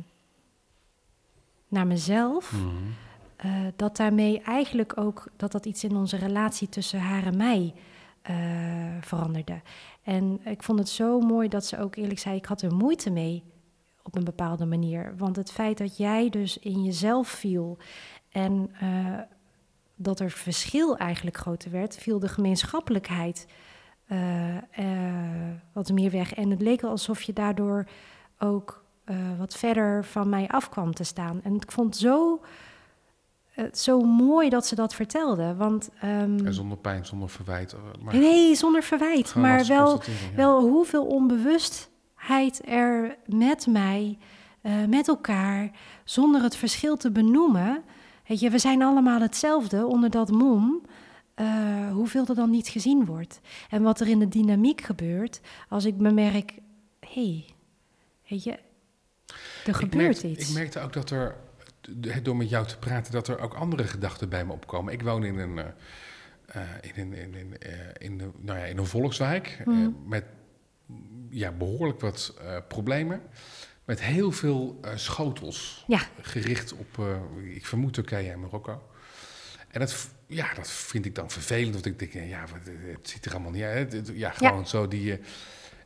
naar 1.67 1.87
mezelf, 1.87 2.51
Mhm. 2.51 2.67
eh, 3.35 3.51
dat 3.75 3.97
daarmee 3.97 4.41
eigenlijk 4.41 4.97
ook 4.99 5.27
dat 5.35 5.51
dat 5.51 5.65
iets 5.65 5.83
in 5.83 5.95
onze 5.95 6.17
relatie 6.17 6.69
tussen 6.69 6.99
haar 6.99 7.25
en 7.25 7.37
mij 7.37 7.73
eh, 8.21 8.35
veranderde. 9.01 9.61
En 10.03 10.39
ik 10.45 10.63
vond 10.63 10.79
het 10.79 10.89
zo 10.89 11.19
mooi 11.19 11.47
dat 11.47 11.65
ze 11.65 11.79
ook 11.79 11.95
eerlijk 11.95 12.19
zei: 12.19 12.35
ik 12.35 12.45
had 12.45 12.61
er 12.61 12.73
moeite 12.75 13.09
mee 13.09 13.43
op 14.03 14.15
een 14.15 14.23
bepaalde 14.23 14.65
manier. 14.65 15.13
Want 15.17 15.35
het 15.35 15.51
feit 15.51 15.77
dat 15.77 15.97
jij 15.97 16.29
dus 16.29 16.57
in 16.57 16.83
jezelf 16.83 17.27
viel 17.27 17.77
en 18.29 18.69
eh, 18.79 19.19
dat 19.95 20.19
er 20.19 20.31
verschil 20.31 20.97
eigenlijk 20.97 21.37
groter 21.37 21.71
werd, 21.71 21.95
viel 21.97 22.19
de 22.19 22.27
gemeenschappelijkheid 22.27 23.47
wat 25.73 25.91
meer 25.91 26.11
weg. 26.11 26.33
En 26.33 26.49
het 26.49 26.61
leek 26.61 26.83
alsof 26.83 27.21
je 27.21 27.33
daardoor 27.33 27.85
ook 28.39 28.83
eh, 29.03 29.15
wat 29.37 29.55
verder 29.55 30.05
van 30.05 30.29
mij 30.29 30.47
af 30.47 30.69
kwam 30.69 30.93
te 30.93 31.03
staan. 31.03 31.39
En 31.43 31.55
ik 31.55 31.71
vond 31.71 31.87
het 31.93 31.97
zo, 32.03 32.41
eh, 33.55 33.65
zo 33.73 33.99
mooi 34.01 34.49
dat 34.49 34.65
ze 34.65 34.75
dat 34.75 34.93
vertelde. 34.95 35.55
Want, 35.55 35.89
ehm, 35.99 36.45
En 36.45 36.53
zonder 36.53 36.77
pijn, 36.77 37.05
zonder 37.05 37.29
verwijt. 37.29 37.73
eh, 37.73 37.79
Maar 38.03 38.15
nee, 38.15 38.55
zonder 38.55 38.83
verwijt. 38.83 39.35
Maar 39.35 39.65
wel, 39.65 39.91
ja. 39.91 40.35
wel 40.35 40.61
hoeveel 40.61 41.05
onbewustheid 41.05 42.61
er 42.67 43.17
met 43.25 43.67
mij, 43.67 44.17
eh, 44.61 44.73
met 44.89 45.07
elkaar, 45.07 45.71
zonder 46.03 46.41
het 46.43 46.55
verschil 46.55 46.97
te 46.97 47.11
benoemen. 47.11 47.83
Weet 48.27 48.39
je, 48.39 48.49
we 48.49 48.57
zijn 48.59 48.81
allemaal 48.81 49.19
hetzelfde 49.19 49.85
onder 49.85 50.09
dat 50.09 50.31
mom. 50.31 50.81
Eh, 51.35 51.91
hoeveel 51.91 52.25
er 52.27 52.35
dan 52.35 52.49
niet 52.49 52.67
gezien 52.67 53.05
wordt. 53.05 53.39
En 53.69 53.81
wat 53.81 53.99
er 53.99 54.07
in 54.07 54.19
de 54.19 54.27
dynamiek 54.27 54.81
gebeurt 54.81 55.39
als 55.69 55.85
ik 55.85 55.97
bemerk, 55.97 56.51
hé, 56.99 57.09
hey, 57.23 57.45
weet 58.27 58.43
je, 58.43 58.51
er 58.51 58.59
Ik 59.65 59.75
gebeurt 59.75 60.03
merkte, 60.03 60.27
iets. 60.27 60.49
Ik 60.49 60.55
merkte 60.55 60.79
ook 60.79 60.93
dat 60.93 61.09
er, 61.09 61.35
door 62.23 62.35
met 62.35 62.49
jou 62.49 62.65
te 62.67 62.77
praten, 62.77 63.11
dat 63.11 63.27
er 63.27 63.39
ook 63.39 63.53
andere 63.53 63.83
gedachten 63.83 64.29
bij 64.29 64.45
me 64.45 64.51
opkomen. 64.53 64.93
Ik 64.93 65.01
woon 65.01 65.23
in 65.23 65.37
een, 65.37 65.57
eh, 65.57 65.65
eh, 66.45 66.69
in 66.95 67.11
een, 67.13 67.33
in 67.33 67.57
eh, 67.59 67.71
in 67.97 68.19
een, 68.19 68.31
nou 68.39 68.59
ja, 68.59 68.65
in 68.65 68.77
een 68.77 68.85
volkswijk 68.85 69.61
Mhm. 69.65 69.89
met 70.05 70.25
ja, 71.29 71.51
behoorlijk 71.51 71.99
wat 72.01 72.33
problemen. 72.67 73.21
Met 73.85 74.01
heel 74.01 74.31
veel 74.31 74.79
schotels 74.95 75.83
Ja. 75.87 75.99
gericht 76.21 76.73
op, 76.73 77.05
ik 77.43 77.65
vermoed 77.65 77.93
Turkije 77.93 78.31
en 78.31 78.39
Marokko. 78.39 78.81
En 79.67 79.79
dat, 79.79 79.93
v- 79.93 80.07
ja, 80.27 80.53
dat 80.53 80.69
vind 80.69 81.05
ik 81.05 81.15
dan 81.15 81.29
vervelend. 81.29 81.73
Want 81.73 81.85
ik 81.85 81.99
denk, 81.99 82.13
ja, 82.13 82.41
wat, 82.41 82.67
eh, 82.67 82.95
het 82.95 83.09
ziet 83.09 83.25
er 83.25 83.31
allemaal 83.33 83.51
niet 83.51 83.63
uit. 83.63 84.11
Ja, 84.13 84.29
gewoon 84.31 84.67
zo 84.67 84.87
die... 84.87 85.11
eh, 85.13 85.25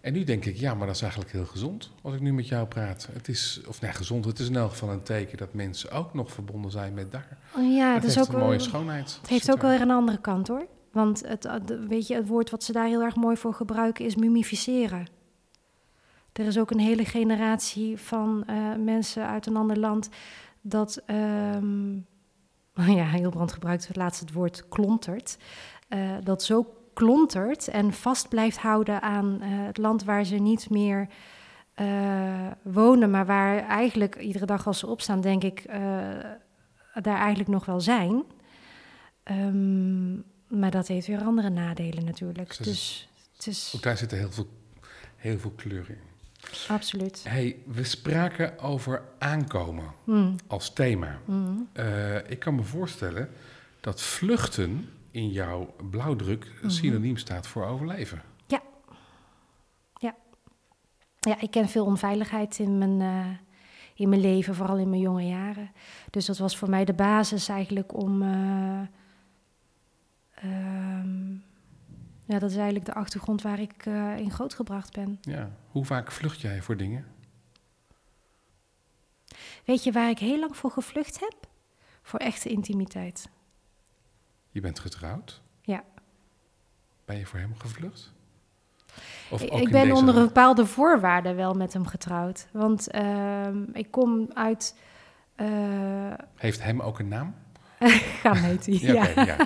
en 0.01 0.13
nu 0.13 0.23
denk 0.23 0.45
ik, 0.45 0.55
ja, 0.55 0.73
maar 0.73 0.87
dat 0.87 0.95
is 0.95 1.01
eigenlijk 1.01 1.31
heel 1.31 1.45
gezond 1.45 1.91
als 2.01 2.13
ik 2.13 2.19
nu 2.21 2.33
met 2.33 2.47
jou 2.47 2.67
praat. 2.67 3.07
Het 3.11 3.27
is, 3.27 3.61
of 3.67 3.81
nee, 3.81 3.91
gezond, 3.91 4.25
het 4.25 4.39
is 4.39 4.47
in 4.47 4.55
elk 4.55 4.69
geval 4.69 4.89
een 4.89 5.03
teken 5.03 5.37
dat 5.37 5.53
mensen 5.53 5.91
ook 5.91 6.13
nog 6.13 6.31
verbonden 6.31 6.71
zijn 6.71 6.93
met 6.93 7.11
daar. 7.11 7.37
Oh 7.57 7.73
ja, 7.75 7.93
dat 7.93 8.01
dat 8.01 8.11
is 8.11 8.19
ook 8.19 8.27
een 8.27 8.39
mooie 8.39 8.57
wel- 8.57 8.59
schoonheid. 8.65 9.17
Het 9.21 9.29
heeft 9.29 9.51
ook 9.51 9.61
wel 9.61 9.71
weer 9.71 9.81
een 9.81 9.91
andere 9.91 10.21
kant 10.21 10.47
hoor. 10.47 10.65
Want 10.91 11.27
het, 11.27 11.45
eh, 11.45 11.55
weet 11.87 12.07
je, 12.07 12.15
het 12.15 12.27
woord 12.27 12.49
wat 12.49 12.63
ze 12.63 12.71
daar 12.71 12.87
heel 12.87 13.01
erg 13.01 13.15
mooi 13.15 13.37
voor 13.37 13.53
gebruiken 13.53 14.05
is 14.05 14.15
mumificeren. 14.15 15.07
Er 16.33 16.45
is 16.45 16.57
ook 16.57 16.71
een 16.71 16.79
hele 16.79 17.05
generatie 17.05 17.97
van 17.97 18.43
eh, 18.47 18.55
mensen 18.83 19.27
uit 19.27 19.45
een 19.45 19.55
ander 19.57 19.79
land 19.79 20.09
dat, 20.61 21.01
ehm 21.05 21.97
ja, 22.99 23.09
Hilbrand 23.09 23.51
gebruikt 23.53 23.87
het 23.87 23.95
laatst 23.95 24.19
het 24.19 24.33
woord 24.33 24.67
klontert. 24.69 25.37
eh, 25.87 26.11
dat 26.23 26.43
zo 26.43 26.73
klontert 26.93 27.67
en 27.67 27.93
vast 27.93 28.29
blijft 28.29 28.57
houden 28.57 29.01
aan 29.01 29.41
eh, 29.41 29.49
het 29.51 29.77
land 29.77 30.03
waar 30.03 30.23
ze 30.23 30.35
niet 30.35 30.69
meer 30.69 31.07
eh, 31.73 32.47
wonen, 32.63 33.09
maar 33.11 33.25
waar 33.25 33.57
eigenlijk 33.67 34.15
iedere 34.15 34.45
dag 34.45 34.67
als 34.67 34.79
ze 34.79 34.87
opstaan, 34.87 35.21
denk 35.21 35.43
ik, 35.43 35.63
daar 37.01 37.17
eigenlijk 37.17 37.49
nog 37.49 37.65
wel 37.65 37.81
zijn. 37.81 38.23
Ehm, 39.23 40.13
maar 40.59 40.71
dat 40.71 40.87
heeft 40.87 41.07
weer 41.07 41.21
andere 41.23 41.49
nadelen 41.49 42.05
natuurlijk. 42.05 42.57
Dus- 42.57 43.09
Dus 43.43 43.73
Ook 43.75 43.81
daar 43.83 43.97
zitten 43.97 44.17
heel 44.17 44.31
veel, 44.31 44.47
heel 45.15 45.39
veel 45.39 45.51
kleuren 45.51 45.95
in. 45.95 46.08
Absoluut. 46.67 47.23
Hey, 47.27 47.55
we 47.65 47.83
spraken 47.83 48.59
over 48.59 49.01
aankomen 49.19 49.85
Mm, 50.03 50.35
als 50.47 50.73
thema. 50.73 51.19
mm. 51.25 51.67
Eh, 51.73 52.15
ik 52.31 52.39
kan 52.39 52.55
me 52.55 52.63
voorstellen 52.63 53.29
dat 53.81 54.01
vluchten 54.01 54.89
in 55.11 55.29
jouw 55.29 55.75
blauwdruk 55.89 56.51
Mhm. 56.61 56.69
synoniem 56.69 57.17
staat 57.17 57.47
voor 57.47 57.65
overleven. 57.65 58.21
Ja, 61.21 61.39
ik 61.39 61.51
ken 61.51 61.69
veel 61.69 61.85
onveiligheid 61.85 62.59
in 62.59 62.77
mijn, 62.77 63.01
eh, 63.01 63.27
in 63.95 64.09
mijn 64.09 64.21
leven, 64.21 64.55
vooral 64.55 64.77
in 64.77 64.89
mijn 64.89 65.01
jonge 65.01 65.27
jaren. 65.27 65.71
Dus 66.09 66.25
dat 66.25 66.37
was 66.37 66.57
voor 66.57 66.69
mij 66.69 66.85
de 66.85 66.93
basis 66.93 67.47
eigenlijk 67.49 67.97
om. 67.97 68.21
eh, 68.21 68.81
ehm, 70.35 71.31
ja, 72.25 72.39
dat 72.39 72.49
is 72.49 72.55
eigenlijk 72.55 72.85
de 72.85 72.93
achtergrond 72.93 73.41
waar 73.41 73.59
ik 73.59 73.85
in 74.17 74.31
grootgebracht 74.31 74.93
ben. 74.93 75.17
Ja. 75.21 75.49
Hoe 75.79 75.87
vaak 75.87 76.11
vlucht 76.11 76.41
jij 76.41 76.61
voor 76.61 76.77
dingen? 76.77 77.05
Weet 79.65 79.83
je 79.83 79.91
waar 79.91 80.09
ik 80.09 80.19
heel 80.19 80.39
lang 80.39 80.57
voor 80.57 80.71
gevlucht 80.71 81.19
heb? 81.19 81.33
Voor 82.01 82.19
echte 82.19 82.49
intimiteit. 82.49 83.29
Je 84.49 84.61
bent 84.61 84.79
getrouwd. 84.79 85.41
Ja. 85.61 85.83
Ben 87.05 87.17
je 87.17 87.25
voor 87.25 87.39
hem 87.39 87.55
gevlucht? 87.57 88.11
Of 89.29 89.41
Ik, 89.41 89.71
ben 89.71 89.91
onder 89.91 90.17
een 90.17 90.25
bepaalde 90.25 90.65
voorwaarden 90.65 91.35
wel 91.35 91.53
met 91.53 91.73
hem 91.73 91.85
getrouwd. 91.85 92.47
Want 92.51 92.89
ehm, 92.89 93.63
ik 93.73 93.91
kom 93.91 94.29
uit. 94.33 94.75
eh 95.35 96.13
Heeft 96.35 96.63
hem 96.63 96.81
ook 96.81 96.99
een 96.99 97.07
naam? 97.07 97.35
Gaan 98.23 98.35
heet 98.35 98.65
hij. 98.65 98.75
Ja. 98.93 99.23
ja. 99.23 99.37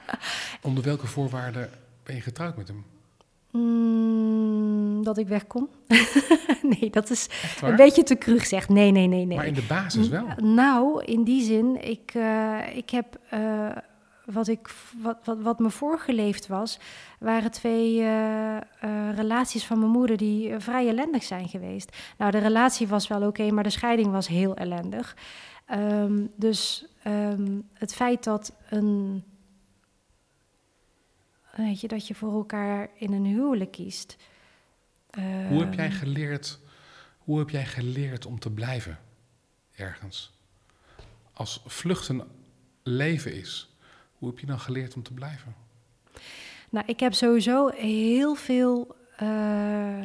Onder 0.62 0.84
welke 0.84 1.06
voorwaarden 1.06 1.70
ben 2.02 2.14
je 2.14 2.20
getrouwd 2.20 2.56
met 2.56 2.68
hem? 2.68 2.84
Mm, 3.50 4.43
dat 5.04 5.18
ik 5.18 5.28
wegkom. 5.28 5.68
nee, 6.80 6.90
dat 6.90 7.10
is 7.10 7.28
een 7.62 7.76
beetje 7.76 8.02
te 8.02 8.18
cru 8.18 8.38
gezegd. 8.38 8.68
Nee, 8.68 8.90
nee, 8.90 9.06
nee, 9.06 9.24
nee. 9.24 9.36
Maar 9.36 9.46
in 9.46 9.54
de 9.54 9.64
basis 9.68 10.08
wel. 10.08 10.26
N- 10.42 10.54
Nou, 10.54 11.04
in 11.04 11.24
die 11.24 11.42
zin, 11.42 11.88
ik, 11.88 12.10
eh, 12.14 12.76
ik 12.76 12.90
heb 12.90 13.18
eh, 13.30 13.70
wat, 14.24 14.48
ik, 14.48 14.68
wat, 15.02 15.18
wat, 15.24 15.38
wat 15.40 15.58
me 15.58 15.70
voorgeleefd 15.70 16.46
was, 16.46 16.78
waren 17.18 17.50
twee 17.50 18.00
eh, 18.02 18.56
relaties 19.14 19.64
van 19.66 19.78
mijn 19.78 19.90
moeder 19.90 20.16
die 20.16 20.58
vrij 20.58 20.88
ellendig 20.88 21.22
zijn 21.22 21.48
geweest. 21.48 21.96
Nou, 22.18 22.30
de 22.30 22.38
relatie 22.38 22.86
was 22.88 23.08
wel 23.08 23.26
oké, 23.26 23.50
maar 23.50 23.64
de 23.64 23.70
scheiding 23.70 24.10
was 24.10 24.28
heel 24.28 24.54
ellendig. 24.56 25.16
Ehm, 25.66 26.26
dus 26.36 26.86
ehm, 27.02 27.58
het 27.72 27.94
feit 27.94 28.24
dat 28.24 28.52
een. 28.70 29.22
Weet 31.56 31.80
je, 31.80 31.88
dat 31.88 32.06
je 32.06 32.14
voor 32.14 32.32
elkaar 32.32 32.88
in 32.94 33.12
een 33.12 33.24
huwelijk 33.24 33.70
kiest. 33.72 34.16
Hoe 35.48 35.60
heb 35.60 35.74
jij 35.74 35.86
ehm, 35.86 35.96
geleerd, 35.96 36.58
hoe 37.18 37.38
heb 37.38 37.50
jij 37.50 37.66
geleerd 37.66 38.26
om 38.26 38.38
te 38.38 38.50
blijven 38.50 38.98
ergens? 39.74 40.32
Als 41.32 41.62
vluchten 41.66 42.22
leven 42.82 43.34
is, 43.34 43.74
hoe 44.18 44.28
heb 44.28 44.38
je 44.38 44.46
dan 44.46 44.60
geleerd 44.60 44.94
om 44.94 45.02
te 45.02 45.12
blijven? 45.12 45.54
Nou, 46.70 46.86
ik 46.86 47.00
heb 47.00 47.14
sowieso 47.14 47.68
heel 47.68 48.34
veel. 48.34 48.96
eh, 49.16 50.04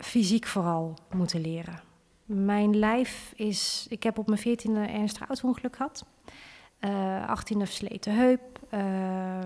fysiek 0.00 0.46
vooral 0.46 0.98
moeten 1.10 1.40
leren. 1.40 1.80
Mijn 2.24 2.76
lijf 2.78 3.32
is. 3.36 3.86
Ik 3.88 4.02
heb 4.02 4.18
op 4.18 4.26
mijn 4.28 4.40
14e 4.40 4.90
ernstig 4.92 5.28
auto-ongeluk 5.28 5.76
gehad. 5.76 6.04
Eh 6.78 7.38
18e 7.40 7.56
versleten 7.56 8.16
heup. 8.16 8.60
eh, 8.70 9.38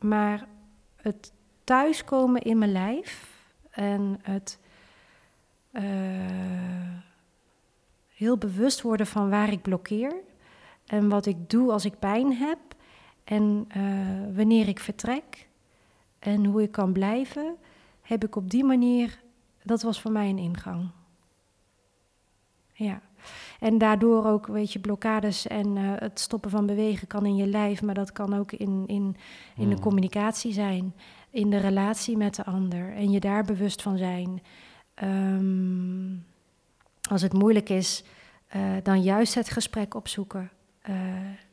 maar 0.00 0.48
het 0.96 1.32
thuiskomen 1.64 2.42
in 2.42 2.58
mijn 2.58 2.72
lijf 2.72 3.42
en 3.70 4.18
het 4.22 4.58
eh, 5.70 5.84
heel 8.08 8.38
bewust 8.38 8.82
worden 8.82 9.06
van 9.06 9.30
waar 9.30 9.52
ik 9.52 9.62
blokkeer 9.62 10.12
en 10.86 11.08
wat 11.08 11.26
ik 11.26 11.50
doe 11.50 11.72
als 11.72 11.84
ik 11.84 11.98
pijn 11.98 12.32
heb 12.32 12.58
en 13.24 13.64
eh, 13.68 14.36
wanneer 14.36 14.68
ik 14.68 14.80
vertrek 14.80 15.48
en 16.18 16.44
hoe 16.44 16.62
ik 16.62 16.72
kan 16.72 16.92
blijven, 16.92 17.56
heb 18.02 18.24
ik 18.24 18.36
op 18.36 18.50
die 18.50 18.64
manier, 18.64 19.20
dat 19.62 19.82
was 19.82 20.00
voor 20.00 20.12
mij 20.12 20.28
een 20.28 20.38
ingang. 20.38 20.90
Ja. 22.72 23.00
En 23.58 23.78
daardoor 23.78 24.26
ook, 24.26 24.46
weet 24.46 24.72
je, 24.72 24.78
blokkades 24.78 25.46
en 25.46 25.76
eh, 25.76 25.82
het 25.94 26.20
stoppen 26.20 26.50
van 26.50 26.66
bewegen 26.66 27.06
kan 27.06 27.26
in 27.26 27.36
je 27.36 27.46
lijf, 27.46 27.82
maar 27.82 27.94
dat 27.94 28.12
kan 28.12 28.34
ook 28.34 28.52
in, 28.52 28.84
in, 28.86 29.16
in 29.56 29.68
de 29.68 29.74
Hmm. 29.74 29.80
communicatie 29.80 30.52
zijn, 30.52 30.94
in 31.30 31.50
de 31.50 31.56
relatie 31.56 32.16
met 32.16 32.34
de 32.34 32.44
ander 32.44 32.94
en 32.94 33.10
je 33.10 33.20
daar 33.20 33.44
bewust 33.44 33.82
van 33.82 33.96
zijn. 33.98 34.42
Ehm, 34.94 36.14
als 37.10 37.22
het 37.22 37.32
moeilijk 37.32 37.68
is, 37.68 38.04
eh, 38.48 38.60
dan 38.82 39.02
juist 39.02 39.34
het 39.34 39.50
gesprek 39.50 39.94
opzoeken 39.94 40.50
eh, 40.82 40.94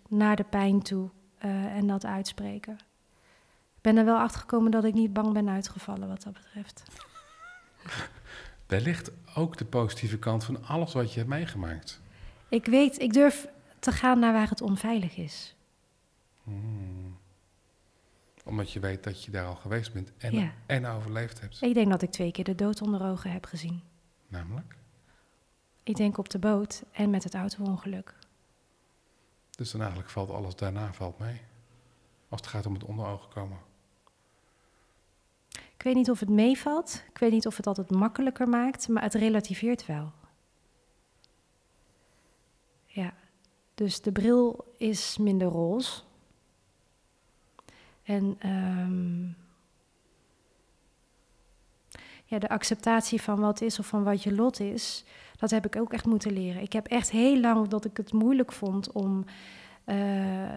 naar 0.08 0.36
de 0.36 0.46
pijn 0.50 0.82
toe 0.82 1.10
en 1.76 1.88
dat 1.88 2.06
uitspreken. 2.06 2.74
Ik 3.76 3.82
ben 3.82 3.98
er 3.98 4.06
wel 4.06 4.18
achter 4.18 4.40
gekomen 4.40 4.72
dat 4.72 4.84
ik 4.84 4.94
niet 4.94 5.14
bang 5.14 5.34
ben 5.34 5.50
uitgevallen 5.50 6.08
wat 6.08 6.24
dat 6.24 6.34
betreft. 6.34 6.84
Wellicht 8.68 9.12
ook 9.36 9.58
de 9.58 9.66
positieve 9.66 10.20
kant 10.20 10.44
van 10.44 10.66
alles 10.66 10.94
wat 10.94 11.12
je 11.14 11.18
hebt 11.18 11.30
meegemaakt. 11.32 12.02
Ik 12.50 12.66
weet, 12.66 13.00
ik 13.02 13.14
durf 13.14 13.48
te 13.80 13.92
gaan 13.92 14.20
naar 14.20 14.34
waar 14.34 14.50
het 14.50 14.62
onveilig 14.62 15.18
is. 15.18 15.56
Hmm. 16.44 17.18
Omdat 18.46 18.72
je 18.72 18.80
weet 18.80 19.04
dat 19.04 19.24
je 19.24 19.32
daar 19.32 19.46
al 19.46 19.56
geweest 19.56 19.94
bent 19.94 20.12
en, 20.18 20.34
Ja. 20.34 20.52
en 20.66 20.86
overleefd 20.86 21.42
hebt. 21.42 21.62
Ik 21.62 21.74
denk 21.74 21.90
dat 21.90 22.02
ik 22.02 22.12
twee 22.12 22.32
keer 22.32 22.44
de 22.44 22.56
dood 22.56 22.82
onder 22.82 23.04
ogen 23.04 23.32
heb 23.32 23.46
gezien. 23.46 23.82
Namelijk. 24.28 24.76
Ik 25.84 25.96
denk 25.96 26.18
op 26.18 26.30
de 26.30 26.40
boot 26.40 26.84
en 26.92 27.10
met 27.10 27.24
het 27.24 27.34
auto-ongeluk. 27.36 28.14
Dus 29.52 29.72
dan 29.72 29.80
eigenlijk 29.82 30.10
valt 30.10 30.30
alles 30.30 30.56
daarna 30.56 30.94
valt 30.94 31.20
mee. 31.20 31.42
Als 32.30 32.42
het 32.42 32.50
gaat 32.50 32.66
om 32.66 32.74
het 32.74 32.84
onder 32.84 33.06
ogen 33.06 33.30
komen. 33.30 33.58
Ik 35.78 35.84
weet 35.84 35.96
niet 35.96 36.10
of 36.10 36.20
het 36.20 36.30
meevalt. 36.30 37.04
Ik 37.10 37.18
weet 37.18 37.32
niet 37.32 37.48
of 37.48 37.58
het 37.58 37.68
altijd 37.68 37.92
makkelijker 37.92 38.50
maakt, 38.50 38.88
maar 38.88 39.04
het 39.04 39.14
relativeert 39.14 39.86
wel. 39.86 40.12
Ja, 42.86 43.14
dus 43.74 44.02
de 44.02 44.12
bril 44.12 44.74
is 44.78 45.18
minder 45.18 45.48
roze. 45.48 46.02
En 48.04 48.36
ehm, 48.40 49.26
ja, 52.26 52.40
de 52.40 52.50
acceptatie 52.50 53.22
van 53.22 53.40
wat 53.40 53.62
is 53.62 53.80
of 53.80 53.88
van 53.88 54.04
wat 54.04 54.24
je 54.24 54.36
lot 54.36 54.60
is, 54.60 55.06
dat 55.38 55.52
heb 55.52 55.66
ik 55.66 55.76
ook 55.76 55.94
echt 55.94 56.06
moeten 56.06 56.34
leren. 56.34 56.62
Ik 56.62 56.74
heb 56.74 56.88
echt 56.88 57.12
heel 57.12 57.40
lang 57.40 57.68
dat 57.68 57.86
ik 57.86 57.98
het 57.98 58.14
moeilijk 58.14 58.52
vond 58.52 58.92
om, 58.92 59.26
eh, 59.84 60.56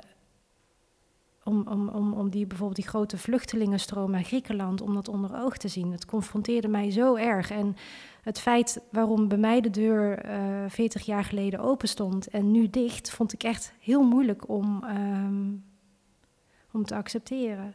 om, 1.48 1.66
om, 1.68 1.88
om, 1.88 2.12
om 2.12 2.30
die, 2.30 2.46
bijvoorbeeld 2.46 2.80
die 2.80 2.88
grote 2.88 3.18
vluchtelingenstroom 3.18 4.10
naar 4.10 4.22
Griekenland, 4.22 4.80
om 4.80 4.94
dat 4.94 5.08
onder 5.08 5.42
oog 5.42 5.56
te 5.56 5.68
zien. 5.68 5.92
Het 5.92 6.06
confronteerde 6.06 6.68
mij 6.68 6.90
zo 6.90 7.14
erg. 7.14 7.50
En 7.50 7.76
het 8.22 8.40
feit 8.40 8.80
waarom 8.90 9.28
bij 9.28 9.38
mij 9.38 9.60
de 9.60 9.70
deur 9.70 10.18
eh 10.18 10.64
40 10.68 11.06
jaar 11.06 11.24
geleden 11.24 11.60
open 11.60 11.88
stond 11.88 12.28
en 12.28 12.50
nu 12.50 12.70
dicht, 12.70 13.10
vond 13.10 13.32
ik 13.32 13.42
echt 13.42 13.72
heel 13.80 14.02
moeilijk 14.02 14.48
om, 14.48 14.84
ehm, 14.84 15.50
om 16.72 16.84
te 16.84 16.94
accepteren. 16.94 17.74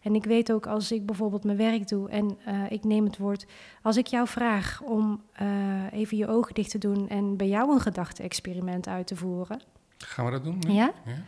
En 0.00 0.14
ik 0.14 0.24
weet 0.24 0.52
ook 0.52 0.66
als 0.66 0.92
ik 0.92 1.06
bijvoorbeeld 1.06 1.44
mijn 1.44 1.56
werk 1.56 1.88
doe 1.88 2.08
en 2.10 2.38
eh, 2.44 2.70
ik 2.70 2.84
neem 2.84 3.04
het 3.04 3.18
woord, 3.18 3.46
als 3.82 3.96
ik 3.96 4.06
jou 4.06 4.28
vraag 4.28 4.82
om 4.82 5.22
eh, 5.32 5.92
even 5.92 6.16
je 6.16 6.28
ogen 6.28 6.54
dicht 6.54 6.70
te 6.70 6.78
doen 6.78 7.08
en 7.08 7.36
bij 7.36 7.48
jou 7.48 7.72
een 7.72 7.80
gedachte-experiment 7.80 8.88
uit 8.88 9.06
te 9.06 9.16
voeren. 9.16 9.60
Gaan 9.98 10.24
we 10.24 10.30
dat 10.30 10.44
doen? 10.44 10.58
nu? 10.66 10.72
Ja? 10.72 10.92
ja? 11.04 11.22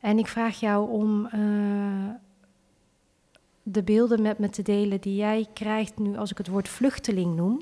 En 0.00 0.18
ik 0.18 0.26
vraag 0.26 0.60
jou 0.60 0.90
om 0.90 1.26
eh, 1.26 2.14
de 3.62 3.82
beelden 3.82 4.22
met 4.22 4.38
me 4.38 4.50
te 4.50 4.62
delen 4.62 5.00
die 5.00 5.16
jij 5.16 5.48
krijgt 5.54 5.98
nu 5.98 6.16
als 6.16 6.30
ik 6.30 6.38
het 6.38 6.48
woord 6.48 6.68
vluchteling 6.68 7.36
noem. 7.36 7.60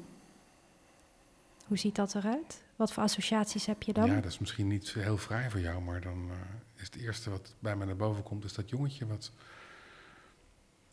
Hoe 1.67 1.79
ziet 1.79 1.95
dat 1.95 2.15
eruit? 2.15 2.63
Wat 2.77 2.93
voor 2.93 3.03
associaties 3.03 3.67
heb 3.67 3.83
je 3.83 3.93
dan? 3.93 4.07
Ja, 4.07 4.15
dat 4.15 4.33
is 4.33 4.39
misschien 4.39 4.69
niet 4.69 4.93
heel 4.93 5.17
vrij 5.17 5.51
voor 5.51 5.61
jou, 5.61 5.83
maar 5.83 6.01
dan 6.01 6.31
eh, 6.31 6.37
is 6.75 6.85
het 6.85 6.97
eerste 6.97 7.31
wat 7.31 7.55
bij 7.59 7.77
mij 7.77 7.87
naar 7.87 7.97
boven 7.97 8.23
komt, 8.23 8.45
is 8.45 8.53
dat 8.53 8.71
jongetje 8.71 9.07
wat 9.07 9.33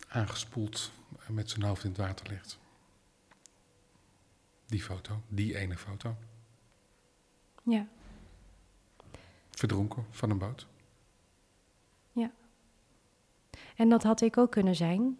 aangespoeld 0.07 0.91
met 1.27 1.49
zijn 1.49 1.63
hoofd 1.63 1.83
in 1.83 1.89
het 1.89 1.99
water 1.99 2.27
ligt. 2.29 2.59
Die 4.65 4.81
foto, 4.81 5.21
die 5.27 5.57
ene 5.57 5.77
foto. 5.77 6.15
Ja. 7.63 7.87
Verdronken 9.51 10.05
van 10.09 10.29
een 10.29 10.37
boot. 10.37 10.67
En 13.81 13.89
dat 13.89 14.03
had 14.03 14.21
ik 14.21 14.37
ook 14.37 14.51
kunnen 14.51 14.75
zijn. 14.75 15.17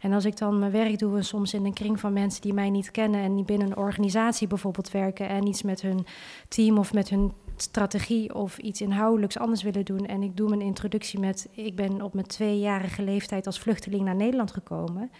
En 0.00 0.12
als 0.12 0.24
ik 0.24 0.36
dan 0.36 0.58
mijn 0.58 0.72
werk 0.72 0.98
doe 0.98 1.16
en 1.16 1.24
soms 1.24 1.54
in 1.54 1.64
een 1.64 1.72
kring 1.72 2.00
van 2.00 2.12
mensen 2.12 2.42
die 2.42 2.52
mij 2.52 2.70
niet 2.70 2.90
kennen 2.90 3.20
en 3.20 3.34
die 3.34 3.44
binnen 3.44 3.66
een 3.66 3.76
organisatie 3.76 4.46
bijvoorbeeld 4.46 4.90
werken 4.90 5.28
en 5.28 5.46
iets 5.46 5.62
met 5.62 5.80
hun 5.80 6.06
team 6.48 6.78
of 6.78 6.92
met 6.92 7.08
hun 7.08 7.32
strategie 7.56 8.34
of 8.34 8.58
iets 8.58 8.80
inhoudelijks 8.80 9.38
anders 9.38 9.62
willen 9.62 9.84
doen. 9.84 10.06
En 10.06 10.22
ik 10.22 10.36
doe 10.36 10.48
mijn 10.48 10.60
introductie 10.60 11.18
met, 11.18 11.48
ik 11.50 11.76
ben 11.76 12.02
op 12.02 12.14
mijn 12.14 12.26
tweejarige 12.26 13.02
leeftijd 13.02 13.46
als 13.46 13.58
vluchteling 13.58 14.04
naar 14.04 14.16
Nederland 14.16 14.52
gekomen, 14.52 15.10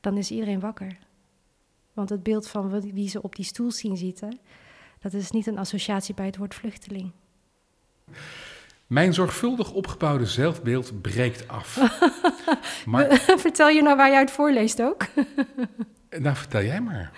dan 0.00 0.16
is 0.16 0.30
iedereen 0.30 0.60
wakker. 0.60 0.98
Want 1.92 2.08
het 2.08 2.22
beeld 2.22 2.48
van 2.48 2.80
wie 2.80 3.08
ze 3.08 3.22
op 3.22 3.36
die 3.36 3.44
stoel 3.44 3.70
zien 3.70 3.96
zitten, 3.96 4.38
dat 5.00 5.12
is 5.12 5.30
niet 5.30 5.46
een 5.46 5.58
associatie 5.58 6.14
bij 6.14 6.26
het 6.26 6.36
woord 6.36 6.54
vluchteling. 6.54 7.12
Mijn 8.86 9.14
zorgvuldig 9.14 9.72
opgebouwde 9.72 10.26
zelfbeeld 10.26 11.02
breekt 11.02 11.48
af. 11.48 11.76
maar, 12.86 13.14
Vertel 13.46 13.68
je 13.68 13.82
nou 13.82 13.96
waar 13.96 14.10
je 14.10 14.16
uit 14.16 14.30
voorleest 14.30 14.82
ook? 14.82 15.06
nou 16.10 16.36
vertel 16.36 16.62
jij 16.62 16.80
maar. 16.80 17.12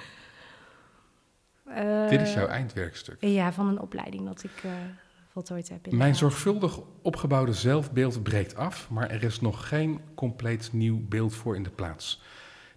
Dit 2.08 2.20
is 2.20 2.34
jouw 2.34 2.46
eindwerkstuk. 2.46 3.16
Ja, 3.20 3.52
van 3.52 3.68
een 3.68 3.80
opleiding 3.80 4.24
dat 4.24 4.44
ik 4.44 4.64
eh, 4.64 4.70
voltooid 5.32 5.68
heb. 5.68 5.92
Mijn 5.92 6.14
zorgvuldig 6.14 6.80
opgebouwde 7.02 7.52
zelfbeeld 7.52 8.22
breekt 8.22 8.56
af, 8.56 8.90
maar 8.90 9.10
er 9.10 9.22
is 9.22 9.40
nog 9.40 9.68
geen 9.68 10.00
compleet 10.14 10.72
nieuw 10.72 11.00
beeld 11.08 11.34
voor 11.34 11.56
in 11.56 11.62
de 11.62 11.70
plaats. 11.70 12.22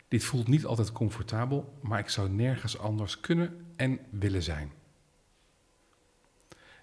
Dit 0.08 0.24
voelt 0.24 0.48
niet 0.48 0.66
altijd 0.66 0.92
comfortabel, 0.92 1.74
maar 1.82 2.00
ik 2.00 2.10
zou 2.10 2.30
nergens 2.30 2.80
anders 2.80 3.20
kunnen 3.20 3.66
en 3.76 4.00
willen 4.10 4.44
zijn. 4.44 4.72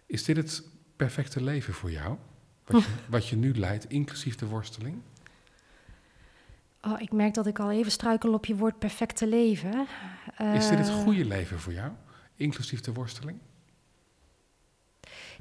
Is 0.06 0.24
dit 0.24 0.36
het 0.36 0.62
perfecte 0.98 1.42
leven 1.42 1.74
voor 1.74 1.90
jou? 1.90 2.16
Wat 2.66 2.82
je, 2.82 2.88
wat 3.16 3.28
je 3.28 3.36
nu 3.36 3.54
leidt, 3.54 3.84
inclusief 3.88 4.36
de 4.36 4.46
worsteling? 4.46 4.96
Oh, 6.82 7.00
ik 7.00 7.12
merk 7.12 7.34
dat 7.34 7.46
ik 7.46 7.58
al 7.58 7.70
even 7.70 7.90
struikel 7.92 8.32
op 8.32 8.46
je 8.46 8.56
woord 8.56 8.78
perfecte 8.78 9.26
leven. 9.26 9.86
Is 10.54 10.68
dit 10.68 10.78
het 10.78 10.88
Eh, 10.88 11.02
goede 11.02 11.24
leven 11.24 11.58
voor 11.60 11.72
jou, 11.72 11.92
inclusief 12.36 12.80
de 12.80 12.92
worsteling? 12.92 13.38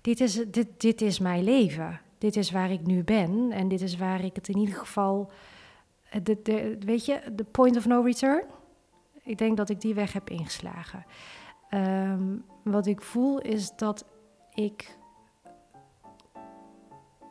Dit 0.01 0.19
is, 0.19 0.33
dit, 0.47 0.67
dit 0.77 1.01
is 1.01 1.19
mijn 1.19 1.43
leven. 1.43 1.99
Dit 2.17 2.35
is 2.35 2.51
waar 2.51 2.71
ik 2.71 2.85
nu 2.85 3.03
ben. 3.03 3.51
En 3.51 3.67
dit 3.67 3.81
is 3.81 3.97
waar 3.97 4.23
ik 4.23 4.35
het 4.35 4.47
in 4.47 4.57
ieder 4.57 4.75
geval... 4.75 5.31
eh, 6.09 6.19
De, 6.23 6.39
de, 6.43 6.77
weet 6.79 7.05
je, 7.05 7.21
de 7.35 7.43
point 7.43 7.77
of 7.77 7.85
no 7.85 8.01
return? 8.01 8.43
Ik 9.23 9.37
denk 9.37 9.57
dat 9.57 9.69
ik 9.69 9.81
die 9.81 9.93
weg 9.93 10.13
heb 10.13 10.29
ingeslagen. 10.29 11.05
Ehm, 11.69 12.35
wat 12.63 12.85
ik 12.87 13.01
voel 13.01 13.39
is 13.39 13.71
dat 13.75 14.05
ik... 14.53 14.95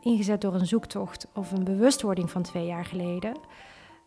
Ingezet 0.07 0.41
door 0.41 0.53
een 0.53 0.67
zoektocht 0.67 1.27
of 1.33 1.51
een 1.51 1.63
bewustwording 1.63 2.31
van 2.31 2.41
twee 2.41 2.65
jaar 2.65 2.85
geleden... 2.85 3.37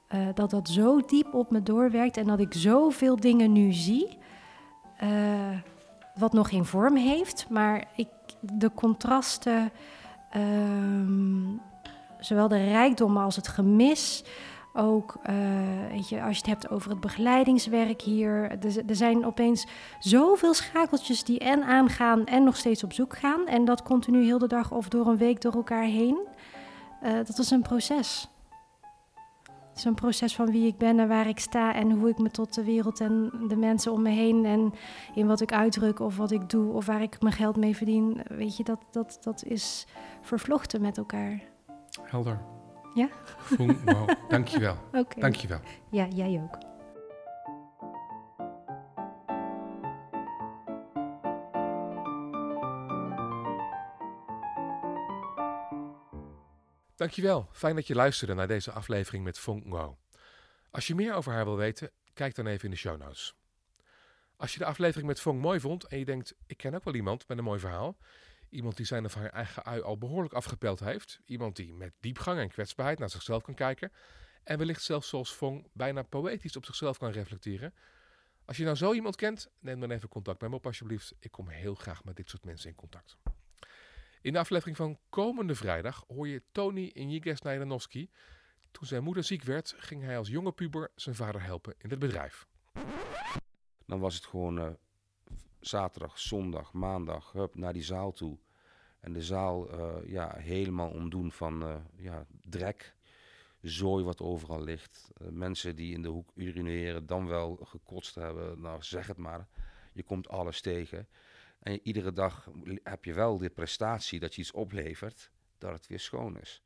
eh, 0.08 0.26
dat 0.34 0.50
dat 0.50 0.68
zo 0.68 1.00
diep 1.00 1.34
op 1.34 1.50
me 1.50 1.62
doorwerkt 1.62 2.16
en 2.16 2.26
dat 2.26 2.40
ik 2.40 2.54
zoveel 2.54 3.16
dingen 3.16 3.52
nu 3.52 3.72
zie, 3.72 4.18
eh, 4.96 5.08
wat 6.14 6.32
nog 6.32 6.48
geen 6.48 6.64
vorm 6.64 6.96
heeft, 6.96 7.46
maar 7.48 7.88
ik, 7.96 8.08
de 8.40 8.70
contrasten, 8.74 9.70
ehm, 10.30 11.42
zowel 12.18 12.48
de 12.48 12.64
rijkdommen 12.64 13.22
als 13.22 13.36
het 13.36 13.48
gemis, 13.48 14.24
ook 14.72 15.16
eh, 15.22 15.34
weet 15.90 16.08
je, 16.08 16.22
als 16.22 16.36
je 16.36 16.42
het 16.42 16.46
hebt 16.46 16.70
over 16.70 16.90
het 16.90 17.00
begeleidingswerk 17.00 18.02
hier. 18.02 18.58
Er, 18.86 18.96
zijn 18.96 19.26
opeens 19.26 19.66
zoveel 19.98 20.54
schakeltjes 20.54 21.24
die 21.24 21.38
en 21.38 21.62
aangaan 21.62 22.26
en 22.26 22.44
nog 22.44 22.56
steeds 22.56 22.84
op 22.84 22.92
zoek 22.92 23.16
gaan. 23.16 23.46
En 23.46 23.64
dat 23.64 23.82
continu 23.82 24.24
heel 24.24 24.38
de 24.38 24.46
dag 24.46 24.72
of 24.72 24.88
door 24.88 25.06
een 25.06 25.16
week 25.16 25.40
door 25.40 25.52
elkaar 25.52 25.84
heen. 25.84 26.18
Uh, 27.02 27.12
dat 27.12 27.38
is 27.38 27.50
een 27.50 27.62
proces. 27.62 28.28
Het 29.68 29.78
is 29.78 29.84
een 29.84 29.94
proces 29.94 30.34
van 30.34 30.50
wie 30.50 30.66
ik 30.66 30.78
ben 30.78 30.98
en 31.00 31.08
waar 31.08 31.28
ik 31.28 31.38
sta 31.38 31.74
en 31.74 31.90
hoe 31.90 32.08
ik 32.08 32.18
me 32.18 32.30
tot 32.30 32.54
de 32.54 32.64
wereld 32.64 33.00
en 33.00 33.30
de 33.48 33.56
mensen 33.56 33.92
om 33.92 34.02
me 34.02 34.10
heen 34.10 34.44
en 34.44 34.72
in 35.14 35.26
wat 35.26 35.40
ik 35.40 35.52
uitdruk 35.52 36.00
of 36.00 36.16
wat 36.16 36.30
ik 36.30 36.48
doe 36.48 36.72
of 36.72 36.86
waar 36.86 37.02
ik 37.02 37.22
mijn 37.22 37.34
geld 37.34 37.56
mee 37.56 37.76
verdien. 37.76 38.20
Weet 38.28 38.56
je, 38.56 38.64
dat, 38.64 38.80
dat, 38.90 39.18
dat 39.20 39.44
is 39.44 39.86
vervlochten 40.20 40.80
met 40.80 40.98
elkaar. 40.98 41.42
Helder. 42.02 42.59
Ja? 42.94 43.08
Fong, 43.38 43.84
wow. 43.84 44.08
Dankjewel. 44.28 44.76
Oké. 44.88 44.98
Okay. 44.98 45.20
Dankjewel. 45.20 45.60
Ja, 45.90 46.06
jij 46.06 46.40
ook. 46.42 46.68
Dankjewel. 56.96 57.48
Fijn 57.52 57.74
dat 57.74 57.86
je 57.86 57.94
luisterde 57.94 58.34
naar 58.34 58.48
deze 58.48 58.72
aflevering 58.72 59.24
met 59.24 59.38
Fong 59.38 59.64
Ngo. 59.64 59.96
Als 60.70 60.86
je 60.86 60.94
meer 60.94 61.14
over 61.14 61.32
haar 61.32 61.44
wil 61.44 61.56
weten, 61.56 61.90
kijk 62.14 62.34
dan 62.34 62.46
even 62.46 62.64
in 62.64 62.70
de 62.70 62.76
show 62.76 62.98
notes. 62.98 63.34
Als 64.36 64.52
je 64.52 64.58
de 64.58 64.64
aflevering 64.64 65.06
met 65.06 65.20
Fong 65.20 65.40
mooi 65.40 65.60
vond 65.60 65.84
en 65.84 65.98
je 65.98 66.04
denkt, 66.04 66.34
ik 66.46 66.56
ken 66.56 66.74
ook 66.74 66.84
wel 66.84 66.94
iemand 66.94 67.28
met 67.28 67.38
een 67.38 67.44
mooi 67.44 67.60
verhaal, 67.60 67.96
Iemand 68.50 68.76
die 68.76 68.86
zijn 68.86 69.04
of 69.04 69.14
haar 69.14 69.30
eigen 69.30 69.64
ui 69.64 69.82
al 69.82 69.98
behoorlijk 69.98 70.34
afgepeld 70.34 70.80
heeft. 70.80 71.20
Iemand 71.24 71.56
die 71.56 71.72
met 71.72 71.92
diepgang 72.00 72.38
en 72.38 72.48
kwetsbaarheid 72.48 72.98
naar 72.98 73.10
zichzelf 73.10 73.42
kan 73.42 73.54
kijken. 73.54 73.92
En 74.42 74.58
wellicht 74.58 74.82
zelfs 74.82 75.08
zoals 75.08 75.32
Fong 75.32 75.68
bijna 75.72 76.02
poëtisch 76.02 76.56
op 76.56 76.64
zichzelf 76.64 76.98
kan 76.98 77.10
reflecteren. 77.10 77.74
Als 78.44 78.56
je 78.56 78.64
nou 78.64 78.76
zo 78.76 78.92
iemand 78.92 79.16
kent, 79.16 79.50
neem 79.58 79.80
dan 79.80 79.90
even 79.90 80.08
contact 80.08 80.40
met 80.40 80.50
me 80.50 80.56
op 80.56 80.66
alsjeblieft. 80.66 81.14
Ik 81.18 81.30
kom 81.30 81.48
heel 81.48 81.74
graag 81.74 82.04
met 82.04 82.16
dit 82.16 82.28
soort 82.28 82.44
mensen 82.44 82.70
in 82.70 82.76
contact. 82.76 83.16
In 84.20 84.32
de 84.32 84.38
aflevering 84.38 84.76
van 84.76 84.98
komende 85.08 85.54
vrijdag 85.54 86.04
hoor 86.08 86.28
je 86.28 86.42
Tony 86.52 86.90
Iniges 86.92 87.40
Najdanowski. 87.40 88.10
Toen 88.70 88.86
zijn 88.86 89.02
moeder 89.02 89.24
ziek 89.24 89.42
werd, 89.42 89.74
ging 89.76 90.02
hij 90.02 90.18
als 90.18 90.28
jonge 90.28 90.52
puber 90.52 90.90
zijn 90.94 91.14
vader 91.14 91.42
helpen 91.42 91.74
in 91.78 91.90
het 91.90 91.98
bedrijf. 91.98 92.46
Dan 93.86 94.00
was 94.00 94.14
het 94.14 94.26
gewoon 94.26 94.58
uh, 94.58 94.70
zaterdag, 95.60 96.18
zondag, 96.18 96.72
maandag, 96.72 97.32
hup, 97.32 97.54
naar 97.54 97.72
die 97.72 97.82
zaal 97.82 98.12
toe. 98.12 98.38
En 99.00 99.12
de 99.12 99.22
zaal 99.22 99.74
uh, 99.74 100.10
ja, 100.10 100.36
helemaal 100.36 100.90
omdoen 100.90 101.32
van 101.32 101.62
uh, 101.62 101.76
ja, 101.96 102.26
drek, 102.48 102.94
zooi 103.60 104.04
wat 104.04 104.20
overal 104.20 104.62
ligt. 104.62 105.10
Uh, 105.22 105.28
mensen 105.28 105.76
die 105.76 105.94
in 105.94 106.02
de 106.02 106.08
hoek 106.08 106.30
urineren, 106.34 107.06
dan 107.06 107.26
wel 107.26 107.58
gekotst 107.62 108.14
hebben, 108.14 108.60
nou 108.60 108.82
zeg 108.82 109.06
het 109.06 109.16
maar. 109.16 109.48
Je 109.92 110.02
komt 110.02 110.28
alles 110.28 110.60
tegen. 110.60 111.08
En 111.58 111.80
iedere 111.82 112.12
dag 112.12 112.48
heb 112.82 113.04
je 113.04 113.14
wel 113.14 113.38
de 113.38 113.50
prestatie 113.50 114.20
dat 114.20 114.34
je 114.34 114.40
iets 114.40 114.52
oplevert, 114.52 115.30
dat 115.58 115.72
het 115.72 115.86
weer 115.86 116.00
schoon 116.00 116.38
is. 116.38 116.62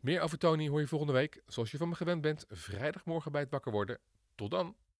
Meer 0.00 0.20
over 0.20 0.38
Tony 0.38 0.68
hoor 0.68 0.80
je 0.80 0.86
volgende 0.86 1.12
week, 1.12 1.42
zoals 1.46 1.70
je 1.70 1.78
van 1.78 1.88
me 1.88 1.94
gewend 1.94 2.20
bent, 2.20 2.44
vrijdagmorgen 2.48 3.32
bij 3.32 3.40
het 3.40 3.50
wakker 3.50 3.72
worden. 3.72 3.98
Tot 4.34 4.50
dan! 4.50 4.76